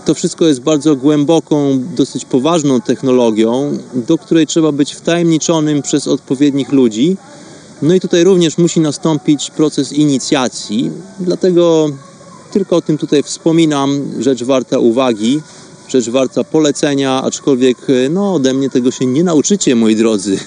To 0.05 0.15
wszystko 0.15 0.47
jest 0.47 0.61
bardzo 0.61 0.97
głęboką, 0.97 1.85
dosyć 1.97 2.25
poważną 2.25 2.81
technologią, 2.81 3.79
do 3.95 4.19
której 4.19 4.47
trzeba 4.47 4.73
być 4.73 4.95
wtajemniczonym 4.95 5.83
przez 5.83 6.09
odpowiednich 6.09 6.73
ludzi. 6.73 7.17
No 7.83 7.95
i 7.95 8.01
tutaj 8.01 8.25
również 8.25 8.59
musi 8.59 8.81
nastąpić 8.81 9.51
proces 9.51 9.93
inicjacji, 9.93 10.91
dlatego 11.21 11.91
tylko 12.53 12.77
o 12.77 12.83
tym 12.83 12.99
tutaj 12.99 13.23
wspominam, 13.23 14.03
rzecz 14.19 14.45
warta 14.45 14.79
uwagi, 14.79 15.41
rzecz 15.89 16.09
warta 16.09 16.45
polecenia, 16.45 17.23
aczkolwiek 17.23 17.79
e, 17.89 18.09
no, 18.09 18.35
ode 18.35 18.55
mnie 18.55 18.71
tego 18.71 18.91
się 18.91 19.07
nie 19.07 19.25
nauczycie, 19.25 19.77
moi 19.77 19.97
drodzy. 19.97 20.39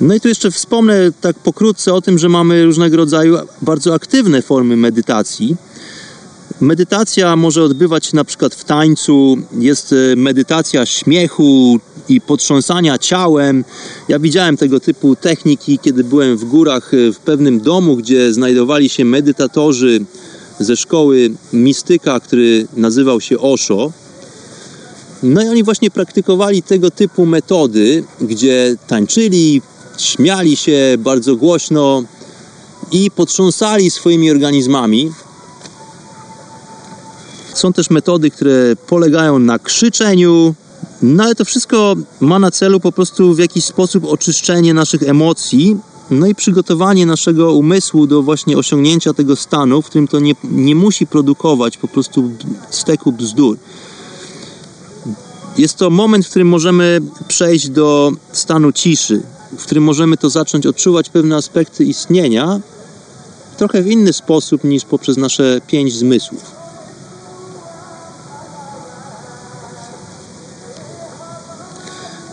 No 0.00 0.14
i 0.14 0.20
tu 0.20 0.28
jeszcze 0.28 0.50
wspomnę 0.50 1.12
tak 1.20 1.38
pokrótce 1.38 1.94
o 1.94 2.00
tym, 2.00 2.18
że 2.18 2.28
mamy 2.28 2.64
różnego 2.64 2.96
rodzaju 2.96 3.38
bardzo 3.62 3.94
aktywne 3.94 4.42
formy 4.42 4.76
medytacji. 4.76 5.56
Medytacja 6.60 7.36
może 7.36 7.62
odbywać 7.62 8.06
się 8.06 8.16
na 8.16 8.24
przykład 8.24 8.54
w 8.54 8.64
tańcu, 8.64 9.36
jest 9.58 9.92
e, 9.92 10.16
medytacja 10.16 10.86
śmiechu 10.86 11.80
i 12.10 12.20
potrząsania 12.20 12.98
ciałem. 12.98 13.64
Ja 14.08 14.18
widziałem 14.18 14.56
tego 14.56 14.80
typu 14.80 15.16
techniki, 15.16 15.78
kiedy 15.78 16.04
byłem 16.04 16.36
w 16.36 16.44
górach 16.44 16.94
e, 16.94 17.12
w 17.12 17.18
pewnym 17.18 17.60
domu, 17.60 17.96
gdzie 17.96 18.32
znajdowali 18.32 18.88
się 18.88 19.04
medytatorzy 19.04 20.04
ze 20.60 20.76
szkoły 20.76 21.30
mistyka, 21.52 22.20
który 22.20 22.66
nazywał 22.76 23.20
się 23.20 23.38
Osho. 23.38 23.92
No 25.22 25.42
i 25.42 25.48
oni 25.48 25.64
właśnie 25.64 25.90
praktykowali 25.90 26.62
tego 26.62 26.90
typu 26.90 27.26
metody, 27.26 28.04
gdzie 28.20 28.76
tańczyli, 28.86 29.62
śmiali 29.98 30.56
się 30.56 30.96
bardzo 30.98 31.36
głośno 31.36 32.02
i 32.92 33.10
potrząsali 33.10 33.90
swoimi 33.90 34.30
organizmami. 34.30 35.12
Są 37.54 37.72
też 37.72 37.90
metody, 37.90 38.30
które 38.30 38.76
polegają 38.86 39.38
na 39.38 39.58
krzyczeniu, 39.58 40.54
no 41.02 41.24
ale 41.24 41.34
to 41.34 41.44
wszystko 41.44 41.96
ma 42.20 42.38
na 42.38 42.50
celu 42.50 42.80
po 42.80 42.92
prostu 42.92 43.34
w 43.34 43.38
jakiś 43.38 43.64
sposób 43.64 44.04
oczyszczenie 44.04 44.74
naszych 44.74 45.02
emocji, 45.02 45.76
no 46.10 46.26
i 46.26 46.34
przygotowanie 46.34 47.06
naszego 47.06 47.52
umysłu 47.52 48.06
do 48.06 48.22
właśnie 48.22 48.58
osiągnięcia 48.58 49.14
tego 49.14 49.36
stanu, 49.36 49.82
w 49.82 49.86
którym 49.86 50.08
to 50.08 50.20
nie, 50.20 50.34
nie 50.44 50.74
musi 50.74 51.06
produkować 51.06 51.78
po 51.78 51.88
prostu 51.88 52.30
steku 52.70 53.12
bzdur. 53.12 53.56
Jest 55.58 55.76
to 55.76 55.90
moment, 55.90 56.26
w 56.26 56.30
którym 56.30 56.48
możemy 56.48 57.00
przejść 57.28 57.68
do 57.68 58.12
stanu 58.32 58.72
ciszy, 58.72 59.22
w 59.58 59.62
którym 59.64 59.84
możemy 59.84 60.16
to 60.16 60.30
zacząć 60.30 60.66
odczuwać 60.66 61.08
pewne 61.08 61.36
aspekty 61.36 61.84
istnienia 61.84 62.60
trochę 63.56 63.82
w 63.82 63.86
inny 63.86 64.12
sposób 64.12 64.64
niż 64.64 64.84
poprzez 64.84 65.16
nasze 65.16 65.60
pięć 65.66 65.94
zmysłów. 65.94 66.59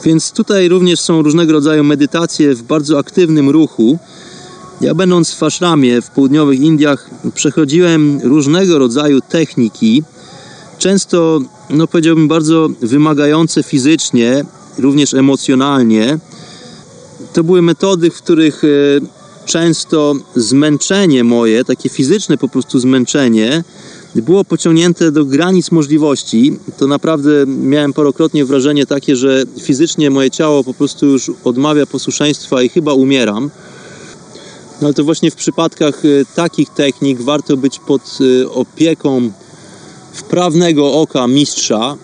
Więc 0.03 0.31
tutaj 0.31 0.69
również 0.69 0.99
są 0.99 1.21
różnego 1.21 1.53
rodzaju 1.53 1.83
medytacje 1.83 2.55
w 2.55 2.63
bardzo 2.63 2.99
aktywnym 2.99 3.49
ruchu. 3.49 3.99
Ja 4.81 4.95
będąc 4.95 5.33
w 5.33 5.43
Ashramie 5.43 6.01
w 6.01 6.09
południowych 6.09 6.59
Indiach 6.59 7.09
przechodziłem 7.33 8.19
różnego 8.23 8.79
rodzaju 8.79 9.21
techniki, 9.21 10.03
często 10.77 11.41
no 11.69 11.87
powiedziałbym 11.87 12.27
bardzo 12.27 12.69
wymagające 12.81 13.63
fizycznie, 13.63 14.45
również 14.77 15.13
emocjonalnie. 15.13 16.19
To 17.33 17.43
były 17.43 17.61
metody, 17.61 18.11
w 18.11 18.17
których 18.17 18.63
e, 18.63 18.67
często 19.45 20.13
zmęczenie 20.35 21.23
moje, 21.23 21.65
takie 21.65 21.89
fizyczne 21.89 22.37
po 22.37 22.49
prostu 22.49 22.79
zmęczenie, 22.79 23.63
było 24.15 24.43
pociągnięte 24.43 25.11
do 25.11 25.25
granic 25.25 25.71
możliwości. 25.71 26.59
To 26.77 26.87
naprawdę 26.87 27.31
miałem 27.47 27.93
parokrotnie 27.93 28.45
wrażenie 28.45 28.85
takie, 28.85 29.15
że 29.15 29.43
fizycznie 29.61 30.09
moje 30.09 30.31
ciało 30.31 30.63
po 30.63 30.73
prostu 30.73 31.05
już 31.05 31.31
odmawia 31.43 31.85
posłuszeństwa 31.85 32.61
i 32.61 32.69
chyba 32.69 32.93
umieram. 32.93 33.49
No 34.81 34.87
ale 34.87 34.93
to 34.93 35.03
właśnie 35.03 35.31
w 35.31 35.35
przypadkach 35.35 36.05
e, 36.05 36.25
takich 36.35 36.69
technik 36.69 37.21
warto 37.21 37.57
być 37.57 37.79
pod 37.79 38.01
e, 38.21 38.49
opieką 38.49 39.31
wprawnego 40.13 40.93
oka 40.93 41.27
mistrza. 41.27 41.95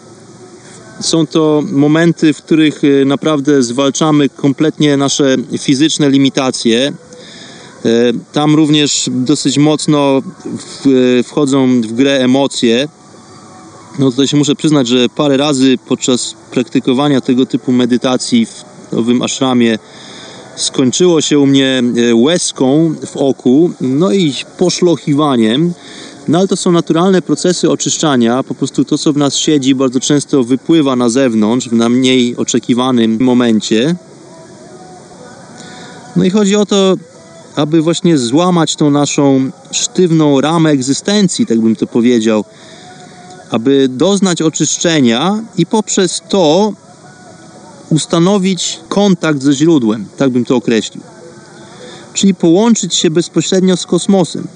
Są 1.02 1.28
to 1.28 1.64
momenty, 1.72 2.34
w 2.34 2.38
których 2.38 2.82
e, 2.84 3.06
naprawdę 3.06 3.64
zwalczamy 3.64 4.30
kompletnie 4.30 4.98
nasze 4.98 5.36
fizyczne 5.60 6.10
limitacje. 6.10 6.94
E, 7.86 7.90
Tam 8.34 8.56
również 8.56 9.10
dosyć 9.14 9.58
mocno 9.58 10.22
e, 11.20 11.24
wchodzą 11.24 11.82
w 11.82 11.94
grę 11.94 12.20
emocje. 12.20 12.88
No 14.00 14.12
tutaj 14.12 14.28
się 14.28 14.38
muszę 14.38 14.56
przyznać, 14.56 14.88
że 14.88 15.10
parę 15.10 15.38
razy 15.38 15.78
podczas 15.88 16.36
praktykowania 16.52 17.22
tego 17.22 17.46
typu 17.46 17.72
medytacji 17.72 18.46
w 18.46 18.64
nowym 18.92 19.22
ashramie 19.22 19.80
skończyło 20.56 21.22
się 21.22 21.40
u 21.40 21.46
mnie 21.46 21.84
e, 22.10 22.16
łezką 22.16 22.96
w 23.06 23.18
oku, 23.18 23.72
no 23.82 24.12
i 24.12 24.34
poszlochiwaniem. 24.58 25.74
No 26.28 26.38
ale 26.38 26.48
to 26.48 26.58
są 26.58 26.72
naturalne 26.72 27.22
procesy 27.22 27.70
oczyszczania. 27.70 28.44
Po 28.44 28.56
prostu 28.56 28.86
to, 28.86 28.98
co 28.98 29.14
w 29.14 29.18
nas 29.18 29.36
siedzi, 29.36 29.76
bardzo 29.76 30.00
często 30.00 30.44
wypływa 30.44 30.96
na 30.96 31.10
zewnątrz 31.10 31.70
w 31.70 31.74
najmniej 31.74 32.38
oczekiwanym 32.38 33.18
momencie. 33.20 33.96
No 36.16 36.24
i 36.24 36.30
chodzi 36.30 36.56
o 36.56 36.66
to, 36.66 36.96
aby 37.56 37.82
właśnie 37.82 38.18
złamać 38.18 38.76
tą 38.76 38.90
naszą 38.90 39.52
sztywną 39.72 40.42
ramę 40.42 40.70
egzystencji, 40.70 41.46
tak 41.46 41.62
bym 41.62 41.76
to 41.76 41.88
powiedział, 41.88 42.46
aby 43.50 43.88
doznać 43.90 44.42
oczyszczenia 44.42 45.44
i 45.58 45.66
poprzez 45.66 46.22
to 46.30 46.74
ustanowić 47.90 48.80
kontakt 48.90 49.42
ze 49.42 49.54
źródłem, 49.54 50.06
tak 50.18 50.30
bym 50.30 50.46
to 50.46 50.56
określił. 50.56 51.04
Czyli 52.14 52.36
połączyć 52.36 52.96
się 52.96 53.10
bezpośrednio 53.10 53.78
z 53.78 53.86
kosmosem. 53.86 54.48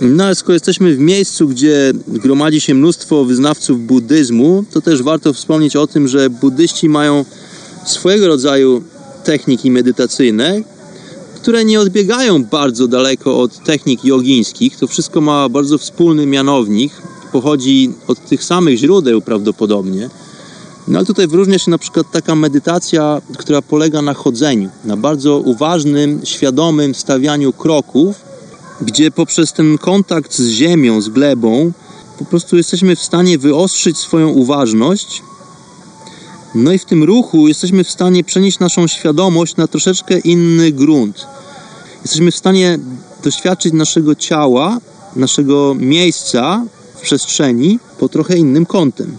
No 0.00 0.24
ale 0.24 0.34
skoro 0.34 0.52
jesteśmy 0.54 0.94
w 0.94 0.98
miejscu, 0.98 1.48
gdzie 1.48 1.92
gromadzi 2.06 2.60
się 2.60 2.74
mnóstwo 2.74 3.24
wyznawców 3.24 3.86
buddyzmu, 3.86 4.64
to 4.72 4.80
też 4.80 5.02
warto 5.02 5.32
wspomnieć 5.32 5.76
o 5.76 5.86
tym, 5.86 6.08
że 6.08 6.30
buddyści 6.30 6.88
mają 6.88 7.24
swojego 7.86 8.28
rodzaju 8.28 8.82
techniki 9.24 9.70
medytacyjne, 9.70 10.62
które 11.36 11.64
nie 11.64 11.80
odbiegają 11.80 12.44
bardzo 12.44 12.88
daleko 12.88 13.40
od 13.40 13.64
technik 13.64 14.04
jogińskich. 14.04 14.76
To 14.76 14.86
wszystko 14.86 15.20
ma 15.20 15.48
bardzo 15.48 15.78
wspólny 15.78 16.26
mianownik, 16.26 16.92
pochodzi 17.32 17.92
od 18.08 18.24
tych 18.28 18.44
samych 18.44 18.78
źródeł 18.78 19.20
prawdopodobnie. 19.20 20.10
No 20.88 20.98
ale 20.98 21.06
tutaj 21.06 21.28
wyróżnia 21.28 21.58
się 21.58 21.70
na 21.70 21.78
przykład 21.78 22.10
taka 22.12 22.34
medytacja, 22.34 23.22
która 23.38 23.62
polega 23.62 24.02
na 24.02 24.14
chodzeniu, 24.14 24.70
na 24.84 24.96
bardzo 24.96 25.38
uważnym, 25.38 26.20
świadomym 26.24 26.94
stawianiu 26.94 27.52
kroków, 27.52 28.16
gdzie 28.80 29.10
poprzez 29.10 29.52
ten 29.52 29.78
kontakt 29.78 30.34
z 30.34 30.48
ziemią, 30.48 31.00
z 31.00 31.08
glebą, 31.08 31.72
po 32.18 32.24
prostu 32.24 32.56
jesteśmy 32.56 32.96
w 32.96 33.02
stanie 33.02 33.38
wyostrzyć 33.38 33.98
swoją 33.98 34.28
uważność. 34.28 35.22
No 36.54 36.72
i 36.72 36.78
w 36.78 36.84
tym 36.84 37.04
ruchu 37.04 37.48
jesteśmy 37.48 37.84
w 37.84 37.90
stanie 37.90 38.24
przenieść 38.24 38.58
naszą 38.58 38.86
świadomość 38.86 39.56
na 39.56 39.66
troszeczkę 39.66 40.18
inny 40.18 40.72
grunt. 40.72 41.26
Jesteśmy 42.02 42.30
w 42.30 42.36
stanie 42.36 42.78
doświadczyć 43.24 43.72
naszego 43.72 44.14
ciała, 44.14 44.78
naszego 45.16 45.74
miejsca 45.74 46.64
w 46.94 47.00
przestrzeni 47.00 47.78
pod 47.98 48.12
trochę 48.12 48.36
innym 48.36 48.66
kątem. 48.66 49.16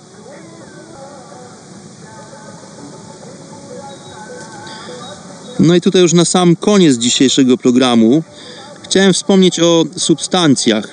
No 5.60 5.76
i 5.76 5.82
tutaj 5.82 6.02
już 6.02 6.14
na 6.14 6.26
sam 6.26 6.56
koniec 6.56 6.98
dzisiejszego 6.98 7.58
programu 7.58 8.24
chciałem 8.84 9.14
wspomnieć 9.14 9.60
o 9.60 9.86
substancjach. 9.98 10.88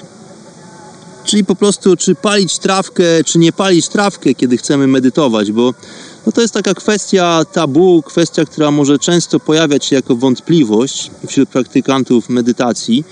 Czyli 1.24 1.44
po 1.44 1.54
prostu, 1.54 1.96
czy 1.96 2.14
palić 2.14 2.58
trawkę, 2.58 3.24
czy 3.24 3.38
nie 3.38 3.52
palić 3.52 3.88
trawkę, 3.88 4.34
kiedy 4.34 4.56
chcemy 4.56 4.86
medytować, 4.86 5.52
bo 5.52 5.74
no 6.26 6.32
to 6.32 6.40
jest 6.40 6.54
taka 6.54 6.74
kwestia 6.74 7.44
tabu, 7.52 8.02
kwestia, 8.02 8.44
która 8.44 8.70
może 8.70 8.98
często 8.98 9.40
pojawiać 9.40 9.84
się 9.84 9.96
jako 9.96 10.16
wątpliwość 10.16 11.10
wśród 11.26 11.48
praktykantów 11.48 12.28
medytacji. 12.28 13.04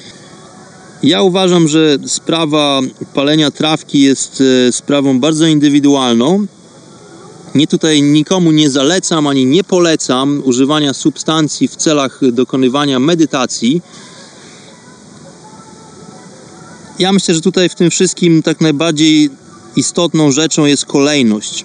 Ja 1.02 1.22
uważam, 1.22 1.68
że 1.68 1.98
sprawa 2.06 2.80
palenia 3.14 3.50
trawki 3.50 4.00
jest 4.00 4.42
e, 4.68 4.72
sprawą 4.72 5.20
bardzo 5.20 5.46
indywidualną. 5.46 6.46
Nie 7.54 7.66
tutaj 7.66 8.02
nikomu 8.02 8.52
nie 8.52 8.70
zalecam 8.70 9.26
ani 9.26 9.46
nie 9.46 9.64
polecam 9.64 10.42
używania 10.44 10.94
substancji 10.94 11.68
w 11.68 11.76
celach 11.76 12.20
dokonywania 12.32 12.98
medytacji. 12.98 13.82
Ja 16.98 17.12
myślę, 17.12 17.34
że 17.34 17.40
tutaj 17.40 17.68
w 17.68 17.74
tym 17.74 17.90
wszystkim 17.90 18.42
tak 18.42 18.60
najbardziej 18.60 19.30
istotną 19.76 20.32
rzeczą 20.32 20.64
jest 20.64 20.86
kolejność. 20.86 21.64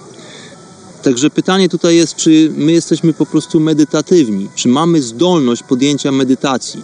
Także 1.05 1.29
pytanie 1.29 1.69
tutaj 1.69 1.95
jest, 1.95 2.15
czy 2.15 2.51
my 2.57 2.71
jesteśmy 2.71 3.13
po 3.13 3.25
prostu 3.25 3.59
medytatywni, 3.59 4.49
czy 4.55 4.67
mamy 4.67 5.01
zdolność 5.01 5.63
podjęcia 5.63 6.11
medytacji. 6.11 6.83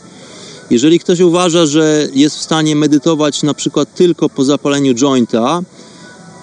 Jeżeli 0.70 1.00
ktoś 1.00 1.20
uważa, 1.20 1.66
że 1.66 2.08
jest 2.14 2.38
w 2.38 2.42
stanie 2.42 2.76
medytować 2.76 3.44
na 3.44 3.54
przykład 3.54 3.96
tylko 3.96 4.30
po 4.30 4.44
zapaleniu 4.44 4.94
jointa, 4.94 5.62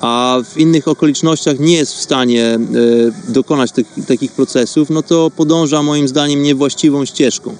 a 0.01 0.39
w 0.45 0.59
innych 0.59 0.89
okolicznościach 0.89 1.59
nie 1.59 1.75
jest 1.75 1.95
w 1.95 2.01
stanie 2.01 2.45
e, 2.45 2.59
dokonać 3.29 3.73
tych, 3.73 3.87
takich 4.09 4.33
procesów, 4.33 4.91
no 4.91 5.03
to 5.03 5.31
podąża 5.37 5.83
moim 5.83 6.09
zdaniem 6.09 6.43
niewłaściwą 6.43 7.05
ścieżką. 7.05 7.57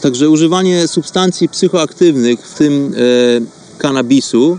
Także 0.00 0.30
używanie 0.30 0.88
substancji 0.88 1.48
psychoaktywnych, 1.48 2.46
w 2.46 2.54
tym 2.54 2.94
e, 2.94 3.78
kanabisu, 3.78 4.58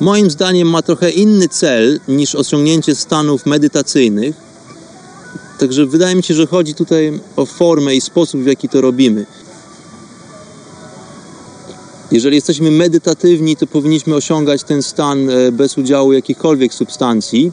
moim 0.00 0.30
zdaniem 0.30 0.68
ma 0.68 0.82
trochę 0.82 1.10
inny 1.10 1.48
cel 1.48 2.00
niż 2.08 2.34
osiągnięcie 2.34 2.94
stanów 2.94 3.46
medytacyjnych. 3.46 4.36
Także 5.58 5.86
wydaje 5.86 6.14
mi 6.14 6.22
się, 6.22 6.34
że 6.34 6.46
chodzi 6.46 6.74
tutaj 6.74 7.20
o 7.36 7.46
formę 7.46 7.94
i 7.94 8.00
sposób, 8.00 8.40
w 8.40 8.46
jaki 8.46 8.68
to 8.68 8.80
robimy. 8.80 9.26
Jeżeli 12.12 12.36
jesteśmy 12.36 12.70
medytatywni, 12.70 13.56
to 13.56 13.66
powinniśmy 13.66 14.14
osiągać 14.14 14.62
ten 14.62 14.82
stan 14.82 15.30
e, 15.30 15.52
bez 15.52 15.78
udziału 15.78 16.12
jakichkolwiek 16.12 16.74
substancji. 16.74 17.52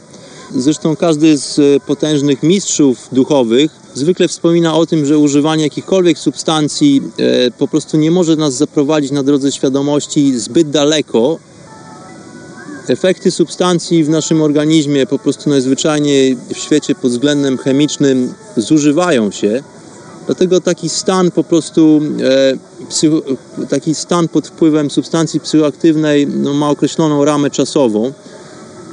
Zresztą 0.55 0.95
każdy 0.95 1.37
z 1.37 1.59
e, 1.59 1.79
potężnych 1.87 2.43
mistrzów 2.43 3.09
duchowych 3.11 3.71
zwykle 3.93 4.27
wspomina 4.27 4.75
o 4.75 4.85
tym, 4.85 5.05
że 5.05 5.17
używanie 5.17 5.63
jakichkolwiek 5.63 6.19
substancji 6.19 7.01
e, 7.17 7.51
po 7.51 7.67
prostu 7.67 7.97
nie 7.97 8.11
może 8.11 8.35
nas 8.35 8.53
zaprowadzić 8.53 9.11
na 9.11 9.23
drodze 9.23 9.51
świadomości 9.51 10.39
zbyt 10.39 10.69
daleko. 10.69 11.39
Efekty 12.87 13.31
substancji 13.31 14.03
w 14.03 14.09
naszym 14.09 14.41
organizmie 14.41 15.07
po 15.07 15.19
prostu 15.19 15.49
najzwyczajniej 15.49 16.37
w 16.53 16.57
świecie 16.57 16.95
pod 16.95 17.11
względem 17.11 17.57
chemicznym 17.57 18.33
zużywają 18.57 19.31
się. 19.31 19.63
Dlatego 20.25 20.61
taki 20.61 20.89
stan 20.89 21.31
po 21.31 21.43
prostu, 21.43 22.01
e, 22.23 22.57
psycho, 22.89 23.21
taki 23.69 23.95
stan 23.95 24.27
pod 24.27 24.47
wpływem 24.47 24.91
substancji 24.91 25.39
psychoaktywnej 25.39 26.27
no, 26.27 26.53
ma 26.53 26.69
określoną 26.69 27.25
ramę 27.25 27.49
czasową. 27.49 28.13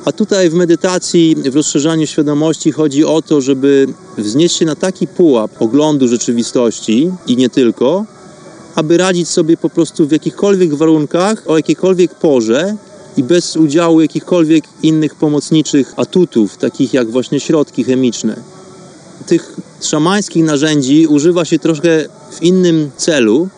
A 0.05 0.13
tutaj 0.13 0.51
w 0.51 0.55
medytacji, 0.55 1.37
w 1.37 1.57
rozszerzaniu 1.57 2.07
świadomości 2.07 2.73
chodzi 2.73 3.05
o 3.05 3.23
to, 3.23 3.41
żeby 3.41 3.87
wznieść 4.19 4.57
się 4.57 4.65
na 4.65 4.77
taki 4.77 5.07
pułap 5.07 5.63
oglądu 5.63 6.09
rzeczywistości 6.09 7.11
i 7.27 7.37
nie 7.37 7.51
tylko, 7.51 8.05
aby 8.75 8.97
radzić 8.97 9.29
sobie 9.29 9.57
po 9.57 9.71
prostu 9.71 10.07
w 10.07 10.13
jakichkolwiek 10.13 10.75
warunkach, 10.75 11.43
o 11.47 11.57
jakiejkolwiek 11.57 12.15
porze 12.15 12.77
i 13.17 13.23
bez 13.23 13.57
udziału 13.57 14.01
jakichkolwiek 14.01 14.65
innych 14.83 15.15
pomocniczych 15.15 15.93
atutów, 15.97 16.57
takich 16.57 16.95
jak 16.95 17.11
właśnie 17.11 17.41
środki 17.41 17.85
chemiczne. 17.85 18.37
Tych 19.27 19.57
szamańskich 19.83 20.45
narzędzi 20.45 21.07
używa 21.07 21.45
się 21.45 21.59
troszkę 21.59 21.89
w 22.31 22.43
innym 22.43 22.91
celu, 22.97 23.49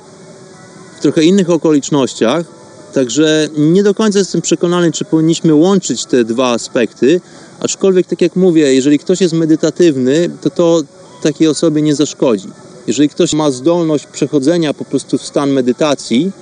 w 0.99 1.01
trochę 1.03 1.25
innych 1.25 1.51
okolicznościach, 1.51 2.47
także 2.95 3.49
nie 3.59 3.83
do 3.83 3.95
końca 3.95 4.19
jestem 4.19 4.43
przekonany, 4.43 4.93
czy 4.93 5.05
powinniśmy 5.05 5.55
łączyć 5.55 6.05
te 6.05 6.25
dwa 6.25 6.53
aspekty, 6.53 7.21
aczkolwiek 7.61 8.07
tak 8.07 8.21
jak 8.21 8.37
mówię, 8.37 8.75
jeżeli 8.75 8.99
ktoś 8.99 9.21
jest 9.21 9.35
medytatywny, 9.35 10.31
to 10.43 10.51
to 10.51 10.83
takiej 11.23 11.49
osobie 11.49 11.83
nie 11.83 11.95
zaszkodzi. 11.95 12.49
Jeżeli 12.87 13.09
ktoś 13.09 13.33
ma 13.33 13.51
zdolność 13.51 14.07
przechodzenia 14.07 14.75
po 14.75 14.85
prostu 14.85 15.19
w 15.19 15.23
stan 15.23 15.51
medytacji, 15.51 16.33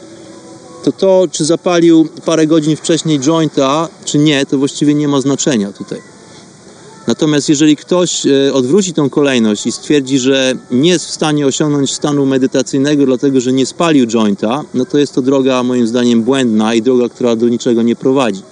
to 0.83 0.93
to, 0.93 1.28
czy 1.30 1.45
zapalił 1.45 2.09
parę 2.24 2.47
godzin 2.47 2.76
wcześniej 2.76 3.20
jointa, 3.20 3.89
czy 4.05 4.18
nie, 4.18 4.47
to 4.47 4.59
właściwie 4.59 4.95
nie 4.95 5.09
ma 5.09 5.20
znaczenia 5.20 5.72
tutaj. 5.72 5.99
Natomiast 7.07 7.49
jeżeli 7.49 7.76
ktoś 7.76 8.26
e, 8.26 8.53
odwróci 8.53 8.93
tą 8.93 9.11
kolejność 9.11 9.66
i 9.66 9.72
stwierdzi, 9.72 10.18
że 10.18 10.55
nie 10.70 10.91
jest 10.91 11.07
w 11.07 11.11
stanie 11.11 11.47
osiągnąć 11.47 11.93
stanu 11.93 12.26
medytacyjnego, 12.26 13.07
dlatego 13.07 13.41
że 13.41 13.53
nie 13.53 13.66
spalił 13.66 14.07
jointa, 14.07 14.62
no 14.74 14.85
to 14.85 14.99
jest 14.99 15.14
to 15.14 15.22
droga 15.22 15.62
moim 15.62 15.87
zdaniem 15.87 16.22
błędna 16.22 16.74
i 16.74 16.83
droga, 16.83 17.09
która 17.09 17.37
do 17.37 17.49
niczego 17.49 17.83
nie 17.83 17.97
prowadzi. 17.97 18.43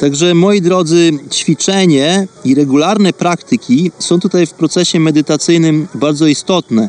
Także 0.00 0.34
moi 0.34 0.62
drodzy, 0.62 1.10
ćwiczenie 1.32 2.26
i 2.44 2.54
regularne 2.54 3.12
praktyki 3.12 3.92
są 3.98 4.20
tutaj 4.20 4.46
w 4.46 4.52
procesie 4.52 5.00
medytacyjnym 5.00 5.88
bardzo 5.94 6.26
istotne. 6.26 6.88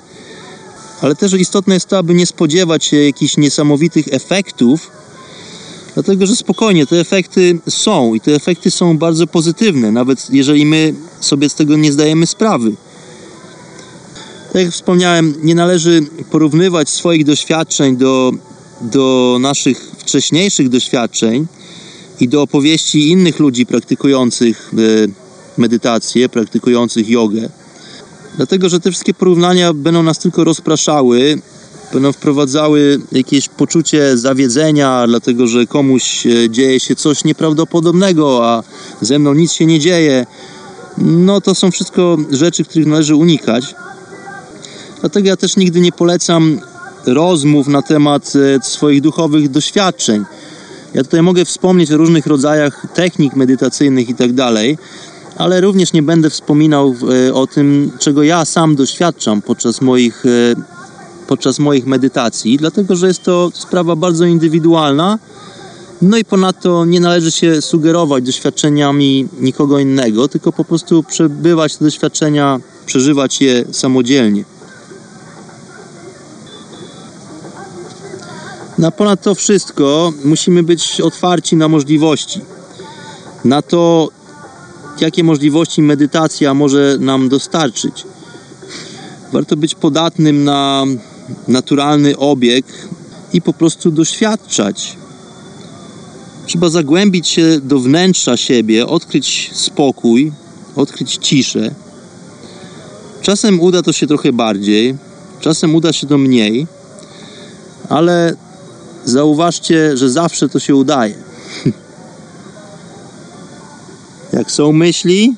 Ale 1.01 1.15
też 1.15 1.33
istotne 1.33 1.73
jest 1.73 1.87
to, 1.87 1.97
aby 1.97 2.13
nie 2.13 2.25
spodziewać 2.25 2.85
się 2.85 2.97
jakichś 2.97 3.37
niesamowitych 3.37 4.05
efektów, 4.11 4.91
dlatego 5.93 6.25
że 6.25 6.35
spokojnie 6.35 6.87
te 6.87 6.99
efekty 6.99 7.59
są 7.69 8.13
i 8.13 8.19
te 8.21 8.35
efekty 8.35 8.71
są 8.71 8.97
bardzo 8.97 9.27
pozytywne, 9.27 9.91
nawet 9.91 10.29
jeżeli 10.29 10.65
my 10.65 10.93
sobie 11.19 11.49
z 11.49 11.55
tego 11.55 11.77
nie 11.77 11.91
zdajemy 11.91 12.27
sprawy. 12.27 12.73
Tak 14.53 14.61
jak 14.61 14.71
wspomniałem, 14.71 15.33
nie 15.43 15.55
należy 15.55 16.01
porównywać 16.31 16.89
swoich 16.89 17.25
doświadczeń 17.25 17.97
do, 17.97 18.31
do 18.81 19.37
naszych 19.41 19.91
wcześniejszych 19.97 20.69
doświadczeń 20.69 21.47
i 22.21 22.27
do 22.27 22.41
opowieści 22.41 23.09
innych 23.09 23.39
ludzi 23.39 23.65
praktykujących 23.65 24.71
e, 24.73 25.07
medytację, 25.57 26.29
praktykujących 26.29 27.09
jogę. 27.09 27.49
Dlatego, 28.37 28.69
że 28.69 28.79
te 28.79 28.91
wszystkie 28.91 29.13
porównania 29.13 29.73
będą 29.73 30.03
nas 30.03 30.19
tylko 30.19 30.43
rozpraszały, 30.43 31.41
będą 31.93 32.11
wprowadzały 32.11 33.01
jakieś 33.11 33.49
poczucie 33.49 34.17
zawiedzenia, 34.17 35.07
dlatego 35.07 35.47
że 35.47 35.67
komuś 35.67 36.27
e, 36.27 36.49
dzieje 36.49 36.79
się 36.79 36.95
coś 36.95 37.23
nieprawdopodobnego, 37.23 38.47
a 38.47 38.63
ze 39.01 39.19
mną 39.19 39.33
nic 39.33 39.51
się 39.51 39.65
nie 39.65 39.79
dzieje. 39.79 40.25
No 40.97 41.41
to 41.41 41.55
są 41.55 41.71
wszystko 41.71 42.17
rzeczy, 42.31 42.65
których 42.65 42.87
należy 42.87 43.15
unikać. 43.15 43.75
Dlatego 44.99 45.27
ja 45.27 45.37
też 45.37 45.57
nigdy 45.57 45.79
nie 45.79 45.91
polecam 45.91 46.59
rozmów 47.05 47.67
na 47.67 47.81
temat 47.81 48.33
e, 48.35 48.63
swoich 48.63 49.01
duchowych 49.01 49.49
doświadczeń. 49.49 50.25
Ja 50.93 51.03
tutaj 51.03 51.21
mogę 51.21 51.45
wspomnieć 51.45 51.91
o 51.91 51.97
różnych 51.97 52.27
rodzajach 52.27 52.87
technik 52.93 53.35
medytacyjnych 53.35 54.09
i 54.09 54.15
tak 54.15 54.33
dalej, 54.33 54.77
ale 55.37 55.61
również 55.61 55.93
nie 55.93 56.03
będę 56.03 56.29
wspominał 56.29 56.95
e, 57.27 57.33
o 57.33 57.47
tym, 57.47 57.91
czego 57.99 58.23
ja 58.23 58.45
sam 58.45 58.75
doświadczam 58.75 59.41
podczas 59.41 59.81
moich, 59.81 60.25
e, 60.25 60.29
podczas 61.27 61.59
moich 61.59 61.85
medytacji, 61.85 62.57
dlatego 62.57 62.95
że 62.95 63.07
jest 63.07 63.23
to 63.23 63.51
sprawa 63.53 63.95
bardzo 63.95 64.25
indywidualna. 64.25 65.19
No 66.01 66.17
i 66.17 66.25
ponadto 66.25 66.85
nie 66.85 66.99
należy 66.99 67.31
się 67.31 67.61
sugerować 67.61 68.23
doświadczeniami 68.23 69.27
nikogo 69.39 69.79
innego, 69.79 70.27
tylko 70.27 70.51
po 70.51 70.65
prostu 70.65 71.03
przebywać 71.03 71.77
te 71.77 71.85
doświadczenia, 71.85 72.59
przeżywać 72.85 73.41
je 73.41 73.65
samodzielnie. 73.71 74.43
Na 78.79 78.91
ponad 78.91 79.21
to 79.21 79.35
wszystko 79.35 80.13
musimy 80.25 80.63
być 80.63 81.01
otwarci 81.01 81.55
na 81.55 81.67
możliwości. 81.67 82.41
Na 83.45 83.61
to, 83.61 84.09
jakie 85.01 85.23
możliwości 85.23 85.81
medytacja 85.81 86.53
może 86.53 86.97
nam 86.99 87.29
dostarczyć. 87.29 88.03
Warto 89.31 89.57
być 89.57 89.75
podatnym 89.75 90.43
na 90.43 90.85
naturalny 91.47 92.17
obieg 92.17 92.65
i 93.33 93.41
po 93.41 93.53
prostu 93.53 93.91
doświadczać. 93.91 94.97
Trzeba 96.45 96.69
zagłębić 96.69 97.27
się 97.27 97.59
do 97.63 97.79
wnętrza 97.79 98.37
siebie, 98.37 98.87
odkryć 98.87 99.51
spokój, 99.53 100.31
odkryć 100.75 101.17
ciszę. 101.21 101.75
Czasem 103.21 103.59
uda 103.59 103.81
to 103.81 103.93
się 103.93 104.07
trochę 104.07 104.33
bardziej, 104.33 104.97
czasem 105.41 105.75
uda 105.75 105.93
się 105.93 106.07
to 106.07 106.17
mniej, 106.17 106.67
ale 107.89 108.35
zauważcie, 109.09 109.97
że 109.97 110.09
zawsze 110.09 110.49
to 110.49 110.59
się 110.59 110.75
udaje. 110.75 111.15
Jak 114.33 114.51
są 114.51 114.71
myśli, 114.71 115.35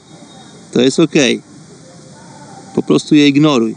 to 0.71 0.81
jest 0.81 0.99
ok. 0.99 1.15
Po 2.75 2.83
prostu 2.83 3.15
je 3.15 3.27
ignoruj. 3.27 3.75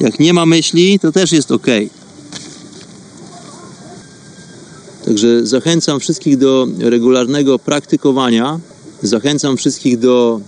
Jak 0.00 0.20
nie 0.20 0.34
ma 0.34 0.46
myśli, 0.46 0.98
to 0.98 1.12
też 1.12 1.32
jest 1.32 1.52
ok. 1.52 1.66
Także 5.04 5.46
zachęcam 5.46 6.00
wszystkich 6.00 6.38
do 6.38 6.66
regularnego 6.78 7.58
praktykowania, 7.58 8.60
zachęcam 9.02 9.56
wszystkich 9.56 9.98
do 9.98 10.40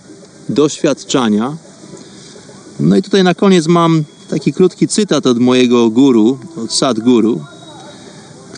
doświadczania. 0.48 1.56
No 2.80 2.96
i 2.96 3.02
tutaj 3.02 3.24
na 3.24 3.34
koniec 3.34 3.66
mam 3.66 4.04
taki 4.28 4.52
krótki 4.52 4.88
cytat 4.88 5.26
od 5.26 5.38
mojego 5.38 5.90
guru, 5.90 6.38
od 6.56 6.72
Sadguru, 6.72 7.40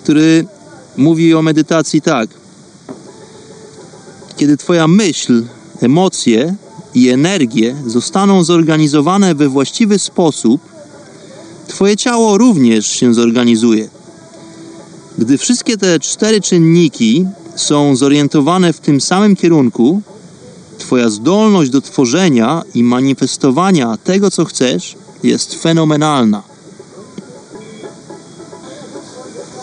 który 0.09 0.47
mówi 0.97 1.35
o 1.35 1.43
medytacji 1.43 2.03
tak. 2.03 2.31
Kiedy 4.37 4.57
Twoja 4.57 4.89
myśl, 4.89 5.45
emocje 5.81 6.55
i 6.95 7.09
energie 7.09 7.77
zostaną 7.87 8.45
zorganizowane 8.45 9.35
we 9.35 9.49
właściwy 9.49 9.99
sposób, 9.99 10.61
Twoje 11.67 11.97
ciało 11.97 12.39
również 12.39 12.87
się 12.87 13.15
zorganizuje. 13.15 13.89
Gdy 15.19 15.39
wszystkie 15.39 15.77
te 15.77 16.01
cztery 16.01 16.41
czynniki 16.41 17.27
są 17.57 17.97
zorientowane 17.97 18.73
w 18.73 18.81
tym 18.81 19.01
samym 19.01 19.37
kierunku, 19.37 20.03
Twoja 20.79 21.11
zdolność 21.11 21.71
do 21.71 21.81
tworzenia 21.81 22.63
i 22.75 22.83
manifestowania 22.83 23.97
tego, 24.05 24.31
co 24.31 24.45
chcesz, 24.45 24.97
jest 25.23 25.63
fenomenalna. 25.63 26.48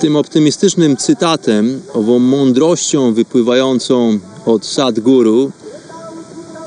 Tym 0.05 0.15
optymistycznym 0.15 0.97
cytatem, 0.97 1.81
ową 1.93 2.19
mądrością 2.19 3.13
wypływającą 3.13 4.19
od 4.45 4.65
Sadguru, 4.65 5.51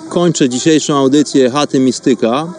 kończę 0.09 0.49
dzisiejszą 0.49 0.97
audycję 0.97 1.51
Chaty 1.51 1.81
Mistyka. 1.81 2.53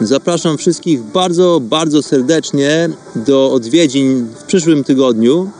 Zapraszam 0.00 0.58
wszystkich 0.58 1.02
bardzo, 1.02 1.60
bardzo 1.60 2.02
serdecznie 2.02 2.90
do 3.16 3.52
odwiedzin 3.52 4.26
w 4.40 4.42
przyszłym 4.42 4.84
tygodniu. 4.84 5.50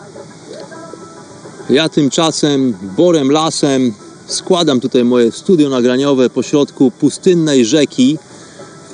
Ja 1.70 1.88
tymczasem 1.88 2.74
borem 2.96 3.30
lasem 3.30 3.92
składam 4.26 4.80
tutaj 4.80 5.04
moje 5.04 5.32
studio 5.32 5.68
nagraniowe 5.68 6.30
pośrodku 6.30 6.90
pustynnej 6.90 7.64
rzeki 7.64 8.18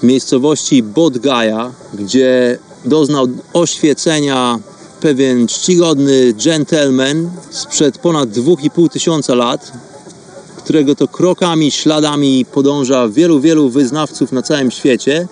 w 0.00 0.02
miejscowości 0.02 0.82
Bodgaja, 0.82 1.72
gdzie 1.94 2.58
doznał 2.84 3.26
oświecenia 3.52 4.58
pewien 5.00 5.48
czcigodny 5.48 6.34
gentleman 6.44 7.30
sprzed 7.50 7.98
ponad 7.98 8.28
2,5 8.28 8.88
tysiąca 8.88 9.34
lat, 9.34 9.72
którego 10.56 10.94
to 10.94 11.08
krokami, 11.08 11.70
śladami 11.70 12.44
podąża 12.52 13.08
wielu, 13.08 13.40
wielu 13.40 13.70
wyznawców 13.70 14.32
na 14.32 14.42
całym 14.42 14.70
świecie. 14.70 15.28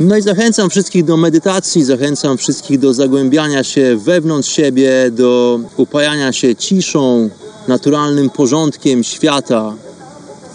No 0.00 0.16
i 0.16 0.22
zachęcam 0.22 0.70
wszystkich 0.70 1.04
do 1.04 1.16
medytacji, 1.16 1.84
zachęcam 1.84 2.38
wszystkich 2.38 2.78
do 2.78 2.94
zagłębiania 2.94 3.64
się 3.64 3.96
wewnątrz 3.96 4.50
siebie, 4.50 5.10
do 5.10 5.60
upajania 5.76 6.32
się 6.32 6.56
ciszą, 6.56 7.30
naturalnym 7.68 8.30
porządkiem 8.30 9.04
świata 9.04 9.74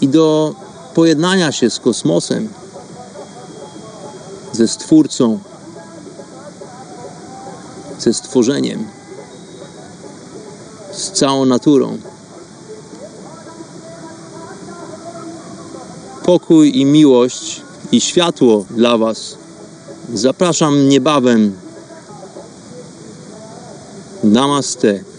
i 0.00 0.08
do 0.08 0.54
pojednania 0.94 1.52
się 1.52 1.70
z 1.70 1.80
kosmosem, 1.80 2.48
ze 4.52 4.68
Stwórcą, 4.68 5.38
ze 8.02 8.14
stworzeniem, 8.14 8.86
z 10.92 11.10
całą 11.10 11.44
naturą. 11.44 11.98
Pokój 16.24 16.78
i 16.78 16.84
miłość 16.84 17.62
i 17.92 18.00
światło 18.00 18.64
dla 18.70 18.98
Was. 18.98 19.36
Zapraszam 20.14 20.88
niebawem. 20.88 21.56
Namaste. 24.24 25.11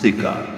Chata 0.00 0.08
Mistyka. 0.08 0.49